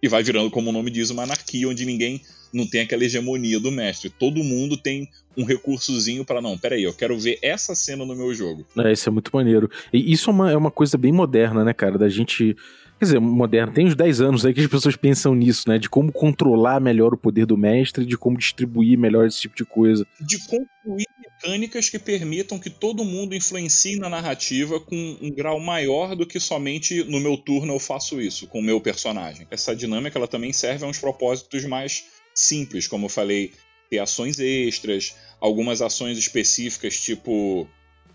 E 0.02 0.08
vai 0.08 0.24
virando, 0.24 0.50
como 0.50 0.70
o 0.70 0.74
nome 0.74 0.90
diz, 0.90 1.10
uma 1.10 1.24
anarquia, 1.24 1.68
onde 1.68 1.86
ninguém 1.86 2.22
não 2.54 2.68
tem 2.68 2.82
aquela 2.82 3.04
hegemonia 3.04 3.60
do 3.60 3.72
mestre. 3.72 4.10
Todo 4.10 4.44
mundo 4.44 4.78
tem 4.78 5.08
um 5.38 5.44
recursozinho 5.44 6.26
para 6.26 6.42
não, 6.42 6.58
peraí, 6.58 6.84
eu 6.84 6.94
quero 6.94 7.18
ver 7.18 7.40
essa 7.42 7.74
cena 7.74 8.06
no 8.06 8.16
meu 8.16 8.34
jogo. 8.34 8.66
É, 8.78 8.92
isso 8.92 9.08
é 9.08 9.12
muito 9.12 9.32
maneiro. 9.34 9.70
E 9.94 10.12
isso 10.12 10.30
é 10.30 10.34
uma, 10.34 10.52
é 10.52 10.58
uma 10.58 10.72
coisa 10.72 10.98
bem 10.98 11.12
moderna, 11.12 11.64
né, 11.64 11.74
cara? 11.74 11.98
Da 11.98 12.10
gente 12.10 12.56
Quer 13.00 13.06
dizer, 13.06 13.20
moderno, 13.22 13.72
tem 13.72 13.86
uns 13.86 13.96
10 13.96 14.20
anos 14.20 14.46
aí 14.46 14.54
que 14.54 14.60
as 14.60 14.68
pessoas 14.68 14.98
pensam 14.98 15.34
nisso, 15.34 15.70
né? 15.70 15.80
De 15.80 15.90
como 15.90 16.12
controlar 16.12 16.82
melhor 16.82 17.14
o 17.14 17.18
poder 17.18 17.46
do 17.46 17.56
mestre, 17.56 18.06
de 18.06 18.18
como 18.18 18.38
distribuir 18.38 19.00
melhor 19.00 19.26
esse 19.26 19.40
tipo 19.40 19.56
de 19.56 19.64
coisa. 19.64 20.06
De 20.20 20.38
construir 20.38 21.08
mecânicas 21.18 21.90
que 21.90 21.98
permitam 21.98 22.60
que 22.60 22.70
todo 22.70 23.06
mundo 23.06 23.34
influencie 23.34 23.98
na 23.98 24.10
narrativa 24.10 24.82
com 24.82 25.18
um 25.22 25.32
grau 25.32 25.62
maior 25.62 26.14
do 26.14 26.26
que 26.26 26.42
somente 26.42 27.02
no 27.06 27.22
meu 27.22 27.38
turno 27.38 27.74
eu 27.74 27.80
faço 27.80 28.20
isso, 28.20 28.48
com 28.48 28.60
o 28.60 28.64
meu 28.64 28.82
personagem. 28.82 29.48
Essa 29.50 29.74
dinâmica 29.74 30.20
ela 30.20 30.28
também 30.28 30.52
serve 30.52 30.84
a 30.84 30.88
uns 30.88 31.00
propósitos 31.00 31.64
mais 31.64 32.04
simples, 32.40 32.88
como 32.88 33.06
eu 33.06 33.10
falei, 33.10 33.52
ter 33.90 34.00
ações 34.00 34.40
extras, 34.40 35.16
algumas 35.42 35.82
ações 35.82 36.18
específicas, 36.18 37.00
tipo 37.00 37.68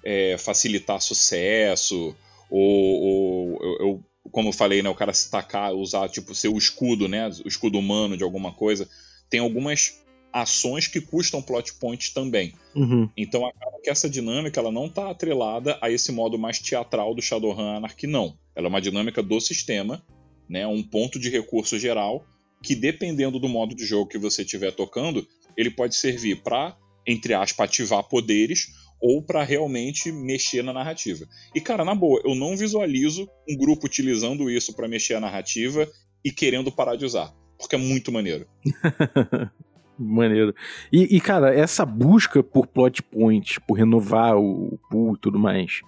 é, 0.02 0.36
facilitar 0.38 1.00
sucesso, 1.00 2.16
ou, 2.50 3.02
ou 3.02 3.58
eu, 3.62 3.86
eu 3.86 4.04
como 4.32 4.48
eu 4.48 4.52
falei, 4.52 4.82
né, 4.82 4.88
o 4.88 4.94
cara 4.94 5.12
se 5.12 5.30
tacar, 5.30 5.74
usar 5.74 6.08
tipo 6.08 6.34
seu 6.34 6.56
escudo, 6.56 7.06
né, 7.06 7.28
o 7.44 7.48
escudo 7.48 7.78
humano 7.78 8.16
de 8.16 8.24
alguma 8.24 8.52
coisa, 8.52 8.88
tem 9.28 9.40
algumas 9.40 10.02
ações 10.32 10.88
que 10.88 11.00
custam 11.00 11.42
plot 11.42 11.74
points 11.74 12.10
também. 12.10 12.54
Uhum. 12.74 13.08
Então 13.16 13.46
acaba 13.46 13.78
que 13.82 13.90
essa 13.90 14.08
dinâmica 14.08 14.58
ela 14.58 14.72
não 14.72 14.86
está 14.86 15.10
atrelada 15.10 15.78
a 15.80 15.90
esse 15.90 16.10
modo 16.10 16.38
mais 16.38 16.58
teatral 16.58 17.14
do 17.14 17.22
Shadowrun 17.22 17.76
Anarchy, 17.76 18.06
não. 18.06 18.36
Ela 18.56 18.66
é 18.66 18.70
uma 18.70 18.80
dinâmica 18.80 19.22
do 19.22 19.38
sistema, 19.40 20.02
né, 20.48 20.66
um 20.66 20.82
ponto 20.82 21.18
de 21.18 21.28
recurso 21.28 21.78
geral 21.78 22.24
que 22.64 22.74
dependendo 22.74 23.38
do 23.38 23.48
modo 23.48 23.74
de 23.74 23.84
jogo 23.84 24.08
que 24.08 24.18
você 24.18 24.42
estiver 24.42 24.72
tocando, 24.72 25.26
ele 25.56 25.70
pode 25.70 25.94
servir 25.94 26.42
para 26.42 26.76
entre 27.06 27.34
aspas 27.34 27.68
ativar 27.68 28.02
poderes 28.04 28.68
ou 29.00 29.22
para 29.22 29.42
realmente 29.42 30.10
mexer 30.10 30.62
na 30.62 30.72
narrativa. 30.72 31.26
E 31.54 31.60
cara, 31.60 31.84
na 31.84 31.94
boa, 31.94 32.22
eu 32.24 32.34
não 32.34 32.56
visualizo 32.56 33.28
um 33.48 33.56
grupo 33.56 33.86
utilizando 33.86 34.50
isso 34.50 34.74
para 34.74 34.88
mexer 34.88 35.14
a 35.14 35.20
narrativa 35.20 35.86
e 36.24 36.30
querendo 36.30 36.72
parar 36.72 36.96
de 36.96 37.04
usar, 37.04 37.30
porque 37.58 37.74
é 37.74 37.78
muito 37.78 38.10
maneiro. 38.10 38.46
maneiro. 39.98 40.54
E, 40.90 41.16
e, 41.16 41.20
cara, 41.20 41.54
essa 41.54 41.84
busca 41.84 42.42
por 42.42 42.66
plot 42.66 43.02
point, 43.02 43.60
por 43.68 43.74
renovar 43.74 44.38
o 44.38 44.78
pool 44.90 45.14
e 45.14 45.20
tudo 45.20 45.38
mais, 45.38 45.82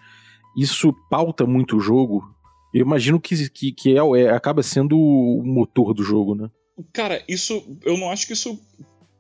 isso 0.57 0.93
pauta 1.11 1.47
muito 1.47 1.79
o 1.79 1.81
jogo? 1.81 2.23
Eu 2.75 2.83
imagino 2.83 3.19
que, 3.19 3.49
que, 3.49 3.73
que 3.73 3.99
é, 3.99 4.21
é, 4.21 4.29
acaba 4.29 4.63
sendo 4.63 4.99
o 4.99 5.43
motor 5.43 5.95
do 5.95 6.03
jogo, 6.03 6.35
né? 6.35 6.51
Cara, 6.93 7.23
isso. 7.29 7.79
Eu 7.85 7.97
não 7.97 8.11
acho 8.11 8.27
que 8.27 8.33
isso 8.33 8.59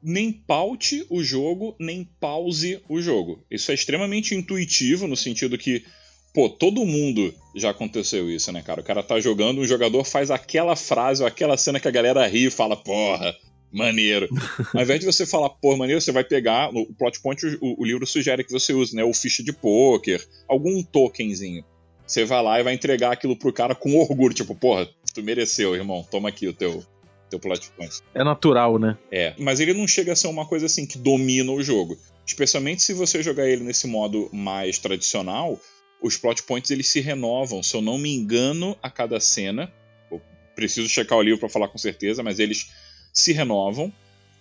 nem 0.03 0.31
paute 0.31 1.05
o 1.11 1.23
jogo, 1.23 1.75
nem 1.81 2.09
pause 2.21 2.81
o 2.88 3.01
jogo. 3.01 3.45
Isso 3.51 3.71
é 3.71 3.75
extremamente 3.75 4.35
intuitivo, 4.35 5.09
no 5.09 5.16
sentido 5.16 5.59
que, 5.59 5.85
pô, 6.33 6.49
todo 6.49 6.87
mundo 6.87 7.35
já 7.57 7.71
aconteceu 7.71 8.31
isso, 8.31 8.53
né, 8.53 8.62
cara? 8.62 8.81
O 8.81 8.85
cara 8.85 9.03
tá 9.03 9.19
jogando, 9.19 9.61
um 9.61 9.66
jogador 9.66 10.05
faz 10.05 10.31
aquela 10.31 10.77
frase 10.77 11.23
ou 11.23 11.27
aquela 11.27 11.57
cena 11.57 11.81
que 11.81 11.88
a 11.88 11.90
galera 11.90 12.27
ri 12.29 12.47
e 12.47 12.51
fala, 12.51 12.77
porra, 12.77 13.35
maneiro. 13.73 14.29
Ao 14.73 14.83
invés 14.83 15.01
de 15.01 15.07
você 15.07 15.27
falar, 15.27 15.51
porra, 15.51 15.79
maneiro, 15.79 16.01
você 16.01 16.12
vai 16.12 16.23
pegar, 16.23 16.73
no 16.73 16.87
plot 16.95 17.21
point 17.21 17.45
o, 17.61 17.81
o 17.81 17.85
livro 17.85 18.07
sugere 18.07 18.45
que 18.45 18.53
você 18.53 18.73
use, 18.73 18.95
né, 18.95 19.03
o 19.03 19.12
ficha 19.12 19.42
de 19.42 19.53
poker, 19.53 20.25
algum 20.47 20.83
tokenzinho. 20.83 21.64
Você 22.07 22.25
vai 22.25 22.42
lá 22.42 22.61
e 22.61 22.62
vai 22.62 22.75
entregar 22.75 23.12
aquilo 23.12 23.37
pro 23.37 23.53
cara 23.53 23.75
com 23.75 23.99
orgulho, 23.99 24.33
tipo, 24.33 24.55
porra, 24.55 24.88
tu 25.12 25.23
mereceu, 25.23 25.75
irmão, 25.75 26.07
toma 26.09 26.29
aqui 26.29 26.47
o 26.47 26.53
teu, 26.53 26.85
teu 27.30 27.38
plot 27.38 27.70
point. 27.76 28.02
É 28.14 28.24
natural, 28.24 28.78
né? 28.78 28.96
É, 29.10 29.34
mas 29.38 29.60
ele 29.60 29.72
não 29.72 29.86
chega 29.86 30.12
a 30.12 30.16
ser 30.16 30.28
uma 30.28 30.46
coisa 30.46 30.66
assim 30.66 30.86
que 30.86 30.98
domina 30.98 31.50
o 31.52 31.62
jogo. 31.62 31.98
Especialmente 32.26 32.82
se 32.82 32.92
você 32.92 33.22
jogar 33.22 33.48
ele 33.48 33.62
nesse 33.62 33.86
modo 33.86 34.28
mais 34.32 34.78
tradicional, 34.78 35.60
os 36.02 36.16
plot 36.16 36.42
points 36.42 36.70
eles 36.70 36.88
se 36.88 37.00
renovam, 37.00 37.62
se 37.62 37.74
eu 37.74 37.80
não 37.80 37.98
me 37.98 38.14
engano, 38.14 38.76
a 38.82 38.90
cada 38.90 39.20
cena. 39.20 39.72
Eu 40.10 40.20
preciso 40.54 40.88
checar 40.88 41.18
o 41.18 41.22
livro 41.22 41.40
para 41.40 41.48
falar 41.48 41.68
com 41.68 41.78
certeza, 41.78 42.22
mas 42.22 42.38
eles 42.38 42.70
se 43.12 43.32
renovam, 43.32 43.92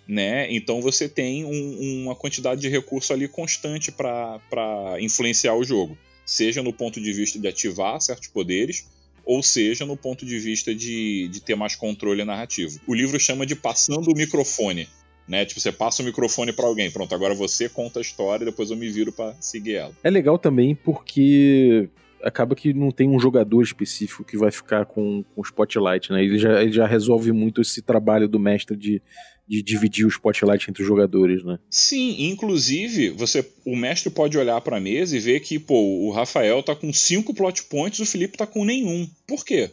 né? 0.06 0.52
Então 0.52 0.82
você 0.82 1.08
tem 1.08 1.44
um, 1.44 2.02
uma 2.02 2.14
quantidade 2.14 2.60
de 2.60 2.68
recurso 2.68 3.12
ali 3.12 3.26
constante 3.26 3.90
para 3.90 4.96
influenciar 5.00 5.54
o 5.54 5.64
jogo, 5.64 5.96
seja 6.24 6.62
no 6.62 6.72
ponto 6.72 7.00
de 7.00 7.12
vista 7.12 7.38
de 7.38 7.48
ativar 7.48 8.00
certos 8.00 8.28
poderes, 8.28 8.86
ou 9.26 9.42
seja 9.42 9.84
no 9.84 9.96
ponto 9.96 10.24
de 10.24 10.38
vista 10.38 10.72
de, 10.72 11.28
de 11.28 11.42
ter 11.42 11.56
mais 11.56 11.74
controle 11.74 12.24
narrativo. 12.24 12.78
O 12.86 12.94
livro 12.94 13.18
chama 13.18 13.44
de 13.44 13.56
passando 13.56 14.08
o 14.12 14.16
microfone. 14.16 14.88
Né? 15.26 15.44
Tipo, 15.44 15.60
você 15.60 15.72
passa 15.72 16.02
o 16.02 16.04
microfone 16.04 16.52
para 16.52 16.66
alguém, 16.66 16.88
pronto, 16.88 17.12
agora 17.12 17.34
você 17.34 17.68
conta 17.68 17.98
a 17.98 18.02
história 18.02 18.44
e 18.44 18.46
depois 18.46 18.70
eu 18.70 18.76
me 18.76 18.88
viro 18.88 19.10
para 19.10 19.34
seguir 19.40 19.74
ela. 19.74 19.92
É 20.04 20.08
legal 20.08 20.38
também 20.38 20.72
porque 20.72 21.88
acaba 22.22 22.54
que 22.54 22.72
não 22.72 22.92
tem 22.92 23.08
um 23.08 23.18
jogador 23.18 23.60
específico 23.60 24.22
que 24.22 24.38
vai 24.38 24.52
ficar 24.52 24.86
com, 24.86 25.24
com 25.34 25.40
o 25.40 25.44
spotlight, 25.44 26.12
né? 26.12 26.24
Ele 26.24 26.38
já, 26.38 26.62
ele 26.62 26.72
já 26.72 26.86
resolve 26.86 27.32
muito 27.32 27.60
esse 27.60 27.82
trabalho 27.82 28.28
do 28.28 28.38
mestre 28.38 28.76
de 28.76 29.02
de 29.48 29.62
dividir 29.62 30.04
o 30.04 30.08
spotlight 30.08 30.68
entre 30.68 30.82
os 30.82 30.88
jogadores, 30.88 31.44
né? 31.44 31.58
Sim, 31.70 32.28
inclusive, 32.30 33.10
você, 33.10 33.48
o 33.64 33.76
mestre 33.76 34.10
pode 34.10 34.36
olhar 34.36 34.60
para 34.60 34.78
a 34.78 34.80
mesa 34.80 35.16
e 35.16 35.20
ver 35.20 35.40
que, 35.40 35.58
pô, 35.58 35.80
o 36.06 36.10
Rafael 36.10 36.62
tá 36.62 36.74
com 36.74 36.92
cinco 36.92 37.32
plot 37.32 37.64
points, 37.64 38.00
o 38.00 38.06
Felipe 38.06 38.36
tá 38.36 38.46
com 38.46 38.64
nenhum. 38.64 39.08
Por 39.26 39.44
quê? 39.44 39.70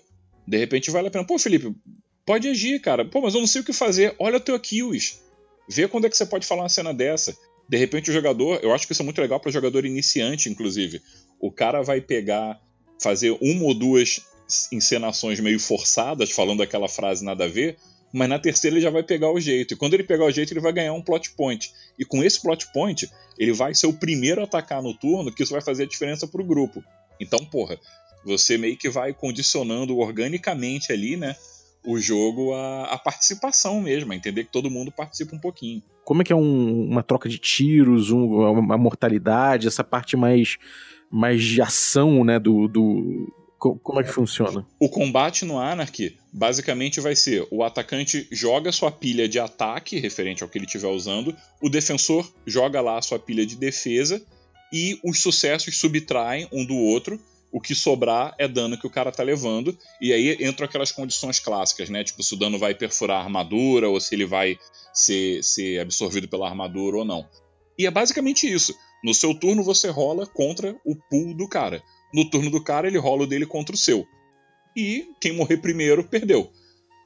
De 0.48 0.58
repente 0.58 0.92
vale 0.92 1.08
a 1.08 1.12
pena. 1.12 1.26
Pô, 1.26 1.40
Felipe, 1.40 1.74
pode 2.26 2.48
agir, 2.48 2.80
cara. 2.82 3.04
Pô, 3.04 3.22
mas 3.22 3.34
eu 3.34 3.40
não 3.40 3.48
sei 3.48 3.62
o 3.62 3.64
que 3.64 3.74
fazer. 3.74 4.16
Olha 4.20 4.38
o 4.38 4.42
teu 4.42 4.60
kills. 4.60 5.20
Vê 5.68 5.88
quando 5.88 6.06
é 6.06 6.10
que 6.10 6.18
você 6.18 6.26
pode 6.26 6.46
falar 6.46 6.64
uma 6.64 6.70
cena 6.70 6.94
dessa. 6.94 7.36
De 7.68 7.78
repente 7.78 8.10
o 8.10 8.14
jogador, 8.14 8.60
eu 8.62 8.74
acho 8.74 8.86
que 8.86 8.92
isso 8.92 9.02
é 9.02 9.06
muito 9.06 9.22
legal 9.22 9.40
para 9.40 9.52
jogador 9.52 9.86
iniciante, 9.86 10.50
inclusive. 10.50 11.02
O 11.40 11.52
cara 11.52 11.82
vai 11.82 12.02
pegar, 12.02 12.60
fazer 13.02 13.36
uma 13.42 13.64
ou 13.64 13.74
duas 13.74 14.22
encenações 14.72 15.40
meio 15.40 15.60
forçadas, 15.60 16.30
falando 16.30 16.62
aquela 16.62 16.88
frase 16.88 17.24
nada 17.24 17.46
a 17.46 17.48
ver, 17.48 17.78
mas 18.14 18.30
na 18.30 18.38
terceira 18.38 18.76
ele 18.76 18.84
já 18.84 18.92
vai 18.92 19.02
pegar 19.02 19.32
o 19.32 19.40
jeito. 19.40 19.74
E 19.74 19.78
quando 19.78 19.96
ele 19.96 20.04
pegar 20.04 20.26
o 20.26 20.32
jeito, 20.32 20.54
ele 20.54 20.60
vai 20.60 20.72
ganhar 20.72 20.94
um 20.94 21.02
plot 21.02 21.32
point. 21.32 21.74
E 21.98 22.06
com 22.06 22.24
esse 22.24 22.40
plot 22.40 22.72
point, 22.72 23.10
ele 23.40 23.52
vai 23.52 23.74
ser 23.74 23.88
o 23.88 23.94
primeiro 23.94 24.42
a 24.42 24.44
atacar 24.44 24.84
no 24.84 24.94
turno, 24.94 25.32
que 25.32 25.42
isso 25.42 25.52
vai 25.52 25.62
fazer 25.62 25.84
a 25.84 25.88
diferença 25.88 26.28
pro 26.28 26.44
grupo. 26.44 26.84
Então, 27.20 27.40
porra, 27.44 27.80
você 28.24 28.56
meio 28.56 28.78
que 28.78 28.88
vai 28.88 29.14
condicionando 29.14 29.98
organicamente 29.98 30.94
ali, 30.94 31.18
né? 31.18 31.36
O 31.84 31.98
jogo 31.98 32.54
a, 32.54 32.94
a 32.94 32.98
participação 33.00 33.82
mesmo, 33.82 34.14
a 34.14 34.16
entender 34.16 34.44
que 34.44 34.52
todo 34.52 34.70
mundo 34.70 34.92
participa 34.92 35.36
um 35.36 35.40
pouquinho. 35.40 35.82
Como 36.06 36.22
é 36.22 36.26
que 36.26 36.32
é 36.32 36.36
um, 36.36 36.84
uma 36.84 37.02
troca 37.02 37.28
de 37.28 37.40
tiros, 37.40 38.12
um, 38.12 38.26
uma 38.48 38.78
mortalidade, 38.78 39.68
essa 39.68 39.84
parte 39.84 40.16
mais, 40.16 40.58
mais 41.10 41.44
de 41.44 41.62
ação, 41.62 42.24
né, 42.24 42.40
do, 42.40 42.68
do 42.68 43.34
como 43.72 44.02
é 44.02 44.04
que 44.04 44.12
funciona? 44.12 44.66
O 44.80 44.90
combate 44.90 45.46
no 45.46 45.58
Anarchy 45.58 46.18
basicamente 46.32 47.00
vai 47.00 47.16
ser: 47.16 47.48
o 47.50 47.64
atacante 47.64 48.28
joga 48.32 48.72
sua 48.72 48.92
pilha 48.92 49.28
de 49.28 49.40
ataque, 49.40 50.00
referente 50.00 50.44
ao 50.44 50.50
que 50.50 50.58
ele 50.58 50.66
estiver 50.66 50.88
usando, 50.88 51.36
o 51.62 51.70
defensor 51.70 52.30
joga 52.46 52.82
lá 52.82 52.98
a 52.98 53.02
sua 53.02 53.18
pilha 53.20 53.46
de 53.46 53.56
defesa, 53.56 54.22
e 54.72 55.00
os 55.04 55.22
sucessos 55.22 55.78
subtraem 55.78 56.48
um 56.52 56.66
do 56.66 56.76
outro. 56.76 57.20
O 57.52 57.62
que 57.62 57.76
sobrar 57.76 58.34
é 58.40 58.48
dano 58.48 58.80
que 58.80 58.88
o 58.88 58.90
cara 58.90 59.12
tá 59.12 59.22
levando, 59.22 59.78
e 60.02 60.12
aí 60.12 60.44
entram 60.44 60.66
aquelas 60.66 60.92
condições 60.92 61.40
clássicas, 61.40 61.88
né? 61.88 62.04
Tipo, 62.04 62.24
se 62.24 62.34
o 62.34 62.38
dano 62.38 62.58
vai 62.58 62.74
perfurar 62.74 63.18
a 63.18 63.24
armadura, 63.24 63.88
ou 63.88 64.00
se 64.02 64.16
ele 64.16 64.26
vai 64.26 64.58
ser, 64.92 65.44
ser 65.44 65.80
absorvido 65.80 66.28
pela 66.28 66.50
armadura 66.50 66.98
ou 66.98 67.06
não. 67.06 67.30
E 67.78 67.86
é 67.86 67.92
basicamente 67.92 68.52
isso. 68.52 68.74
No 69.04 69.14
seu 69.14 69.36
turno 69.36 69.64
você 69.64 69.90
rola 69.90 70.26
contra 70.26 70.76
o 70.84 70.96
pool 70.96 71.36
do 71.36 71.48
cara. 71.48 71.84
No 72.14 72.30
turno 72.30 72.50
do 72.50 72.64
cara, 72.64 72.88
ele 72.88 72.98
rola 72.98 73.24
o 73.24 73.28
dele 73.28 73.46
contra 73.46 73.76
o 73.76 73.78
seu. 73.78 74.06
E 74.76 75.08
quem 75.20 75.34
morrer 75.34 75.58
primeiro, 75.58 76.04
perdeu. 76.04 76.52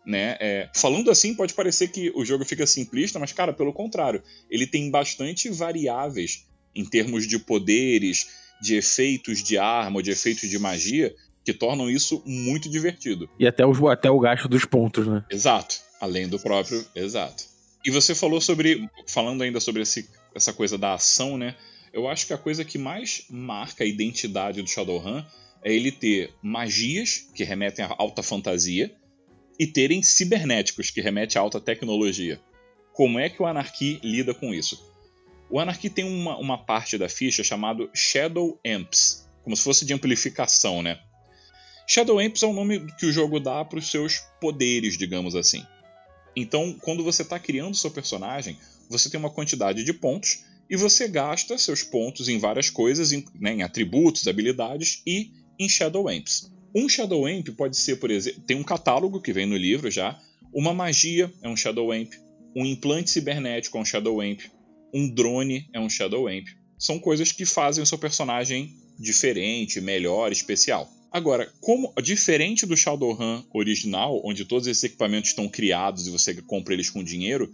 Né? 0.05 0.37
É, 0.39 0.69
falando 0.73 1.11
assim, 1.11 1.33
pode 1.33 1.53
parecer 1.53 1.89
que 1.89 2.11
o 2.15 2.23
jogo 2.23 2.45
fica 2.45 2.65
simplista, 2.65 3.19
mas, 3.19 3.33
cara, 3.33 3.53
pelo 3.53 3.73
contrário. 3.73 4.23
Ele 4.49 4.65
tem 4.65 4.89
bastante 4.89 5.49
variáveis 5.49 6.45
em 6.73 6.85
termos 6.85 7.27
de 7.27 7.39
poderes, 7.39 8.27
de 8.61 8.75
efeitos 8.75 9.43
de 9.43 9.57
arma, 9.57 10.01
de 10.01 10.11
efeitos 10.11 10.49
de 10.49 10.57
magia, 10.57 11.13
que 11.43 11.53
tornam 11.53 11.89
isso 11.89 12.21
muito 12.25 12.69
divertido. 12.69 13.29
E 13.39 13.47
até 13.47 13.65
o, 13.65 13.87
até 13.87 14.09
o 14.09 14.19
gasto 14.19 14.47
dos 14.47 14.65
pontos, 14.65 15.07
né? 15.07 15.23
Exato. 15.29 15.77
Além 15.99 16.27
do 16.27 16.39
próprio. 16.39 16.85
Exato. 16.95 17.45
E 17.85 17.89
você 17.89 18.13
falou 18.13 18.41
sobre. 18.41 18.87
Falando 19.07 19.41
ainda 19.41 19.59
sobre 19.59 19.81
esse, 19.81 20.09
essa 20.35 20.53
coisa 20.53 20.77
da 20.77 20.93
ação, 20.93 21.37
né? 21.37 21.55
Eu 21.93 22.08
acho 22.08 22.28
que 22.28 22.34
a 22.34 22.38
coisa 22.38 22.65
que 22.65 22.78
mais 22.78 23.26
marca 23.30 23.84
a 23.84 23.88
identidade 23.88 24.62
do 24.62 24.69
Shadowrun 24.69 25.23
é 25.63 25.73
ele 25.73 25.91
ter 25.91 26.34
magias, 26.41 27.30
que 27.34 27.43
remetem 27.43 27.84
a 27.84 27.95
alta 27.97 28.21
fantasia, 28.21 28.93
e 29.60 29.65
terem 29.65 30.04
cibernéticos, 30.04 30.91
que 30.91 31.02
remetem 31.02 31.39
a 31.39 31.41
alta 31.41 31.60
tecnologia. 31.60 32.39
Como 32.93 33.19
é 33.19 33.30
que 33.30 33.41
o 33.41 33.45
Anarchy 33.45 34.00
lida 34.04 34.34
com 34.34 34.54
isso? 34.54 34.91
O 35.50 35.60
Anarchy 35.60 35.89
tem 35.89 36.06
uma, 36.06 36.38
uma 36.38 36.58
parte 36.58 36.97
da 36.97 37.10
ficha 37.10 37.43
chamado 37.43 37.89
Shadow 37.93 38.60
Amps, 38.65 39.28
como 39.43 39.56
se 39.56 39.63
fosse 39.63 39.86
de 39.86 39.93
amplificação, 39.93 40.84
né? 40.84 41.00
Shadow 41.88 42.19
Amps 42.19 42.43
é 42.43 42.47
o 42.47 42.54
nome 42.54 42.91
que 42.93 43.06
o 43.06 43.12
jogo 43.12 43.39
dá 43.39 43.63
para 43.63 43.80
os 43.80 43.89
seus 43.89 44.19
poderes, 44.41 44.97
digamos 44.97 45.36
assim. 45.36 45.65
Então, 46.36 46.78
quando 46.82 47.04
você 47.04 47.21
está 47.21 47.39
criando 47.39 47.76
seu 47.76 47.89
personagem, 47.89 48.58
você 48.89 49.10
tem 49.10 49.19
uma 49.19 49.30
quantidade 49.30 49.84
de 49.84 49.93
pontos 49.93 50.43
e 50.69 50.75
você 50.75 51.08
gasta 51.08 51.58
seus 51.58 51.84
pontos 51.84 52.27
em 52.30 52.38
várias 52.38 52.69
coisas, 52.69 53.12
em, 53.12 53.25
né, 53.39 53.53
em 53.53 53.63
atributos, 53.63 54.27
habilidades 54.27 55.01
e 55.06 55.32
em 55.60 55.67
Shadow 55.67 56.08
Amps. 56.08 56.51
Um 56.75 56.88
Shadow 56.88 57.25
Amp 57.25 57.49
pode 57.49 57.77
ser, 57.77 57.97
por 57.97 58.12
exemplo, 58.12 58.41
tem 58.45 58.58
um 58.58 58.63
catálogo 58.63 59.21
que 59.21 59.34
vem 59.34 59.45
no 59.45 59.58
livro 59.58 59.89
já. 59.89 60.19
Uma 60.53 60.73
magia 60.73 61.32
é 61.41 61.49
um 61.49 61.56
Shadow 61.56 61.91
Amp. 61.91 62.13
Um 62.56 62.65
implante 62.65 63.10
cibernético 63.10 63.77
é 63.77 63.82
um 63.82 63.86
Shadow 63.86 64.21
Amp. 64.21 64.41
Um 64.93 65.10
drone 65.10 65.67
é 65.73 65.80
um 65.80 65.89
Shadow 65.89 66.27
Amp. 66.27 66.47
São 66.77 66.99
coisas 66.99 67.32
que 67.32 67.45
fazem 67.45 67.84
o 67.84 67.88
seu 67.88 67.97
personagem 67.97 68.75
diferente, 68.99 69.82
melhor, 69.82 70.32
especial. 70.32 70.89
Agora, 71.12 71.51
como 71.62 71.93
diferente 72.01 72.65
do 72.65 72.75
Shadowrun 72.75 73.43
original, 73.53 74.21
onde 74.23 74.45
todos 74.45 74.67
esses 74.67 74.84
equipamentos 74.84 75.30
estão 75.30 75.47
criados 75.47 76.06
e 76.06 76.12
você 76.12 76.34
compra 76.41 76.73
eles 76.73 76.89
com 76.89 77.03
dinheiro, 77.03 77.51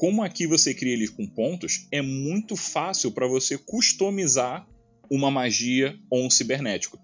como 0.00 0.22
aqui 0.22 0.46
você 0.46 0.72
cria 0.72 0.94
eles 0.94 1.10
com 1.10 1.26
pontos, 1.26 1.86
é 1.92 2.00
muito 2.00 2.56
fácil 2.56 3.12
para 3.12 3.26
você 3.26 3.58
customizar 3.58 4.66
uma 5.10 5.30
magia 5.30 5.94
ou 6.08 6.24
um 6.24 6.30
cibernético. 6.30 6.98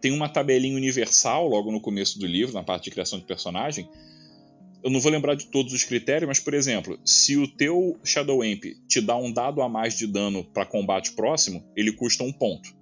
Tem 0.00 0.10
uma 0.10 0.26
tabelinha 0.26 0.74
universal 0.74 1.46
logo 1.46 1.70
no 1.70 1.82
começo 1.82 2.18
do 2.18 2.26
livro, 2.26 2.54
na 2.54 2.62
parte 2.62 2.84
de 2.84 2.92
criação 2.92 3.18
de 3.18 3.26
personagem. 3.26 3.86
Eu 4.82 4.88
não 4.88 5.00
vou 5.00 5.12
lembrar 5.12 5.34
de 5.34 5.48
todos 5.48 5.74
os 5.74 5.84
critérios, 5.84 6.26
mas 6.26 6.40
por 6.40 6.54
exemplo, 6.54 6.98
se 7.04 7.36
o 7.36 7.46
teu 7.46 8.00
Shadow 8.02 8.40
Amp 8.40 8.64
te 8.88 9.02
dá 9.02 9.18
um 9.18 9.30
dado 9.30 9.60
a 9.60 9.68
mais 9.68 9.94
de 9.94 10.06
dano 10.06 10.42
para 10.44 10.64
combate 10.64 11.12
próximo, 11.12 11.62
ele 11.76 11.92
custa 11.92 12.24
um 12.24 12.32
ponto. 12.32 12.74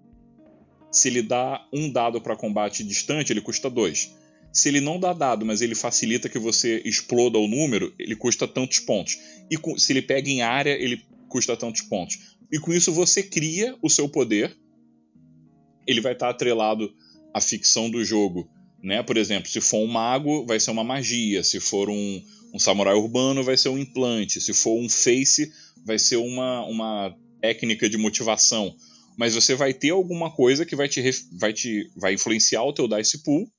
Se 0.89 1.09
ele 1.09 1.21
dá 1.21 1.67
um 1.73 1.91
dado 1.91 2.21
para 2.21 2.37
combate 2.37 2.85
distante, 2.85 3.33
ele 3.33 3.41
custa 3.41 3.69
dois. 3.69 4.15
Se 4.53 4.69
ele 4.69 4.81
não 4.81 5.01
dá 5.01 5.15
dado, 5.15 5.47
mas 5.47 5.63
ele 5.63 5.75
facilita 5.75 6.29
que 6.29 6.39
você 6.39 6.83
exploda 6.85 7.39
o 7.39 7.49
número, 7.49 7.95
ele 7.99 8.15
custa 8.15 8.47
tantos 8.47 8.81
pontos. 8.81 9.19
E 9.51 9.81
se 9.81 9.93
ele 9.93 10.03
pega 10.03 10.29
em 10.29 10.43
área, 10.43 10.73
ele 10.73 11.03
custa 11.29 11.57
tantos 11.57 11.81
pontos. 11.83 12.19
E 12.53 12.59
com 12.59 12.73
isso 12.73 12.93
você 12.93 13.23
cria 13.23 13.75
o 13.81 13.89
seu 13.89 14.09
poder. 14.09 14.55
Ele 15.87 16.03
vai 16.03 16.13
estar 16.13 16.29
atrelado 16.29 16.95
à 17.33 17.41
ficção 17.41 17.91
do 17.91 18.05
jogo. 18.05 18.47
Né? 18.83 19.03
Por 19.03 19.17
exemplo, 19.17 19.49
se 19.49 19.61
for 19.61 19.79
um 19.79 19.87
mago, 19.87 20.45
vai 20.45 20.61
ser 20.61 20.71
uma 20.71 20.85
magia. 20.85 21.43
Se 21.43 21.59
for 21.59 21.89
um, 21.89 22.23
um 22.53 22.59
samurai 22.59 22.95
urbano, 22.95 23.43
vai 23.43 23.57
ser 23.57 23.71
um 23.71 23.79
implante. 23.79 24.39
Se 24.39 24.53
for 24.53 24.79
um 24.79 24.89
face, 24.89 25.51
vai 25.87 25.99
ser 25.99 26.17
uma, 26.17 26.63
uma 26.67 27.17
técnica 27.41 27.89
de 27.89 27.97
motivação. 27.97 28.77
mas 29.17 29.35
você 29.35 29.55
vai 29.55 29.73
ter 29.73 29.91
alguma 29.91 30.31
coisa 30.31 30.67
que 30.67 30.77
vai 30.77 30.89
te, 30.89 31.03
vai 31.33 31.53
te 31.55 31.91
vai 31.97 32.15
influenciar 32.15 32.63
o 32.65 32.73
teu 32.73 32.87
dice 32.87 33.23
pool 33.23 33.51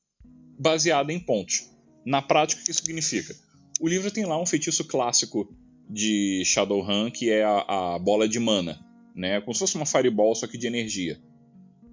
baseado 0.63 1.09
em 1.09 1.19
pontos. 1.19 1.69
Na 2.05 2.21
prática, 2.21 2.61
o 2.61 2.65
que 2.65 2.71
isso 2.71 2.81
significa? 2.81 3.35
O 3.81 3.87
livro 3.87 4.09
tem 4.09 4.25
lá 4.25 4.41
um 4.41 4.45
feitiço 4.45 4.85
clássico 4.85 5.53
de 5.89 6.41
Shadowrun, 6.45 7.11
que 7.11 7.29
é 7.29 7.43
a, 7.43 7.95
a 7.95 7.99
bola 7.99 8.27
de 8.27 8.39
mana, 8.39 8.79
né? 9.13 9.41
Como 9.41 9.53
se 9.53 9.59
fosse 9.59 9.75
uma 9.75 9.85
fireball, 9.85 10.33
só 10.33 10.47
que 10.47 10.57
de 10.57 10.65
energia. 10.65 11.19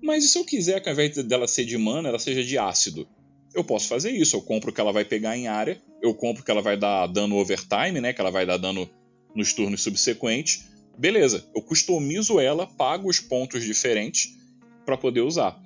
Mas 0.00 0.24
e 0.24 0.28
se 0.28 0.38
eu 0.38 0.44
quiser 0.44 0.80
que 0.80 0.88
ao 0.88 0.92
invés 0.92 1.16
dela 1.24 1.48
ser 1.48 1.64
de 1.64 1.76
mana, 1.76 2.08
ela 2.08 2.18
seja 2.18 2.44
de 2.44 2.56
ácido? 2.56 3.08
Eu 3.52 3.64
posso 3.64 3.88
fazer 3.88 4.12
isso. 4.12 4.36
Eu 4.36 4.42
compro 4.42 4.72
que 4.72 4.80
ela 4.80 4.92
vai 4.92 5.04
pegar 5.04 5.36
em 5.36 5.48
área, 5.48 5.80
eu 6.00 6.14
compro 6.14 6.44
que 6.44 6.50
ela 6.50 6.62
vai 6.62 6.76
dar 6.76 7.08
dano 7.08 7.36
overtime, 7.36 8.00
né? 8.00 8.12
Que 8.12 8.20
ela 8.20 8.30
vai 8.30 8.46
dar 8.46 8.56
dano 8.56 8.88
nos 9.34 9.52
turnos 9.52 9.82
subsequentes. 9.82 10.64
Beleza, 10.96 11.44
eu 11.54 11.60
customizo 11.60 12.38
ela, 12.38 12.66
pago 12.66 13.08
os 13.08 13.18
pontos 13.18 13.64
diferentes 13.64 14.38
para 14.86 14.96
poder 14.96 15.22
usar. 15.22 15.60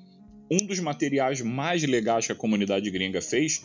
Um 0.50 0.58
dos 0.58 0.78
materiais 0.78 1.40
mais 1.40 1.82
legais 1.82 2.26
que 2.26 2.32
a 2.32 2.36
comunidade 2.36 2.90
gringa 2.90 3.20
fez 3.20 3.64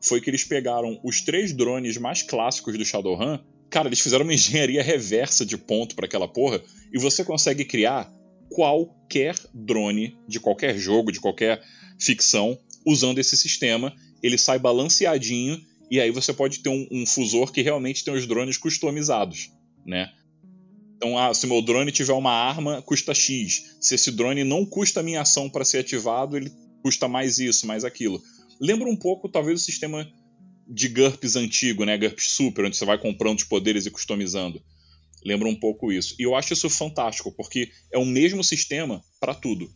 foi 0.00 0.20
que 0.20 0.30
eles 0.30 0.44
pegaram 0.44 1.00
os 1.02 1.20
três 1.20 1.52
drones 1.52 1.96
mais 1.96 2.22
clássicos 2.22 2.76
do 2.76 2.84
Shadowrun. 2.84 3.38
Cara, 3.70 3.88
eles 3.88 4.00
fizeram 4.00 4.24
uma 4.24 4.32
engenharia 4.34 4.82
reversa 4.82 5.44
de 5.44 5.56
ponto 5.56 5.94
para 5.94 6.06
aquela 6.06 6.28
porra 6.28 6.62
e 6.92 6.98
você 6.98 7.24
consegue 7.24 7.64
criar 7.64 8.12
qualquer 8.48 9.34
drone 9.52 10.16
de 10.26 10.40
qualquer 10.40 10.76
jogo, 10.78 11.12
de 11.12 11.20
qualquer 11.20 11.62
ficção, 11.98 12.58
usando 12.86 13.18
esse 13.18 13.36
sistema. 13.36 13.94
Ele 14.22 14.38
sai 14.38 14.58
balanceadinho 14.58 15.60
e 15.90 16.00
aí 16.00 16.10
você 16.10 16.32
pode 16.32 16.60
ter 16.60 16.68
um, 16.68 16.86
um 16.90 17.06
fusor 17.06 17.52
que 17.52 17.62
realmente 17.62 18.04
tem 18.04 18.14
os 18.14 18.26
drones 18.26 18.56
customizados, 18.56 19.50
né? 19.86 20.12
Então, 20.98 21.16
ah, 21.16 21.32
se 21.32 21.46
meu 21.46 21.62
drone 21.62 21.92
tiver 21.92 22.12
uma 22.12 22.32
arma, 22.32 22.82
custa 22.82 23.14
X. 23.14 23.76
Se 23.80 23.94
esse 23.94 24.10
drone 24.10 24.42
não 24.42 24.66
custa 24.66 25.00
minha 25.00 25.20
ação 25.20 25.48
para 25.48 25.64
ser 25.64 25.78
ativado, 25.78 26.36
ele 26.36 26.52
custa 26.82 27.06
mais 27.06 27.38
isso, 27.38 27.68
mais 27.68 27.84
aquilo. 27.84 28.20
Lembra 28.60 28.88
um 28.88 28.96
pouco, 28.96 29.28
talvez, 29.28 29.60
o 29.60 29.64
sistema 29.64 30.04
de 30.66 30.88
GURPS 30.88 31.36
antigo, 31.36 31.84
né? 31.84 31.96
GURPS 31.96 32.32
Super, 32.32 32.64
onde 32.64 32.76
você 32.76 32.84
vai 32.84 32.98
comprando 32.98 33.38
os 33.38 33.44
poderes 33.44 33.86
e 33.86 33.92
customizando. 33.92 34.60
Lembra 35.24 35.48
um 35.48 35.54
pouco 35.54 35.92
isso. 35.92 36.16
E 36.18 36.24
eu 36.24 36.34
acho 36.34 36.52
isso 36.52 36.68
fantástico, 36.68 37.30
porque 37.30 37.70
é 37.92 37.98
o 37.98 38.04
mesmo 38.04 38.42
sistema 38.42 39.00
para 39.20 39.34
tudo. 39.34 39.70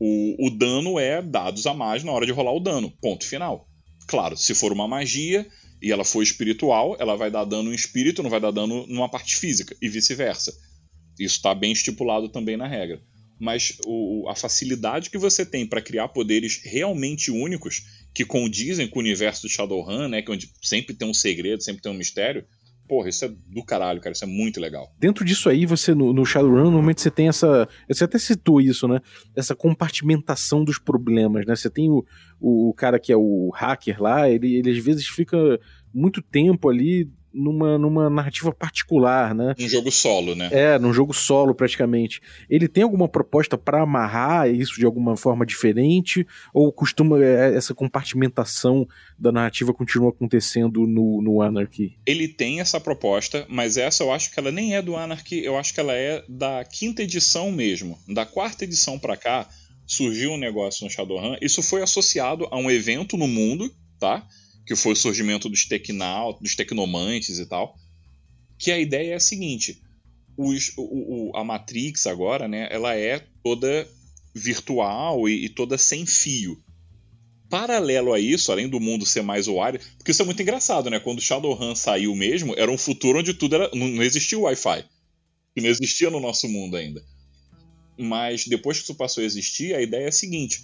O, 0.00 0.46
o 0.46 0.50
dano 0.50 0.98
é 0.98 1.20
dados 1.20 1.66
a 1.66 1.74
mais 1.74 2.02
na 2.02 2.12
hora 2.12 2.24
de 2.24 2.32
rolar 2.32 2.54
o 2.54 2.60
dano. 2.60 2.90
Ponto 3.02 3.26
final. 3.26 3.68
Claro, 4.08 4.38
se 4.38 4.54
for 4.54 4.72
uma 4.72 4.88
magia 4.88 5.46
e 5.80 5.92
ela 5.92 6.04
for 6.04 6.22
espiritual, 6.22 6.96
ela 6.98 7.16
vai 7.16 7.30
dar 7.30 7.44
dano 7.44 7.72
em 7.72 7.74
espírito, 7.74 8.22
não 8.22 8.30
vai 8.30 8.40
dar 8.40 8.50
dano 8.50 8.86
numa 8.86 9.08
parte 9.08 9.36
física, 9.36 9.76
e 9.80 9.88
vice-versa. 9.88 10.52
Isso 11.18 11.36
está 11.36 11.54
bem 11.54 11.72
estipulado 11.72 12.28
também 12.28 12.56
na 12.56 12.66
regra. 12.66 13.02
Mas 13.38 13.76
o, 13.84 14.28
a 14.28 14.34
facilidade 14.34 15.10
que 15.10 15.18
você 15.18 15.44
tem 15.44 15.66
para 15.66 15.82
criar 15.82 16.08
poderes 16.08 16.60
realmente 16.64 17.30
únicos, 17.30 17.82
que 18.14 18.24
condizem 18.24 18.86
com 18.86 18.98
o 18.98 19.02
universo 19.02 19.42
do 19.42 19.48
Shadowrun, 19.48 20.08
né, 20.08 20.22
que 20.22 20.30
é 20.30 20.34
onde 20.34 20.50
sempre 20.62 20.94
tem 20.94 21.08
um 21.08 21.14
segredo, 21.14 21.62
sempre 21.62 21.82
tem 21.82 21.90
um 21.90 21.96
mistério, 21.96 22.46
Porra, 22.86 23.08
isso 23.08 23.24
é 23.24 23.28
do 23.28 23.64
caralho, 23.64 24.00
cara. 24.00 24.12
Isso 24.12 24.24
é 24.24 24.28
muito 24.28 24.60
legal. 24.60 24.92
Dentro 24.98 25.24
disso 25.24 25.48
aí, 25.48 25.64
você 25.64 25.94
no, 25.94 26.12
no 26.12 26.24
Shadowrun, 26.24 26.64
normalmente 26.64 27.00
você 27.00 27.10
tem 27.10 27.28
essa. 27.28 27.66
Você 27.88 28.04
até 28.04 28.18
citou 28.18 28.60
isso, 28.60 28.86
né? 28.86 29.00
Essa 29.34 29.54
compartimentação 29.54 30.62
dos 30.62 30.78
problemas, 30.78 31.46
né? 31.46 31.56
Você 31.56 31.70
tem 31.70 31.90
o, 31.90 32.04
o, 32.40 32.74
cara 32.74 32.98
que 32.98 33.12
é 33.12 33.16
o 33.16 33.50
hacker 33.54 34.02
lá, 34.02 34.28
ele, 34.28 34.56
ele 34.56 34.70
às 34.70 34.78
vezes 34.78 35.06
fica 35.06 35.36
muito 35.92 36.20
tempo 36.20 36.68
ali 36.68 37.10
numa, 37.34 37.76
numa 37.76 38.08
narrativa 38.08 38.52
particular, 38.52 39.34
né? 39.34 39.54
Um 39.58 39.68
jogo 39.68 39.90
solo, 39.90 40.34
né? 40.34 40.48
É, 40.52 40.78
num 40.78 40.92
jogo 40.92 41.12
solo 41.12 41.54
praticamente. 41.54 42.20
Ele 42.48 42.68
tem 42.68 42.84
alguma 42.84 43.08
proposta 43.08 43.58
para 43.58 43.82
amarrar 43.82 44.48
isso 44.48 44.76
de 44.76 44.86
alguma 44.86 45.16
forma 45.16 45.44
diferente? 45.44 46.26
Ou 46.52 46.72
costuma 46.72 47.22
é, 47.22 47.54
essa 47.54 47.74
compartimentação 47.74 48.86
da 49.18 49.32
narrativa 49.32 49.74
continua 49.74 50.10
acontecendo 50.10 50.86
no, 50.86 51.20
no 51.20 51.42
Anarchy? 51.42 51.98
Ele 52.06 52.28
tem 52.28 52.60
essa 52.60 52.80
proposta, 52.80 53.44
mas 53.48 53.76
essa 53.76 54.04
eu 54.04 54.12
acho 54.12 54.30
que 54.30 54.38
ela 54.38 54.52
nem 54.52 54.76
é 54.76 54.82
do 54.82 54.96
Anarchy, 54.96 55.44
eu 55.44 55.58
acho 55.58 55.74
que 55.74 55.80
ela 55.80 55.94
é 55.94 56.24
da 56.28 56.64
quinta 56.64 57.02
edição 57.02 57.50
mesmo. 57.50 57.98
Da 58.08 58.24
quarta 58.24 58.64
edição 58.64 58.98
para 58.98 59.16
cá, 59.16 59.48
surgiu 59.86 60.32
um 60.32 60.38
negócio 60.38 60.84
no 60.84 60.90
Shadowrun. 60.90 61.36
Isso 61.40 61.62
foi 61.62 61.82
associado 61.82 62.46
a 62.50 62.56
um 62.56 62.70
evento 62.70 63.16
no 63.16 63.26
mundo, 63.26 63.70
tá? 63.98 64.26
Que 64.66 64.74
foi 64.74 64.92
o 64.92 64.96
surgimento 64.96 65.48
dos, 65.48 65.66
tecnal, 65.66 66.38
dos 66.40 66.54
tecnomantes 66.54 67.38
e 67.38 67.46
tal. 67.46 67.76
Que 68.58 68.70
a 68.70 68.78
ideia 68.78 69.12
é 69.12 69.16
a 69.16 69.20
seguinte: 69.20 69.82
os, 70.36 70.72
o, 70.76 71.30
o, 71.30 71.36
a 71.36 71.44
Matrix 71.44 72.06
agora, 72.06 72.48
né, 72.48 72.68
ela 72.70 72.94
é 72.94 73.26
toda 73.42 73.88
virtual 74.34 75.28
e, 75.28 75.44
e, 75.44 75.48
toda 75.48 75.78
sem 75.78 76.04
fio. 76.06 76.60
Paralelo 77.48 78.12
a 78.12 78.18
isso, 78.18 78.50
além 78.50 78.68
do 78.68 78.80
mundo 78.80 79.06
ser 79.06 79.22
mais 79.22 79.46
wire, 79.46 79.78
porque 79.96 80.10
isso 80.10 80.22
é 80.22 80.24
muito 80.24 80.42
engraçado, 80.42 80.90
né? 80.90 80.98
Quando 80.98 81.20
Shadowrun 81.20 81.76
saiu 81.76 82.14
mesmo, 82.16 82.54
era 82.56 82.70
um 82.70 82.78
futuro 82.78 83.20
onde 83.20 83.34
tudo 83.34 83.54
era. 83.54 83.70
não, 83.74 83.86
não 83.86 84.02
existia 84.02 84.38
Wi-Fi. 84.38 84.84
Que 85.54 85.60
não 85.60 85.68
existia 85.68 86.10
no 86.10 86.18
nosso 86.18 86.48
mundo 86.48 86.76
ainda. 86.76 87.04
Mas 87.96 88.46
depois 88.46 88.78
que 88.78 88.84
isso 88.84 88.94
passou 88.96 89.22
a 89.22 89.26
existir, 89.26 89.72
a 89.74 89.80
ideia 89.80 90.06
é 90.06 90.08
a 90.08 90.12
seguinte: 90.12 90.62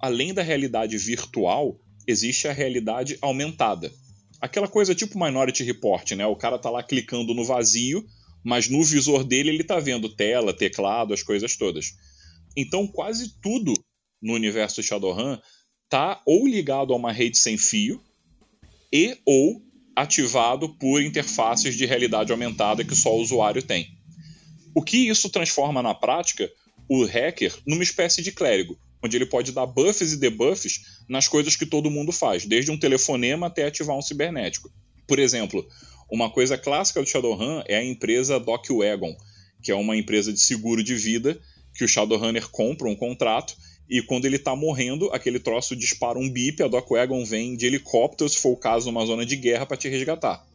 além 0.00 0.34
da 0.34 0.42
realidade 0.42 0.98
virtual, 0.98 1.78
existe 2.06 2.48
a 2.48 2.52
realidade 2.52 3.18
aumentada. 3.20 3.92
Aquela 4.40 4.68
coisa 4.68 4.94
tipo 4.94 5.22
Minority 5.22 5.62
Report, 5.62 6.10
né? 6.12 6.26
O 6.26 6.36
cara 6.36 6.58
tá 6.58 6.68
lá 6.68 6.82
clicando 6.82 7.34
no 7.34 7.44
vazio, 7.44 8.04
mas 8.44 8.68
no 8.68 8.82
visor 8.82 9.24
dele 9.24 9.50
ele 9.50 9.64
tá 9.64 9.78
vendo 9.78 10.08
tela, 10.08 10.52
teclado, 10.52 11.14
as 11.14 11.22
coisas 11.22 11.56
todas. 11.56 11.92
Então 12.56 12.86
quase 12.86 13.40
tudo 13.40 13.72
no 14.20 14.34
universo 14.34 14.82
Shadowrun 14.82 15.38
tá 15.88 16.20
ou 16.26 16.46
ligado 16.46 16.92
a 16.92 16.96
uma 16.96 17.12
rede 17.12 17.38
sem 17.38 17.56
fio 17.56 18.00
e 18.92 19.16
ou 19.24 19.62
ativado 19.94 20.70
por 20.76 21.02
interfaces 21.02 21.76
de 21.76 21.86
realidade 21.86 22.32
aumentada 22.32 22.84
que 22.84 22.96
só 22.96 23.14
o 23.14 23.20
usuário 23.20 23.62
tem. 23.62 23.86
O 24.74 24.82
que 24.82 25.08
isso 25.08 25.28
transforma 25.28 25.82
na 25.82 25.94
prática 25.94 26.50
o 26.88 27.04
hacker 27.04 27.54
numa 27.66 27.82
espécie 27.82 28.22
de 28.22 28.32
clérigo 28.32 28.78
onde 29.02 29.16
ele 29.16 29.26
pode 29.26 29.52
dar 29.52 29.66
buffs 29.66 30.12
e 30.12 30.16
debuffs 30.16 30.80
nas 31.08 31.28
coisas 31.28 31.56
que 31.56 31.66
todo 31.66 31.90
mundo 31.90 32.12
faz, 32.12 32.46
desde 32.46 32.70
um 32.70 32.78
telefonema 32.78 33.48
até 33.48 33.66
ativar 33.66 33.96
um 33.96 34.02
cibernético. 34.02 34.70
Por 35.06 35.18
exemplo, 35.18 35.66
uma 36.10 36.30
coisa 36.30 36.56
clássica 36.56 37.02
do 37.02 37.08
Shadowrun 37.08 37.62
é 37.66 37.76
a 37.76 37.84
empresa 37.84 38.38
DocWagon, 38.38 39.16
que 39.62 39.72
é 39.72 39.74
uma 39.74 39.96
empresa 39.96 40.32
de 40.32 40.40
seguro 40.40 40.82
de 40.82 40.94
vida 40.94 41.40
que 41.74 41.84
o 41.84 41.88
Shadowrunner 41.88 42.48
compra 42.50 42.88
um 42.88 42.94
contrato 42.94 43.56
e 43.88 44.00
quando 44.00 44.24
ele 44.24 44.36
está 44.36 44.56
morrendo, 44.56 45.10
aquele 45.12 45.38
troço 45.38 45.76
dispara 45.76 46.18
um 46.18 46.30
bip, 46.30 46.62
a 46.62 46.68
DocWagon 46.68 47.24
vem 47.24 47.56
de 47.56 47.66
helicóptero, 47.66 48.28
se 48.28 48.38
for 48.38 48.52
o 48.52 48.56
caso, 48.56 48.86
numa 48.86 49.04
zona 49.04 49.26
de 49.26 49.36
guerra 49.36 49.66
para 49.66 49.76
te 49.76 49.88
resgatar. 49.88 50.46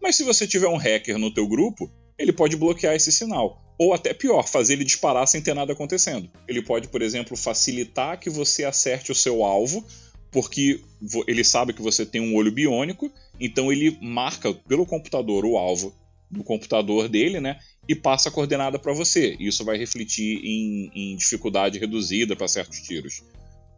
Mas 0.00 0.16
se 0.16 0.24
você 0.24 0.46
tiver 0.46 0.68
um 0.68 0.76
hacker 0.76 1.18
no 1.18 1.30
teu 1.30 1.46
grupo, 1.46 1.90
ele 2.18 2.32
pode 2.32 2.56
bloquear 2.56 2.94
esse 2.94 3.12
sinal. 3.12 3.62
Ou 3.78 3.92
até 3.92 4.14
pior, 4.14 4.48
fazer 4.48 4.74
ele 4.74 4.84
disparar 4.84 5.26
sem 5.28 5.42
ter 5.42 5.54
nada 5.54 5.72
acontecendo. 5.72 6.30
Ele 6.48 6.62
pode, 6.62 6.88
por 6.88 7.02
exemplo, 7.02 7.36
facilitar 7.36 8.18
que 8.18 8.30
você 8.30 8.64
acerte 8.64 9.12
o 9.12 9.14
seu 9.14 9.44
alvo, 9.44 9.84
porque 10.30 10.80
ele 11.26 11.44
sabe 11.44 11.72
que 11.72 11.82
você 11.82 12.04
tem 12.04 12.20
um 12.20 12.34
olho 12.34 12.50
biônico, 12.50 13.12
então 13.38 13.70
ele 13.70 13.98
marca 14.00 14.52
pelo 14.52 14.86
computador 14.86 15.44
o 15.44 15.56
alvo 15.56 15.94
do 16.30 16.42
computador 16.42 17.08
dele, 17.08 17.40
né? 17.40 17.58
E 17.88 17.94
passa 17.94 18.28
a 18.28 18.32
coordenada 18.32 18.78
para 18.78 18.92
você. 18.92 19.36
Isso 19.38 19.64
vai 19.64 19.76
refletir 19.76 20.40
em, 20.44 20.90
em 20.94 21.16
dificuldade 21.16 21.78
reduzida 21.78 22.34
para 22.34 22.48
certos 22.48 22.80
tiros, 22.80 23.22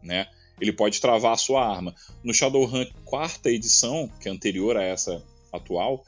né? 0.01 0.27
Ele 0.59 0.73
pode 0.73 0.99
travar 0.99 1.33
a 1.33 1.37
sua 1.37 1.65
arma. 1.65 1.95
No 2.23 2.33
Shadowrun 2.33 2.85
quarta 3.05 3.49
edição, 3.49 4.11
que 4.19 4.27
é 4.27 4.31
anterior 4.31 4.75
a 4.75 4.83
essa 4.83 5.23
atual, 5.53 6.05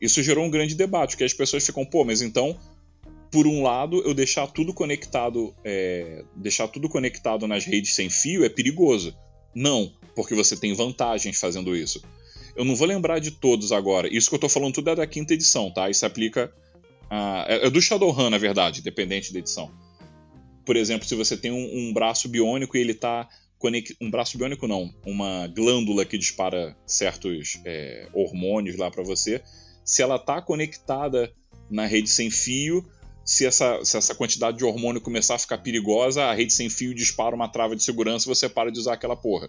isso 0.00 0.22
gerou 0.22 0.44
um 0.44 0.50
grande 0.50 0.74
debate, 0.74 1.10
porque 1.12 1.24
as 1.24 1.32
pessoas 1.32 1.64
ficam, 1.64 1.84
pô, 1.84 2.04
mas 2.04 2.20
então 2.20 2.58
por 3.34 3.48
um 3.48 3.64
lado, 3.64 4.00
eu 4.06 4.14
deixar 4.14 4.46
tudo 4.46 4.72
conectado, 4.72 5.52
é, 5.64 6.24
deixar 6.36 6.68
tudo 6.68 6.88
conectado 6.88 7.48
nas 7.48 7.64
redes 7.64 7.92
sem 7.92 8.08
fio 8.08 8.44
é 8.44 8.48
perigoso. 8.48 9.12
Não, 9.52 9.92
porque 10.14 10.36
você 10.36 10.56
tem 10.56 10.72
vantagens 10.72 11.40
fazendo 11.40 11.74
isso. 11.74 12.00
Eu 12.54 12.64
não 12.64 12.76
vou 12.76 12.86
lembrar 12.86 13.18
de 13.18 13.32
todos 13.32 13.72
agora. 13.72 14.06
Isso 14.06 14.28
que 14.28 14.34
eu 14.34 14.36
estou 14.36 14.48
falando 14.48 14.74
tudo 14.74 14.90
é 14.90 14.94
da 14.94 15.04
quinta 15.04 15.34
edição, 15.34 15.68
tá? 15.68 15.90
Isso 15.90 16.06
aplica. 16.06 16.54
A, 17.10 17.44
é, 17.48 17.66
é 17.66 17.70
do 17.70 17.82
Shadowrun, 17.82 18.30
na 18.30 18.38
verdade, 18.38 18.80
dependente 18.80 19.32
da 19.32 19.40
edição. 19.40 19.68
Por 20.64 20.76
exemplo, 20.76 21.04
se 21.04 21.16
você 21.16 21.36
tem 21.36 21.50
um, 21.50 21.88
um 21.88 21.92
braço 21.92 22.28
biônico 22.28 22.76
e 22.76 22.80
ele 22.82 22.96
conect... 23.58 23.96
um 24.00 24.12
braço 24.12 24.38
biônico 24.38 24.68
não, 24.68 24.94
uma 25.04 25.48
glândula 25.48 26.04
que 26.04 26.16
dispara 26.16 26.76
certos 26.86 27.60
é, 27.64 28.08
hormônios 28.14 28.76
lá 28.76 28.92
para 28.92 29.02
você, 29.02 29.42
se 29.84 30.02
ela 30.02 30.14
está 30.14 30.40
conectada 30.40 31.34
na 31.68 31.84
rede 31.84 32.08
sem 32.08 32.30
fio, 32.30 32.84
se 33.24 33.46
essa, 33.46 33.84
se 33.84 33.96
essa 33.96 34.14
quantidade 34.14 34.58
de 34.58 34.64
hormônio 34.64 35.00
começar 35.00 35.36
a 35.36 35.38
ficar 35.38 35.58
perigosa, 35.58 36.24
a 36.24 36.34
rede 36.34 36.52
sem 36.52 36.68
fio 36.68 36.94
dispara 36.94 37.34
uma 37.34 37.48
trava 37.48 37.74
de 37.74 37.82
segurança 37.82 38.26
e 38.26 38.34
você 38.34 38.48
para 38.48 38.70
de 38.70 38.78
usar 38.78 38.94
aquela 38.94 39.16
porra. 39.16 39.48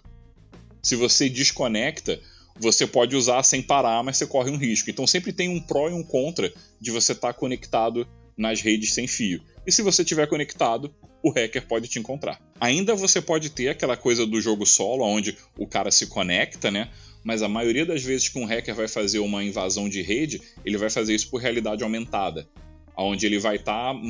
Se 0.82 0.96
você 0.96 1.28
desconecta, 1.28 2.20
você 2.58 2.86
pode 2.86 3.14
usar 3.14 3.42
sem 3.42 3.60
parar, 3.60 4.02
mas 4.02 4.16
você 4.16 4.26
corre 4.26 4.50
um 4.50 4.56
risco. 4.56 4.88
Então 4.88 5.06
sempre 5.06 5.32
tem 5.32 5.48
um 5.48 5.60
pró 5.60 5.90
e 5.90 5.92
um 5.92 6.02
contra 6.02 6.52
de 6.80 6.90
você 6.90 7.12
estar 7.12 7.32
tá 7.32 7.38
conectado 7.38 8.06
nas 8.36 8.60
redes 8.60 8.92
sem 8.92 9.06
fio. 9.06 9.42
e 9.66 9.72
se 9.72 9.82
você 9.82 10.02
estiver 10.02 10.28
conectado, 10.28 10.94
o 11.22 11.30
hacker 11.30 11.66
pode 11.66 11.88
te 11.88 11.98
encontrar. 11.98 12.40
Ainda 12.60 12.94
você 12.94 13.20
pode 13.20 13.50
ter 13.50 13.68
aquela 13.68 13.96
coisa 13.96 14.26
do 14.26 14.40
jogo 14.40 14.64
solo, 14.64 15.04
onde 15.04 15.36
o 15.58 15.66
cara 15.66 15.90
se 15.90 16.06
conecta, 16.06 16.70
né? 16.70 16.90
Mas 17.24 17.42
a 17.42 17.48
maioria 17.48 17.84
das 17.84 18.02
vezes 18.02 18.28
que 18.28 18.38
um 18.38 18.44
hacker 18.44 18.74
vai 18.74 18.86
fazer 18.86 19.18
uma 19.18 19.42
invasão 19.42 19.88
de 19.88 20.02
rede, 20.02 20.40
ele 20.64 20.78
vai 20.78 20.88
fazer 20.88 21.14
isso 21.14 21.28
por 21.28 21.40
realidade 21.40 21.82
aumentada, 21.82 22.48
onde 23.04 23.26
ele 23.26 23.38
vai 23.38 23.56
estar 23.56 23.94
tá 23.94 24.00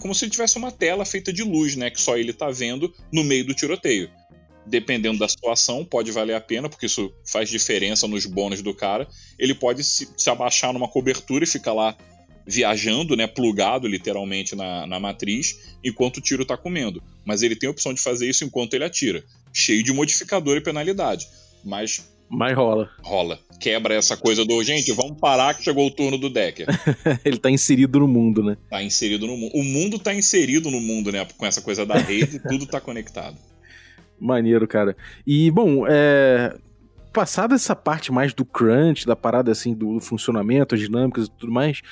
como 0.00 0.14
se 0.14 0.28
tivesse 0.28 0.56
uma 0.56 0.72
tela 0.72 1.04
feita 1.04 1.32
de 1.32 1.42
luz, 1.42 1.76
né? 1.76 1.90
Que 1.90 2.00
só 2.00 2.16
ele 2.16 2.30
está 2.30 2.50
vendo 2.50 2.92
no 3.12 3.22
meio 3.22 3.44
do 3.44 3.54
tiroteio. 3.54 4.10
Dependendo 4.66 5.18
da 5.18 5.28
situação, 5.28 5.84
pode 5.84 6.10
valer 6.10 6.34
a 6.34 6.40
pena, 6.40 6.68
porque 6.68 6.86
isso 6.86 7.12
faz 7.24 7.48
diferença 7.48 8.08
nos 8.08 8.26
bônus 8.26 8.62
do 8.62 8.74
cara. 8.74 9.06
Ele 9.38 9.54
pode 9.54 9.84
se, 9.84 10.08
se 10.16 10.30
abaixar 10.30 10.72
numa 10.72 10.88
cobertura 10.88 11.44
e 11.44 11.46
ficar 11.46 11.72
lá 11.72 11.96
viajando, 12.46 13.14
né, 13.14 13.26
plugado 13.26 13.86
literalmente 13.86 14.56
na, 14.56 14.86
na 14.86 14.98
matriz, 14.98 15.76
enquanto 15.84 16.16
o 16.16 16.20
tiro 16.20 16.42
está 16.42 16.56
comendo. 16.56 17.02
Mas 17.24 17.42
ele 17.42 17.54
tem 17.54 17.68
a 17.68 17.70
opção 17.70 17.92
de 17.92 18.00
fazer 18.00 18.28
isso 18.28 18.44
enquanto 18.44 18.74
ele 18.74 18.84
atira. 18.84 19.22
Cheio 19.52 19.82
de 19.82 19.92
modificador 19.92 20.56
e 20.56 20.62
penalidade. 20.62 21.28
Mas. 21.64 22.10
Mas 22.30 22.56
rola. 22.56 22.88
Rola. 23.02 23.40
Quebra 23.58 23.94
essa 23.94 24.16
coisa 24.16 24.44
do, 24.44 24.62
gente, 24.62 24.92
vamos 24.92 25.18
parar 25.18 25.52
que 25.54 25.64
chegou 25.64 25.86
o 25.86 25.90
turno 25.90 26.16
do 26.16 26.30
Decker. 26.30 26.66
ele 27.24 27.38
tá 27.38 27.50
inserido 27.50 27.98
no 27.98 28.06
mundo, 28.06 28.42
né? 28.42 28.56
Tá 28.70 28.80
inserido 28.82 29.26
no 29.26 29.36
mundo. 29.36 29.50
O 29.52 29.64
mundo 29.64 29.98
tá 29.98 30.14
inserido 30.14 30.70
no 30.70 30.80
mundo, 30.80 31.10
né? 31.10 31.26
Com 31.36 31.44
essa 31.44 31.60
coisa 31.60 31.84
da 31.84 31.96
rede, 31.96 32.38
tudo 32.48 32.66
tá 32.66 32.80
conectado. 32.80 33.36
Maneiro, 34.18 34.68
cara. 34.68 34.96
E, 35.26 35.50
bom, 35.50 35.84
é, 35.88 36.56
passada 37.12 37.56
essa 37.56 37.74
parte 37.74 38.12
mais 38.12 38.32
do 38.32 38.44
crunch, 38.44 39.06
da 39.06 39.16
parada 39.16 39.50
assim, 39.50 39.74
do 39.74 39.98
funcionamento, 39.98 40.76
as 40.76 40.80
dinâmicas 40.80 41.26
e 41.26 41.30
tudo 41.30 41.52
mais, 41.52 41.82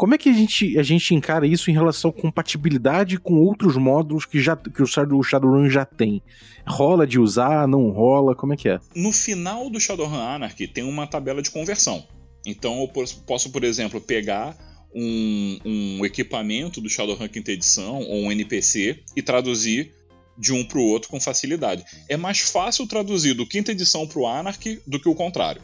como 0.00 0.14
é 0.14 0.18
que 0.18 0.30
a 0.30 0.32
gente, 0.32 0.78
a 0.78 0.82
gente 0.82 1.14
encara 1.14 1.46
isso 1.46 1.70
em 1.70 1.74
relação 1.74 2.08
à 2.08 2.12
compatibilidade 2.14 3.18
com 3.18 3.34
outros 3.34 3.76
módulos 3.76 4.24
que, 4.24 4.40
já, 4.40 4.56
que 4.56 4.82
o 4.82 4.86
Shadowrun 4.86 5.68
já 5.68 5.84
tem? 5.84 6.22
Rola 6.66 7.06
de 7.06 7.18
usar, 7.20 7.68
não 7.68 7.90
rola? 7.90 8.34
Como 8.34 8.54
é 8.54 8.56
que 8.56 8.70
é? 8.70 8.80
No 8.94 9.12
final 9.12 9.68
do 9.68 9.78
Shadowrun 9.78 10.18
Anarchy 10.18 10.66
tem 10.66 10.84
uma 10.84 11.06
tabela 11.06 11.42
de 11.42 11.50
conversão. 11.50 12.02
Então 12.46 12.80
eu 12.80 12.88
posso, 13.26 13.50
por 13.50 13.62
exemplo, 13.62 14.00
pegar 14.00 14.56
um, 14.94 15.58
um 15.66 16.06
equipamento 16.06 16.80
do 16.80 16.88
Shadowrun 16.88 17.28
quinta 17.28 17.52
edição 17.52 17.98
ou 17.98 18.22
um 18.22 18.32
NPC 18.32 19.00
e 19.14 19.20
traduzir 19.20 19.92
de 20.38 20.54
um 20.54 20.64
para 20.64 20.78
o 20.78 20.82
outro 20.82 21.10
com 21.10 21.20
facilidade. 21.20 21.84
É 22.08 22.16
mais 22.16 22.40
fácil 22.40 22.86
traduzir 22.86 23.34
do 23.34 23.46
quinta 23.46 23.70
edição 23.70 24.06
para 24.06 24.18
o 24.18 24.26
Anarchy 24.26 24.80
do 24.86 24.98
que 24.98 25.10
o 25.10 25.14
contrário 25.14 25.60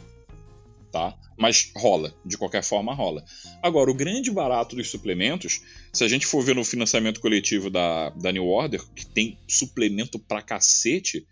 tá? 0.91 1.17
Mas 1.37 1.71
rola, 1.75 2.15
de 2.25 2.37
qualquer 2.37 2.63
forma 2.63 2.93
rola. 2.93 3.23
Agora, 3.61 3.91
o 3.91 3.95
grande 3.95 4.31
barato 4.31 4.75
dos 4.75 4.89
suplementos, 4.89 5.61
se 5.93 6.03
a 6.03 6.07
gente 6.07 6.25
for 6.25 6.43
ver 6.43 6.55
no 6.55 6.63
financiamento 6.63 7.19
coletivo 7.19 7.69
da, 7.69 8.09
da 8.11 8.31
New 8.31 8.45
Order, 8.45 8.83
que 8.95 9.05
tem 9.05 9.37
suplemento 9.47 10.17
pra 10.17 10.41
cacete, 10.41 11.27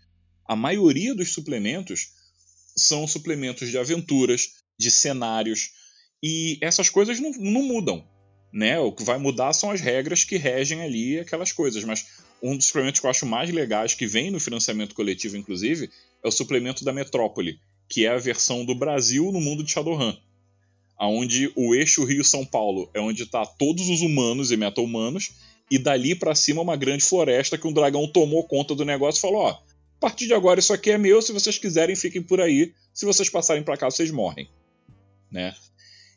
a 0.46 0.54
maioria 0.54 1.14
dos 1.14 1.32
suplementos 1.32 2.12
são 2.76 3.06
suplementos 3.06 3.70
de 3.70 3.78
aventuras, 3.78 4.48
de 4.78 4.90
cenários, 4.90 5.70
e 6.22 6.58
essas 6.60 6.88
coisas 6.88 7.18
não, 7.18 7.30
não 7.32 7.62
mudam. 7.62 8.06
Né? 8.52 8.78
O 8.78 8.92
que 8.92 9.02
vai 9.02 9.18
mudar 9.18 9.52
são 9.52 9.70
as 9.70 9.80
regras 9.80 10.24
que 10.24 10.36
regem 10.36 10.82
ali 10.82 11.18
aquelas 11.18 11.52
coisas. 11.52 11.84
Mas 11.84 12.06
um 12.42 12.56
dos 12.56 12.66
suplementos 12.66 13.00
que 13.00 13.06
eu 13.06 13.10
acho 13.10 13.26
mais 13.26 13.50
legais, 13.50 13.94
que 13.94 14.06
vem 14.06 14.30
no 14.30 14.40
financiamento 14.40 14.94
coletivo, 14.94 15.36
inclusive, 15.36 15.90
é 16.22 16.28
o 16.28 16.32
suplemento 16.32 16.84
da 16.84 16.92
Metrópole, 16.92 17.58
que 17.88 18.06
é 18.06 18.10
a 18.10 18.18
versão 18.18 18.64
do 18.64 18.74
Brasil 18.74 19.30
no 19.32 19.40
mundo 19.40 19.62
de 19.62 19.72
Shadowrun. 19.72 20.14
Onde 20.98 21.52
o 21.54 21.74
eixo 21.74 22.04
Rio-São 22.04 22.44
Paulo 22.44 22.90
é 22.94 23.00
onde 23.00 23.22
está 23.22 23.44
todos 23.44 23.88
os 23.88 24.00
humanos 24.00 24.50
e 24.50 24.56
meta-humanos, 24.56 25.32
e 25.70 25.78
dali 25.78 26.14
para 26.14 26.34
cima 26.34 26.62
uma 26.62 26.76
grande 26.76 27.04
floresta 27.04 27.58
que 27.58 27.66
um 27.66 27.72
dragão 27.72 28.06
tomou 28.06 28.44
conta 28.44 28.74
do 28.74 28.84
negócio 28.84 29.18
e 29.18 29.20
falou: 29.20 29.42
ó, 29.42 29.50
a 29.50 30.00
partir 30.00 30.26
de 30.26 30.34
agora 30.34 30.60
isso 30.60 30.72
aqui 30.72 30.90
é 30.90 30.98
meu, 30.98 31.20
se 31.20 31.32
vocês 31.32 31.58
quiserem 31.58 31.96
fiquem 31.96 32.22
por 32.22 32.40
aí, 32.40 32.72
se 32.94 33.04
vocês 33.04 33.28
passarem 33.28 33.62
para 33.62 33.76
cá 33.76 33.90
vocês 33.90 34.10
morrem, 34.10 34.48
né? 35.30 35.54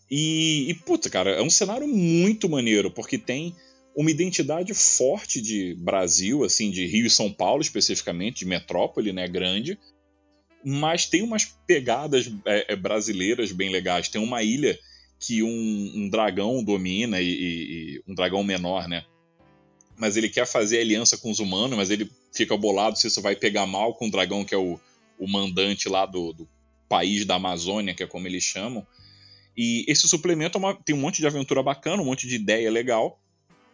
E, 0.10 0.69
e 0.69 0.73
puta, 0.73 1.10
cara, 1.10 1.32
é 1.32 1.41
um 1.41 1.49
cenário 1.49 1.88
muito 1.88 2.49
maneiro, 2.49 2.89
porque 2.89 3.17
tem 3.17 3.55
uma 3.95 4.10
identidade 4.10 4.73
forte 4.73 5.41
de 5.41 5.75
Brasil, 5.75 6.43
assim, 6.43 6.71
de 6.71 6.86
Rio 6.86 7.05
e 7.05 7.10
São 7.10 7.32
Paulo 7.32 7.62
especificamente, 7.62 8.39
de 8.39 8.45
metrópole, 8.45 9.12
né, 9.12 9.27
grande, 9.27 9.77
mas 10.63 11.06
tem 11.06 11.22
umas 11.22 11.45
pegadas 11.65 12.32
é, 12.45 12.74
é, 12.74 12.76
brasileiras 12.76 13.52
bem 13.52 13.69
legais. 13.69 14.10
Tem 14.10 14.22
uma 14.22 14.43
ilha 14.43 14.78
que 15.19 15.43
um, 15.43 15.91
um 15.95 16.10
dragão 16.10 16.63
domina, 16.63 17.22
e, 17.22 17.28
e, 17.30 18.04
um 18.08 18.13
dragão 18.13 18.43
menor, 18.43 18.88
né? 18.88 19.06
Mas 19.98 20.15
ele 20.15 20.30
quer 20.30 20.45
fazer 20.45 20.80
aliança 20.80 21.17
com 21.17 21.30
os 21.30 21.39
humanos, 21.39 21.78
mas 21.78 21.89
ele 21.89 22.10
fica 22.34 22.56
bolado 22.56 22.98
se 22.98 23.08
isso 23.08 23.22
vai 23.22 23.36
pegar 23.36 23.65
mal 23.65 23.95
com 23.95 24.08
o 24.08 24.12
dragão 24.12 24.45
que 24.45 24.56
é 24.56 24.58
o, 24.58 24.80
o 25.17 25.28
mandante 25.28 25.89
lá 25.89 26.06
do, 26.06 26.32
do 26.32 26.48
país 26.88 27.26
da 27.26 27.36
Amazônia, 27.36 27.93
que 27.93 28.04
é 28.04 28.08
como 28.08 28.28
eles 28.28 28.43
chamam. 28.43 28.86
E 29.58 29.84
esse 29.89 30.08
suplemento 30.08 30.58
é 30.58 30.60
uma, 30.60 30.74
tem 30.74 30.95
um 30.95 31.00
monte 31.02 31.19
de 31.19 31.28
aventura 31.28 31.62
bacana, 31.62 32.02
um 32.02 32.06
monte 32.06 32.28
de 32.28 32.36
ideia 32.36 32.72
legal, 32.72 33.19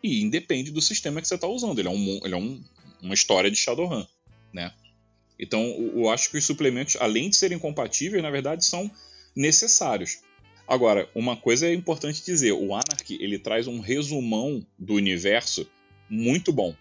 e 0.01 0.21
independe 0.21 0.71
do 0.71 0.81
sistema 0.81 1.21
que 1.21 1.27
você 1.27 1.35
está 1.35 1.47
usando. 1.47 1.77
Ele 1.77 1.87
é, 1.87 1.91
um, 1.91 2.19
ele 2.23 2.33
é 2.33 2.37
um, 2.37 2.63
uma 3.01 3.13
história 3.13 3.51
de 3.51 3.57
Shadowrun, 3.57 4.03
né? 4.51 4.73
Então, 5.39 5.63
eu 5.95 6.09
acho 6.09 6.29
que 6.29 6.37
os 6.37 6.45
suplementos, 6.45 6.95
além 6.99 7.29
de 7.29 7.35
serem 7.35 7.59
compatíveis, 7.59 8.23
na 8.23 8.29
verdade 8.29 8.65
são 8.65 8.89
necessários. 9.35 10.19
Agora, 10.67 11.07
uma 11.13 11.35
coisa 11.35 11.67
é 11.67 11.73
importante 11.73 12.23
dizer: 12.25 12.53
o 12.53 12.73
Anarchy 12.73 13.17
ele 13.19 13.37
traz 13.37 13.67
um 13.67 13.79
resumão 13.79 14.65
do 14.77 14.93
universo 14.95 15.67
muito 16.09 16.51
bom. 16.51 16.75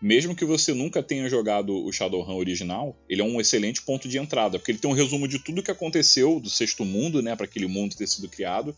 Mesmo 0.00 0.34
que 0.34 0.44
você 0.44 0.74
nunca 0.74 1.00
tenha 1.00 1.28
jogado 1.28 1.72
o 1.72 1.92
Shadowrun 1.92 2.34
original, 2.34 2.96
ele 3.08 3.22
é 3.22 3.24
um 3.24 3.40
excelente 3.40 3.82
ponto 3.82 4.08
de 4.08 4.18
entrada, 4.18 4.58
porque 4.58 4.72
ele 4.72 4.78
tem 4.78 4.90
um 4.90 4.94
resumo 4.94 5.28
de 5.28 5.38
tudo 5.38 5.62
que 5.62 5.70
aconteceu 5.70 6.40
do 6.40 6.50
Sexto 6.50 6.84
Mundo, 6.84 7.22
né, 7.22 7.36
para 7.36 7.44
aquele 7.44 7.68
mundo 7.68 7.94
ter 7.94 8.08
sido 8.08 8.28
criado, 8.28 8.74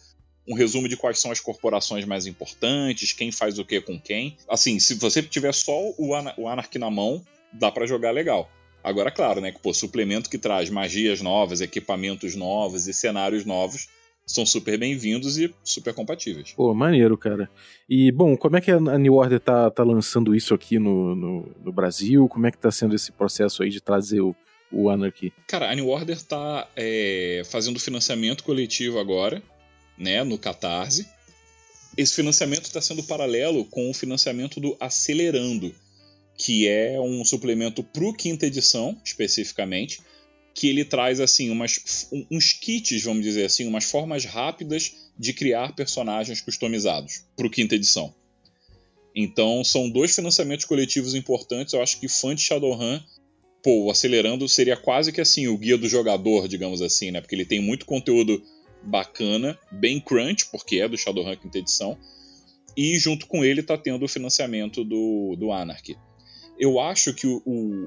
um 0.47 0.55
resumo 0.55 0.87
de 0.87 0.99
quais 0.99 1.19
são 1.19 1.31
as 1.31 1.41
corporações 1.41 2.05
mais 2.05 2.27
importantes, 2.27 3.15
quem 3.15 3.33
faz 3.33 3.59
o 3.59 3.65
que 3.65 3.81
com 3.81 3.99
quem. 3.99 4.37
Assim, 4.47 4.79
se 4.79 4.95
você 4.97 5.23
tiver 5.23 5.55
só 5.55 5.95
o, 5.97 6.15
Ana 6.15 6.35
o 6.37 6.47
Anarchy 6.47 6.79
na 6.79 6.91
mão, 6.91 7.25
dá 7.51 7.71
para 7.71 7.87
jogar 7.87 8.11
legal. 8.11 8.51
Agora, 8.85 9.11
claro, 9.11 9.41
né, 9.41 9.51
que 9.51 9.59
pô, 9.59 9.73
suplemento 9.73 10.29
que 10.29 10.37
traz 10.37 10.69
magias 10.69 11.23
novas, 11.23 11.63
equipamentos 11.63 12.37
novos 12.37 12.87
e 12.87 12.93
cenários 12.93 13.47
novos 13.47 13.89
são 14.27 14.45
super 14.45 14.79
bem-vindos 14.79 15.39
e 15.39 15.55
super 15.65 15.95
compatíveis. 15.95 16.53
Pô, 16.53 16.75
maneiro, 16.75 17.17
cara. 17.17 17.51
E, 17.89 18.13
bom, 18.13 18.37
como 18.37 18.57
é 18.57 18.61
que 18.61 18.71
a 18.71 18.99
New 18.99 19.15
Order 19.15 19.41
tá, 19.41 19.71
tá 19.71 19.83
lançando 19.83 20.35
isso 20.35 20.53
aqui 20.53 20.79
no, 20.79 21.15
no, 21.15 21.57
no 21.65 21.73
Brasil? 21.73 22.29
Como 22.29 22.47
é 22.47 22.51
que 22.51 22.59
tá 22.59 22.71
sendo 22.71 22.95
esse 22.95 23.11
processo 23.11 23.63
aí 23.63 23.71
de 23.71 23.81
trazer 23.81 24.21
o, 24.21 24.37
o 24.71 24.91
Anarchy? 24.91 25.33
Cara, 25.47 25.71
a 25.71 25.75
New 25.75 25.89
Order 25.89 26.21
tá 26.23 26.69
é, 26.77 27.43
fazendo 27.47 27.81
financiamento 27.81 28.45
coletivo 28.45 28.99
agora, 28.99 29.43
né, 29.97 30.23
no 30.25 30.37
Catarse. 30.37 31.09
Esse 31.97 32.17
financiamento 32.17 32.65
está 32.65 32.83
sendo 32.83 33.03
paralelo 33.03 33.65
com 33.67 33.91
o 33.91 33.95
financiamento 33.95 34.61
do 34.61 34.77
Acelerando, 34.79 35.75
que 36.37 36.67
é 36.67 37.01
um 37.01 37.25
suplemento 37.25 37.83
para 37.83 38.05
o 38.05 38.13
quinta 38.13 38.47
edição, 38.47 39.01
especificamente, 39.05 40.01
que 40.55 40.69
ele 40.69 40.85
traz 40.85 41.21
assim 41.21 41.51
umas, 41.51 42.09
uns 42.31 42.53
kits, 42.53 43.03
vamos 43.03 43.25
dizer 43.25 43.45
assim, 43.45 43.67
umas 43.67 43.85
formas 43.85 44.25
rápidas 44.25 44.95
de 45.19 45.33
criar 45.33 45.75
personagens 45.75 46.41
customizados 46.41 47.25
para 47.37 47.47
o 47.47 47.51
quinta 47.51 47.75
edição. 47.75 48.15
Então 49.15 49.63
são 49.65 49.89
dois 49.89 50.15
financiamentos 50.15 50.65
coletivos 50.65 51.15
importantes. 51.15 51.73
Eu 51.73 51.83
acho 51.83 51.99
que 52.01 52.09
fã 52.09 52.35
de 52.35 52.43
Shadowrun, 52.43 53.01
pô, 53.63 53.91
acelerando 53.91 54.49
seria 54.49 54.77
quase 54.77 55.13
que 55.13 55.21
assim 55.21 55.47
o 55.47 55.57
guia 55.57 55.79
do 55.79 55.89
jogador, 55.89 56.49
digamos 56.49 56.83
assim, 56.83 57.11
né? 57.11 57.21
Porque 57.21 57.35
ele 57.35 57.45
tem 57.45 57.61
muito 57.61 57.87
conteúdo 57.87 58.43
bacana, 58.83 59.59
bem 59.71 60.01
crunch, 60.01 60.47
porque 60.51 60.81
é 60.81 60.89
do 60.89 60.99
Shadowrun 60.99 61.37
quinta 61.37 61.59
edição. 61.59 61.97
E 62.77 62.99
junto 62.99 63.27
com 63.27 63.45
ele 63.45 63.63
tá 63.63 63.79
tendo 63.79 64.05
o 64.05 64.09
financiamento 64.09 64.83
do, 64.85 65.37
do 65.39 65.53
Anarchy 65.53 65.97
eu 66.59 66.79
acho 66.81 67.13
que 67.15 67.27
o, 67.27 67.43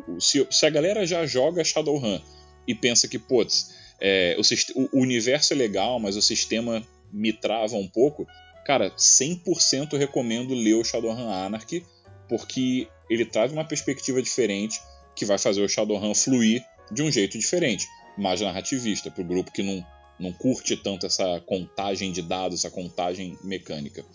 o 0.08 0.22
se, 0.22 0.46
se, 0.50 0.66
a 0.66 0.70
galera 0.70 1.06
já 1.06 1.26
joga 1.26 1.64
Shadowrun 1.64 2.20
e 2.68 2.76
pensa 2.76 3.08
que, 3.08 3.18
putz, 3.18 3.74
é, 4.00 4.38
o, 4.76 4.98
o, 4.98 5.02
universo 5.02 5.54
é 5.54 5.56
legal, 5.56 6.00
mas 6.00 6.16
o 6.16 6.22
sistema 6.22 6.86
me 7.12 7.32
trava 7.32 7.76
um 7.76 7.88
pouco, 7.88 8.28
cara, 8.66 8.92
100% 8.92 9.98
recomendo 9.98 10.54
ler 10.54 10.76
o 10.76 10.84
Shadowrun 10.84 11.30
Anarchy, 11.30 11.86
porque 12.28 12.88
ele 13.10 13.26
traz 13.26 13.52
uma 13.52 13.64
perspectiva 13.64 14.22
diferente 14.22 14.80
que 15.16 15.26
vai 15.26 15.38
fazer 15.38 15.62
o 15.62 15.70
Shadowrun 15.70 16.14
fluir 16.14 16.64
de 16.92 17.02
um 17.02 17.12
jeito 17.12 17.38
diferente, 17.38 17.88
mais 18.18 18.42
narrativista, 18.42 19.10
para 19.10 19.22
o 19.22 19.26
grupo 19.26 19.52
que 19.52 19.64
não, 19.64 19.86
não 20.20 20.34
curte 20.34 20.76
tanto 20.78 21.06
essa 21.06 21.42
contagem 21.46 22.12
de 22.12 22.22
dados, 22.22 22.60
essa 22.60 22.74
contagem 22.74 23.38
mecânica. 23.44 24.06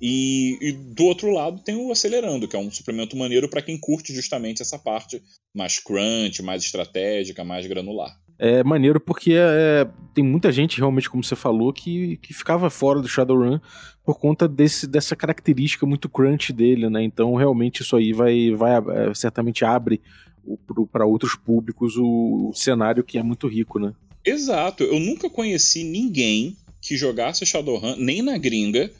E, 0.00 0.58
e, 0.60 0.72
do 0.72 1.04
outro 1.04 1.30
lado 1.30 1.62
tem 1.62 1.74
o 1.74 1.90
Acelerando, 1.90 2.46
que 2.46 2.56
é 2.56 2.58
um 2.58 2.70
suplemento 2.70 3.16
maneiro 3.16 3.48
para 3.48 3.62
quem 3.62 3.78
curte 3.78 4.12
justamente 4.12 4.60
essa 4.60 4.78
parte 4.78 5.22
mais 5.54 5.78
crunch, 5.78 6.42
mais 6.42 6.62
estratégica, 6.62 7.42
mais 7.42 7.66
granular. 7.66 8.14
É 8.38 8.62
maneiro 8.62 9.00
porque 9.00 9.32
é, 9.34 9.88
tem 10.14 10.22
muita 10.22 10.52
gente, 10.52 10.76
realmente, 10.76 11.08
como 11.08 11.24
você 11.24 11.34
falou, 11.34 11.72
que, 11.72 12.18
que 12.18 12.34
ficava 12.34 12.68
fora 12.68 13.00
do 13.00 13.08
Shadowrun 13.08 13.58
por 14.04 14.18
conta 14.18 14.46
desse, 14.46 14.86
dessa 14.86 15.16
característica 15.16 15.86
muito 15.86 16.08
crunch 16.08 16.52
dele, 16.52 16.90
né? 16.90 17.02
Então, 17.02 17.34
realmente, 17.34 17.80
isso 17.80 17.96
aí 17.96 18.12
vai, 18.12 18.50
vai 18.50 18.74
é, 18.74 19.14
certamente 19.14 19.64
abre 19.64 20.02
para 20.92 21.06
outros 21.06 21.34
públicos 21.34 21.96
o, 21.96 22.50
o 22.50 22.54
cenário 22.54 23.02
que 23.02 23.16
é 23.18 23.22
muito 23.22 23.48
rico, 23.48 23.78
né? 23.78 23.94
Exato. 24.24 24.84
Eu 24.84 25.00
nunca 25.00 25.30
conheci 25.30 25.82
ninguém 25.82 26.56
que 26.82 26.96
jogasse 26.96 27.46
Shadowrun, 27.46 27.96
nem 27.96 28.22
na 28.22 28.36
gringa, 28.36 28.90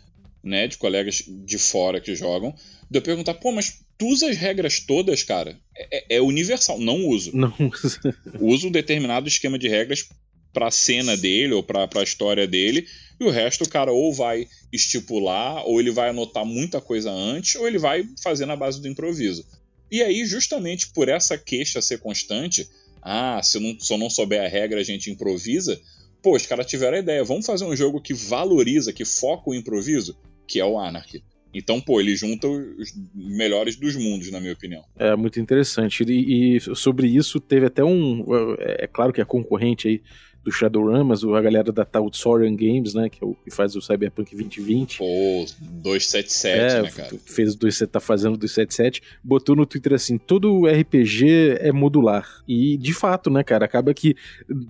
né, 0.43 0.67
de 0.67 0.79
colegas 0.79 1.25
de 1.27 1.59
fora 1.59 2.01
que 2.01 2.15
jogam, 2.15 2.55
de 2.91 2.99
eu 2.99 3.03
perguntar, 3.03 3.35
pô, 3.35 3.53
mas 3.53 3.81
tu 3.99 4.07
usa 4.07 4.29
as 4.31 4.37
regras 4.37 4.81
todas, 4.81 5.23
cara? 5.23 5.59
É, 5.77 5.99
é, 5.99 6.17
é 6.17 6.21
universal, 6.21 6.79
não 6.79 7.07
uso. 7.07 7.37
Não 7.37 7.53
uso. 7.59 8.01
uso 8.41 8.69
um 8.69 8.71
determinado 8.71 9.29
esquema 9.29 9.59
de 9.59 9.69
regras 9.69 10.09
pra 10.53 10.71
cena 10.71 11.17
dele 11.17 11.53
ou 11.53 11.63
pra, 11.63 11.87
pra 11.87 12.03
história 12.03 12.47
dele, 12.47 12.87
e 13.21 13.25
o 13.25 13.31
resto 13.31 13.65
o 13.65 13.69
cara 13.69 13.93
ou 13.93 14.13
vai 14.13 14.49
estipular, 14.73 15.67
ou 15.67 15.81
ele 15.81 15.91
vai 15.91 16.11
anotar 16.11 16.47
muita 16.47 16.81
coisa 16.81 17.11
antes, 17.11 17.57
ou 17.57 17.67
ele 17.69 17.79
vai 17.79 18.09
fazer 18.23 18.47
na 18.47 18.57
base 18.57 18.81
do 18.81 18.89
improviso. 18.89 19.45
E 19.91 20.03
aí, 20.03 20.25
justamente 20.25 20.89
por 20.89 21.09
essa 21.09 21.37
queixa 21.37 21.83
ser 21.83 21.99
constante, 21.99 22.69
ah, 23.03 23.41
se 23.43 23.59
eu 23.59 23.61
não, 23.61 23.79
se 23.79 23.93
eu 23.93 23.99
não 23.99 24.11
souber 24.11 24.43
a 24.43 24.49
regra, 24.49 24.81
a 24.81 24.85
gente 24.85 25.11
improvisa. 25.11 25.81
Pô, 26.27 26.35
os 26.35 26.45
caras 26.45 26.67
tiveram 26.67 26.97
a 26.97 26.99
ideia, 26.99 27.23
vamos 27.23 27.47
fazer 27.47 27.65
um 27.65 27.77
jogo 27.77 28.01
que 28.01 28.13
valoriza, 28.13 28.93
que 28.93 29.05
foca 29.05 29.49
o 29.49 29.55
improviso, 29.55 30.19
que 30.45 30.59
é 30.59 30.65
o 30.65 30.77
Anarchy. 30.77 31.23
Então, 31.55 31.81
pô, 31.81 32.01
ele 32.01 32.17
junta 32.17 32.49
os 32.49 32.93
melhores 33.15 33.77
dos 33.77 33.95
mundos, 33.95 34.33
na 34.33 34.41
minha 34.41 34.53
opinião. 34.53 34.83
É 34.97 35.15
muito 35.15 35.39
interessante. 35.39 36.03
E, 36.03 36.57
e 36.57 36.61
sobre 36.75 37.07
isso, 37.07 37.39
teve 37.39 37.67
até 37.67 37.85
um. 37.85 38.25
É, 38.59 38.87
é 38.87 38.87
claro 38.89 39.13
que 39.13 39.21
é 39.21 39.25
concorrente 39.25 39.87
aí 39.87 40.03
do 40.47 40.53
Shadowrun, 40.53 41.03
mas 41.03 41.25
a 41.25 41.41
galera 41.41 41.73
da 41.73 41.85
Tautsorian 41.85 42.55
Games, 42.55 42.95
né, 42.95 43.09
que, 43.09 43.23
é 43.23 43.27
o, 43.27 43.35
que 43.35 43.51
faz 43.51 43.75
o 43.75 43.83
Cyberpunk 43.83 44.31
2020. 44.31 44.99
Pô, 44.99 45.45
277, 45.61 46.57
é, 46.57 46.83
né, 46.83 46.91
cara? 46.91 47.17
Fez 47.27 47.57
2, 47.57 47.79
tá 47.91 47.99
fazendo 47.99 48.35
o 48.35 48.39
277, 48.39 49.03
botou 49.25 49.57
no 49.57 49.67
Twitter 49.67 49.95
assim, 49.95 50.17
todo 50.17 50.67
RPG 50.69 51.57
é 51.59 51.73
modular. 51.73 52.45
E, 52.47 52.77
de 52.77 52.93
fato, 52.93 53.29
né, 53.29 53.43
cara, 53.43 53.65
acaba 53.65 53.93
que 53.93 54.15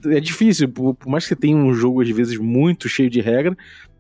é 0.07 0.19
difícil, 0.19 0.71
por, 0.71 0.95
por 0.95 1.11
mais 1.11 1.25
que 1.25 1.29
você 1.29 1.37
tenha 1.37 1.59
um 1.59 1.75
jogo, 1.75 2.01
às 2.01 2.09
vezes, 2.09 2.39
muito 2.39 2.89
cheio 2.89 3.11
de 3.11 3.21
regra, 3.21 3.55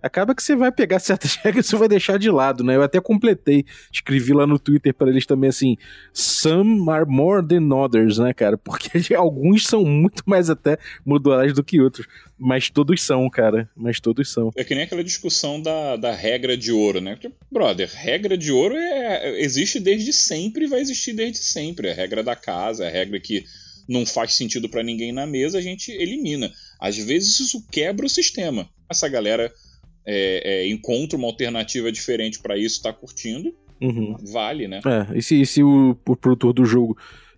acaba 0.06 0.34
que 0.34 0.42
você 0.42 0.56
vai 0.56 0.72
pegar 0.72 0.98
certas 0.98 1.36
regras 1.42 1.66
e 1.66 1.68
você 1.68 1.76
vai 1.76 1.88
deixar 1.88 2.18
de 2.18 2.30
lado, 2.30 2.64
né? 2.64 2.76
Eu 2.76 2.82
até 2.82 3.00
completei, 3.00 3.64
escrevi 3.92 4.32
lá 4.32 4.46
no 4.46 4.58
Twitter 4.58 4.94
para 4.94 5.10
eles 5.10 5.26
também 5.26 5.48
assim: 5.48 5.76
Some 6.12 6.88
are 6.90 7.06
more 7.06 7.46
than 7.46 7.74
others, 7.74 8.18
né, 8.18 8.32
cara? 8.32 8.56
Porque 8.56 8.90
alguns 9.14 9.66
são 9.66 9.84
muito 9.84 10.22
mais 10.26 10.48
até 10.48 10.78
modulares 11.04 11.52
do 11.52 11.64
que 11.64 11.80
outros. 11.80 12.06
Mas 12.38 12.68
todos 12.68 13.02
são, 13.02 13.28
cara. 13.30 13.68
Mas 13.76 14.00
todos 14.00 14.32
são. 14.32 14.50
É 14.56 14.64
que 14.64 14.74
nem 14.74 14.84
aquela 14.84 15.04
discussão 15.04 15.60
da, 15.60 15.96
da 15.96 16.12
regra 16.14 16.56
de 16.56 16.70
ouro, 16.70 17.00
né? 17.00 17.14
Porque, 17.14 17.32
brother, 17.50 17.90
regra 17.92 18.36
de 18.36 18.52
ouro 18.52 18.76
é, 18.76 19.40
existe 19.40 19.80
desde 19.80 20.12
sempre 20.12 20.64
e 20.64 20.68
vai 20.68 20.80
existir 20.80 21.14
desde 21.14 21.38
sempre. 21.38 21.88
É 21.88 21.92
a 21.92 21.94
regra 21.94 22.22
da 22.22 22.36
casa, 22.36 22.84
é 22.84 22.88
a 22.88 22.90
regra 22.90 23.18
que 23.18 23.44
não 23.88 24.04
faz 24.04 24.34
sentido 24.34 24.68
para 24.68 24.82
ninguém 24.82 25.12
na 25.12 25.26
mesa, 25.26 25.58
a 25.58 25.62
gente 25.62 25.92
elimina. 25.92 26.52
Às 26.80 26.96
vezes 26.96 27.40
isso 27.40 27.64
quebra 27.70 28.04
o 28.04 28.10
sistema. 28.10 28.68
Essa 28.90 29.08
galera 29.08 29.52
é, 30.06 30.42
é, 30.44 30.68
encontra 30.68 31.18
uma 31.18 31.26
alternativa 31.26 31.90
diferente 31.90 32.38
para 32.38 32.56
isso, 32.56 32.82
tá 32.82 32.92
curtindo, 32.92 33.52
uhum. 33.80 34.16
vale, 34.32 34.68
né? 34.68 34.80
É, 34.86 35.18
e 35.18 35.22
se, 35.22 35.40
e 35.40 35.46
se 35.46 35.62
o, 35.62 35.96
o 36.06 36.16
produtor 36.16 36.52
do 36.52 36.64
jogo 36.64 36.96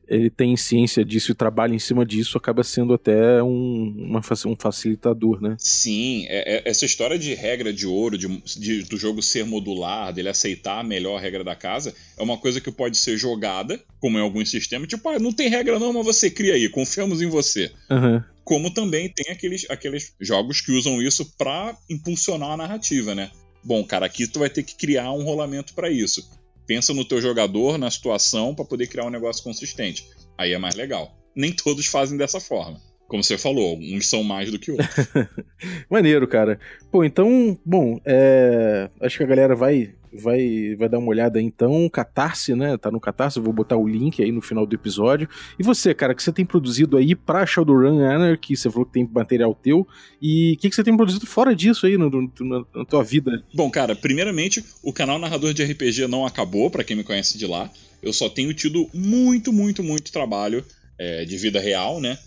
ele 0.09 0.31
tem 0.31 0.57
ciência 0.57 1.05
disso 1.05 1.33
e 1.33 1.35
trabalha 1.35 1.75
em 1.75 1.79
cima 1.79 2.05
disso, 2.05 2.39
acaba 2.39 2.65
sendo 2.65 2.95
até 2.95 3.43
um, 3.43 3.95
uma, 3.99 4.21
um 4.47 4.57
facilitador, 4.57 5.41
né? 5.41 5.55
Sim, 5.59 6.25
é, 6.29 6.57
é, 6.57 6.63
essa 6.71 6.87
história 6.87 7.19
de 7.19 7.35
regra 7.35 7.73
de 7.73 7.87
ouro, 7.87 8.17
de, 8.17 8.27
de, 8.59 8.83
do 8.85 8.97
jogo 8.97 9.23
ser 9.23 9.45
modular, 9.45 10.13
dele 10.13 10.31
aceitar 10.31 10.81
a 10.81 10.85
melhor 10.85 11.21
regra 11.21 11.45
da 11.45 11.55
casa, 11.55 11.95
é 12.17 12.23
uma 12.23 12.39
coisa 12.39 12.61
que 12.61 12.73
pode 12.73 12.97
ser 12.97 13.19
jogada, 13.19 13.79
como 14.01 14.19
em 14.19 14.23
alguns 14.23 14.51
sistemas, 14.51 14.89
tipo, 14.89 15.07
ah, 15.09 15.19
não 15.19 15.33
tem 15.33 15.49
regra 15.49 15.79
não, 15.79 15.93
mas 15.93 16.07
você 16.07 16.31
cria 16.31 16.55
aí, 16.55 16.69
confiamos 16.69 17.21
em 17.21 17.27
você. 17.27 17.71
Uhum. 17.91 18.23
Como 18.43 18.73
também 18.73 19.11
tem 19.11 19.31
aqueles, 19.31 19.67
aqueles 19.69 20.15
jogos 20.19 20.63
que 20.63 20.73
usam 20.73 21.03
isso 21.03 21.37
para 21.37 21.77
impulsionar 21.91 22.53
a 22.53 22.57
narrativa, 22.57 23.15
né? 23.15 23.31
Bom, 23.63 23.85
cara, 23.85 24.07
aqui 24.07 24.27
tu 24.27 24.39
vai 24.39 24.49
ter 24.49 24.63
que 24.63 24.75
criar 24.75 25.13
um 25.13 25.23
rolamento 25.23 25.75
para 25.75 25.91
isso 25.91 26.27
pensa 26.69 26.93
no 26.93 27.05
teu 27.05 27.21
jogador, 27.21 27.79
na 27.79 27.91
situação, 27.91 28.55
para 28.55 28.67
poder 28.67 28.87
criar 28.89 29.07
um 29.07 29.11
negócio 29.11 29.43
consistente. 29.43 30.07
Aí 30.37 30.53
é 30.53 30.59
mais 30.59 30.75
legal. 30.75 31.19
Nem 31.35 31.51
todos 31.51 31.87
fazem 31.87 32.19
dessa 32.19 32.39
forma. 32.39 32.79
Como 33.09 33.25
você 33.25 33.39
falou, 33.39 33.79
uns 33.79 34.07
são 34.07 34.23
mais 34.23 34.53
do 34.53 34.59
que 34.59 34.71
outros. 34.71 35.09
Maneiro, 35.91 36.29
cara. 36.29 36.61
Pô, 36.93 37.03
então, 37.03 37.59
bom, 37.65 37.99
é... 38.05 38.91
acho 39.01 39.17
que 39.17 39.25
a 39.25 39.27
galera 39.27 39.57
vai 39.57 39.95
vai, 40.13 40.75
vai 40.77 40.89
dar 40.89 40.99
uma 40.99 41.09
olhada 41.09 41.39
aí, 41.39 41.45
então, 41.45 41.89
Catarse, 41.89 42.55
né? 42.55 42.77
Tá 42.77 42.91
no 42.91 43.01
Catarse, 43.01 43.41
vou 43.41 43.53
botar 43.53 43.77
o 43.77 43.87
link 43.87 44.23
aí 44.23 44.33
no 44.33 44.41
final 44.41 44.67
do 44.67 44.75
episódio. 44.75 45.29
E 45.59 45.63
você, 45.63 45.95
cara, 45.95 46.15
que 46.15 46.23
você 46.23 46.33
tem 46.33 46.45
produzido 46.45 46.97
aí 46.97 47.15
pra 47.15 47.47
Shadowrun 47.47 48.01
Anarchy, 48.01 48.57
você 48.57 48.71
falou 48.71 48.87
que 48.87 48.93
tem 48.93 49.09
material 49.11 49.55
teu, 49.55 49.87
e 50.21 50.55
o 50.55 50.57
que, 50.59 50.69
que 50.69 50.75
você 50.75 50.85
tem 50.85 50.97
produzido 50.97 51.27
fora 51.27 51.55
disso 51.55 51.87
aí 51.87 51.97
no, 51.97 52.11
no, 52.11 52.31
na, 52.41 52.65
na 52.75 52.85
tua 52.85 53.03
vida? 53.03 53.43
Bom, 53.55 53.71
cara, 53.71 53.95
primeiramente, 53.95 54.65
o 54.83 54.93
canal 54.93 55.19
Narrador 55.19 55.53
de 55.53 55.65
RPG 55.65 56.07
não 56.09 56.27
acabou, 56.27 56.71
para 56.71 56.85
quem 56.85 56.97
me 56.97 57.05
conhece 57.05 57.39
de 57.39 57.47
lá. 57.47 57.71
Eu 58.03 58.13
só 58.13 58.29
tenho 58.29 58.53
tido 58.55 58.89
muito, 58.95 59.53
muito, 59.53 59.83
muito 59.83 60.13
trabalho 60.13 60.65
é, 60.99 61.25
de 61.25 61.37
vida 61.37 61.61
real, 61.61 62.01
né? 62.01 62.19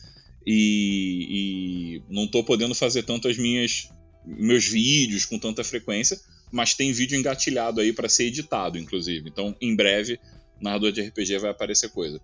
E, 0.45 1.27
e 1.29 2.13
não 2.13 2.27
tô 2.27 2.43
podendo 2.43 2.73
fazer 2.73 3.03
tanto 3.03 3.27
as 3.27 3.37
minhas 3.37 3.89
meus 4.25 4.67
vídeos 4.67 5.25
com 5.25 5.37
tanta 5.37 5.63
frequência, 5.63 6.19
mas 6.51 6.73
tem 6.73 6.91
vídeo 6.91 7.17
engatilhado 7.17 7.81
aí 7.81 7.93
para 7.93 8.09
ser 8.09 8.25
editado, 8.25 8.77
inclusive. 8.77 9.29
Então, 9.29 9.55
em 9.61 9.75
breve, 9.75 10.19
narrador 10.59 10.91
de 10.91 11.01
RPG 11.01 11.39
vai 11.39 11.51
aparecer 11.51 11.89
coisa. 11.89 12.21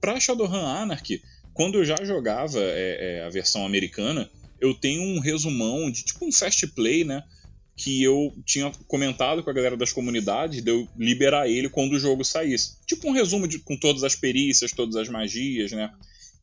Para 0.00 0.18
Shadowrun 0.18 0.64
Anarchy, 0.64 1.22
quando 1.52 1.78
eu 1.78 1.84
já 1.84 1.96
jogava 2.02 2.58
é, 2.60 3.18
é, 3.20 3.24
a 3.24 3.30
versão 3.30 3.64
americana, 3.64 4.30
eu 4.60 4.74
tenho 4.74 5.02
um 5.02 5.20
resumão 5.20 5.90
de 5.90 6.04
tipo 6.04 6.26
um 6.26 6.32
fast 6.32 6.66
play, 6.68 7.04
né? 7.04 7.22
Que 7.76 8.02
eu 8.02 8.34
tinha 8.44 8.70
comentado 8.86 9.42
com 9.42 9.50
a 9.50 9.52
galera 9.52 9.76
das 9.76 9.92
comunidades 9.92 10.62
de 10.62 10.70
eu 10.70 10.88
liberar 10.96 11.48
ele 11.48 11.68
quando 11.68 11.92
o 11.92 11.98
jogo 11.98 12.24
saísse. 12.24 12.76
Tipo 12.86 13.08
um 13.08 13.12
resumo 13.12 13.46
de, 13.46 13.58
com 13.58 13.76
todas 13.76 14.02
as 14.02 14.14
perícias, 14.14 14.72
todas 14.72 14.96
as 14.96 15.08
magias, 15.08 15.72
né? 15.72 15.92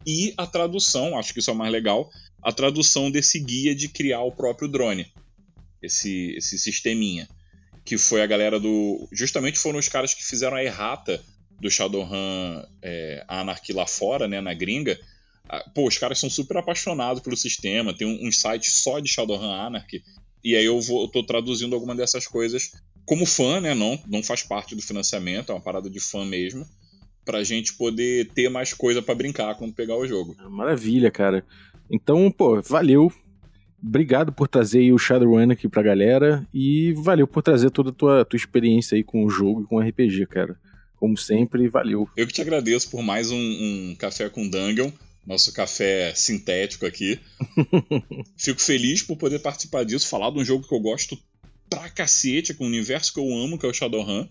E 0.05 0.33
a 0.37 0.45
tradução, 0.45 1.17
acho 1.17 1.33
que 1.33 1.39
isso 1.39 1.49
é 1.49 1.53
o 1.53 1.55
mais 1.55 1.71
legal, 1.71 2.09
a 2.41 2.51
tradução 2.51 3.09
desse 3.09 3.39
guia 3.39 3.73
de 3.73 3.87
criar 3.87 4.21
o 4.21 4.31
próprio 4.31 4.67
drone 4.67 5.07
esse, 5.81 6.33
esse 6.37 6.57
sisteminha. 6.57 7.27
Que 7.85 7.97
foi 7.97 8.21
a 8.21 8.25
galera 8.25 8.59
do. 8.59 9.07
Justamente 9.11 9.59
foram 9.59 9.77
os 9.77 9.89
caras 9.89 10.13
que 10.13 10.23
fizeram 10.23 10.55
a 10.55 10.63
errata 10.63 11.21
do 11.59 11.69
Shadowrun 11.69 12.63
é, 12.81 13.25
Anarchy 13.27 13.73
lá 13.73 13.85
fora, 13.85 14.27
né, 14.27 14.39
na 14.39 14.53
gringa. 14.53 14.97
Ah, 15.49 15.69
pô, 15.75 15.87
os 15.87 15.97
caras 15.97 16.17
são 16.17 16.29
super 16.29 16.57
apaixonados 16.57 17.21
pelo 17.21 17.35
sistema, 17.35 17.93
tem 17.93 18.07
uns 18.07 18.21
um 18.21 18.31
sites 18.31 18.81
só 18.81 18.99
de 18.99 19.09
Shadowrun 19.09 19.51
Anarchy. 19.51 20.01
E 20.41 20.55
aí 20.55 20.63
eu, 20.63 20.79
vou, 20.79 21.03
eu 21.03 21.07
tô 21.09 21.23
traduzindo 21.23 21.75
alguma 21.75 21.93
dessas 21.93 22.25
coisas 22.25 22.71
como 23.05 23.25
fã, 23.25 23.59
né? 23.59 23.73
Não, 23.73 24.01
não 24.07 24.23
faz 24.23 24.43
parte 24.43 24.75
do 24.75 24.81
financiamento, 24.81 25.51
é 25.51 25.55
uma 25.55 25.61
parada 25.61 25.89
de 25.89 25.99
fã 25.99 26.25
mesmo. 26.25 26.65
Pra 27.25 27.43
gente 27.43 27.73
poder 27.73 28.29
ter 28.33 28.49
mais 28.49 28.73
coisa 28.73 29.01
para 29.01 29.15
brincar 29.15 29.55
quando 29.55 29.73
pegar 29.73 29.97
o 29.97 30.07
jogo. 30.07 30.35
Maravilha, 30.49 31.09
cara. 31.09 31.45
Então, 31.89 32.29
pô, 32.29 32.61
valeu 32.61 33.11
obrigado 33.83 34.31
por 34.31 34.47
trazer 34.47 34.91
o 34.93 34.97
Shadowrun 34.97 35.51
aqui 35.51 35.67
pra 35.67 35.83
galera 35.83 36.47
e 36.53 36.93
valeu 36.93 37.27
por 37.27 37.43
trazer 37.43 37.69
toda 37.69 37.89
a 37.89 37.93
tua, 37.93 38.25
tua 38.25 38.37
experiência 38.37 38.95
aí 38.95 39.03
com 39.03 39.25
o 39.25 39.29
jogo 39.29 39.61
e 39.61 39.65
com 39.65 39.75
o 39.75 39.81
RPG, 39.81 40.25
cara. 40.27 40.57
Como 40.95 41.17
sempre, 41.17 41.67
valeu. 41.67 42.07
Eu 42.15 42.25
que 42.25 42.31
te 42.31 42.41
agradeço 42.41 42.89
por 42.89 43.03
mais 43.03 43.29
um, 43.29 43.37
um 43.37 43.95
café 43.99 44.29
com 44.29 44.47
Dungeon, 44.47 44.89
nosso 45.27 45.51
café 45.51 46.13
sintético 46.15 46.85
aqui. 46.85 47.19
Fico 48.37 48.61
feliz 48.61 49.03
por 49.03 49.17
poder 49.17 49.39
participar 49.39 49.83
disso, 49.83 50.07
falar 50.07 50.31
de 50.31 50.39
um 50.39 50.45
jogo 50.45 50.65
que 50.65 50.73
eu 50.73 50.79
gosto 50.79 51.17
pra 51.69 51.89
cacete, 51.89 52.53
com 52.53 52.63
um 52.63 52.67
universo 52.67 53.13
que 53.13 53.19
eu 53.19 53.35
amo, 53.35 53.59
que 53.59 53.65
é 53.65 53.69
o 53.69 53.73
Shadowrun. 53.73 54.27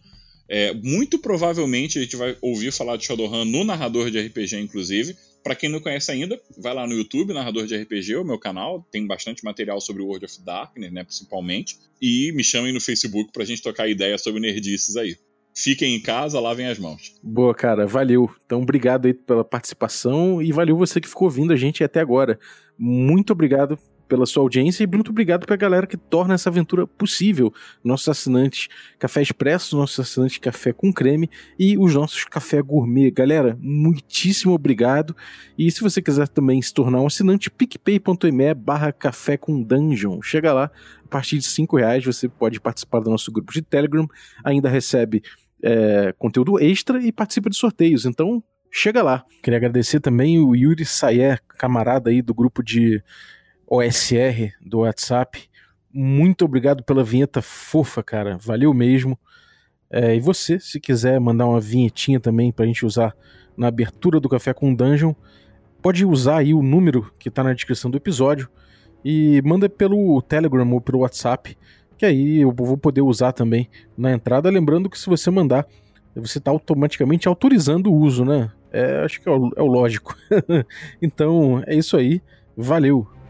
É, 0.49 0.75
muito 0.75 1.19
provavelmente 1.19 1.99
a 1.99 2.03
gente 2.03 2.17
vai 2.17 2.37
ouvir 2.43 2.73
falar 2.73 2.97
de 2.97 3.05
Shadowrun 3.05 3.45
no 3.45 3.65
narrador 3.65 4.11
de 4.11 4.21
RPG, 4.21 4.59
inclusive. 4.61 5.17
Para 5.43 5.57
quem 5.57 5.69
não 5.69 5.81
conhece 5.81 6.11
ainda, 6.13 6.41
vai 6.57 6.73
lá 6.73 6.87
no 6.87 6.95
YouTube, 6.95 7.33
Narrador 7.33 7.67
de 7.67 7.77
RPG, 7.77 8.15
o 8.17 8.25
meu 8.25 8.39
canal, 8.39 8.87
tem 8.93 9.05
bastante 9.07 9.45
material 9.45 9.81
sobre 9.81 10.03
World 10.03 10.25
of 10.25 10.41
Darkness, 10.45 10.93
né, 10.93 11.03
principalmente. 11.03 11.79
E 12.01 12.31
me 12.33 12.45
chamem 12.45 12.73
no 12.73 12.81
Facebook 12.81 13.33
pra 13.33 13.45
gente 13.45 13.61
tocar 13.61 13.89
ideia 13.89 14.17
sobre 14.19 14.41
nerdices 14.41 14.97
aí. 14.97 15.17
Fiquem 15.55 15.97
em 15.97 16.01
casa, 16.01 16.41
lavem 16.41 16.67
as 16.67 16.79
mãos. 16.79 17.15
Boa, 17.23 17.55
cara, 17.55 17.87
valeu. 17.87 18.31
Então, 18.47 18.63
obrigado 18.63 19.07
aí 19.07 19.13
pela 19.13 19.45
participação 19.45 20.41
e 20.41 20.53
valeu 20.53 20.77
você 20.77 21.01
que 21.01 21.09
ficou 21.09 21.27
ouvindo 21.27 21.53
a 21.53 21.57
gente 21.57 21.85
até 21.85 22.01
agora. 22.01 22.39
Muito 22.79 23.33
obrigado 23.33 23.79
pela 24.13 24.27
sua 24.27 24.43
audiência 24.43 24.85
e 24.85 24.87
muito 24.87 25.11
obrigado 25.11 25.47
pra 25.47 25.57
galera 25.57 25.87
que 25.87 25.97
torna 25.97 26.35
essa 26.35 26.51
aventura 26.51 26.87
possível. 26.87 27.51
Nossos 27.83 28.11
assinantes 28.11 28.69
Café 28.99 29.23
Expresso, 29.23 29.75
nossos 29.75 29.99
assinantes 29.99 30.37
Café 30.37 30.71
com 30.71 30.93
Creme 30.93 31.31
e 31.59 31.79
os 31.79 31.95
nossos 31.95 32.27
Café 32.27 32.61
Gourmet. 32.61 33.11
Galera, 33.11 33.57
muitíssimo 33.59 34.53
obrigado. 34.53 35.17
E 35.57 35.71
se 35.71 35.81
você 35.81 36.03
quiser 36.03 36.29
também 36.29 36.61
se 36.61 36.75
tornar 36.75 37.01
um 37.01 37.07
assinante, 37.07 37.51
picpay.me 37.51 38.53
barra 38.53 38.93
café 38.93 39.39
com 39.39 39.63
dungeon. 39.63 40.21
Chega 40.21 40.53
lá, 40.53 40.71
a 41.03 41.09
partir 41.09 41.39
de 41.39 41.47
5 41.47 41.75
reais 41.79 42.05
você 42.05 42.29
pode 42.29 42.61
participar 42.61 43.01
do 43.01 43.09
nosso 43.09 43.33
grupo 43.33 43.51
de 43.51 43.63
Telegram, 43.63 44.07
ainda 44.45 44.69
recebe 44.69 45.23
é, 45.63 46.13
conteúdo 46.19 46.61
extra 46.61 47.03
e 47.03 47.11
participa 47.11 47.49
de 47.49 47.57
sorteios. 47.57 48.05
Então, 48.05 48.45
chega 48.71 49.03
lá. 49.03 49.25
Queria 49.43 49.57
agradecer 49.57 50.01
também 50.01 50.39
o 50.39 50.55
Yuri 50.55 50.85
Sayer, 50.85 51.41
camarada 51.57 52.11
aí 52.11 52.21
do 52.21 52.35
grupo 52.35 52.63
de 52.63 53.03
OSR 53.73 54.53
do 54.61 54.81
WhatsApp. 54.81 55.49
Muito 55.91 56.45
obrigado 56.45 56.83
pela 56.83 57.03
vinheta 57.03 57.41
fofa, 57.41 58.03
cara. 58.03 58.37
Valeu 58.37 58.75
mesmo. 58.75 59.19
É, 59.91 60.15
e 60.15 60.21
você, 60.21 60.61
se 60.61 60.79
quiser 60.79 61.19
mandar 61.19 61.47
uma 61.47 61.59
vinhetinha 61.59 62.21
também 62.21 62.53
pra 62.53 62.67
gente 62.67 62.85
usar 62.85 63.17
na 63.57 63.69
abertura 63.69 64.21
do 64.21 64.29
Café 64.29 64.53
com 64.53 64.75
Dungeon, 64.75 65.15
pode 65.81 66.05
usar 66.05 66.39
aí 66.39 66.53
o 66.53 66.63
número 66.63 67.11
que 67.19 67.31
tá 67.31 67.43
na 67.43 67.55
descrição 67.55 67.91
do 67.91 67.97
episódio 67.97 68.47
e 69.03 69.41
manda 69.43 69.71
pelo 69.71 70.21
Telegram 70.21 70.71
ou 70.71 70.81
pelo 70.81 70.99
WhatsApp, 70.99 71.57
que 71.97 72.05
aí 72.05 72.41
eu 72.41 72.53
vou 72.53 72.77
poder 72.77 73.01
usar 73.01 73.33
também 73.33 73.71
na 73.97 74.13
entrada. 74.13 74.51
Lembrando 74.51 74.91
que 74.91 74.99
se 74.99 75.09
você 75.09 75.31
mandar, 75.31 75.67
você 76.15 76.37
está 76.37 76.51
automaticamente 76.51 77.27
autorizando 77.27 77.91
o 77.91 77.97
uso, 77.97 78.23
né? 78.23 78.51
É, 78.71 79.03
acho 79.03 79.19
que 79.19 79.29
é 79.29 79.33
o, 79.33 79.51
é 79.57 79.63
o 79.63 79.67
lógico. 79.67 80.15
então, 81.01 81.63
é 81.67 81.75
isso 81.75 81.97
aí. 81.97 82.21
Valeu! 82.55 83.22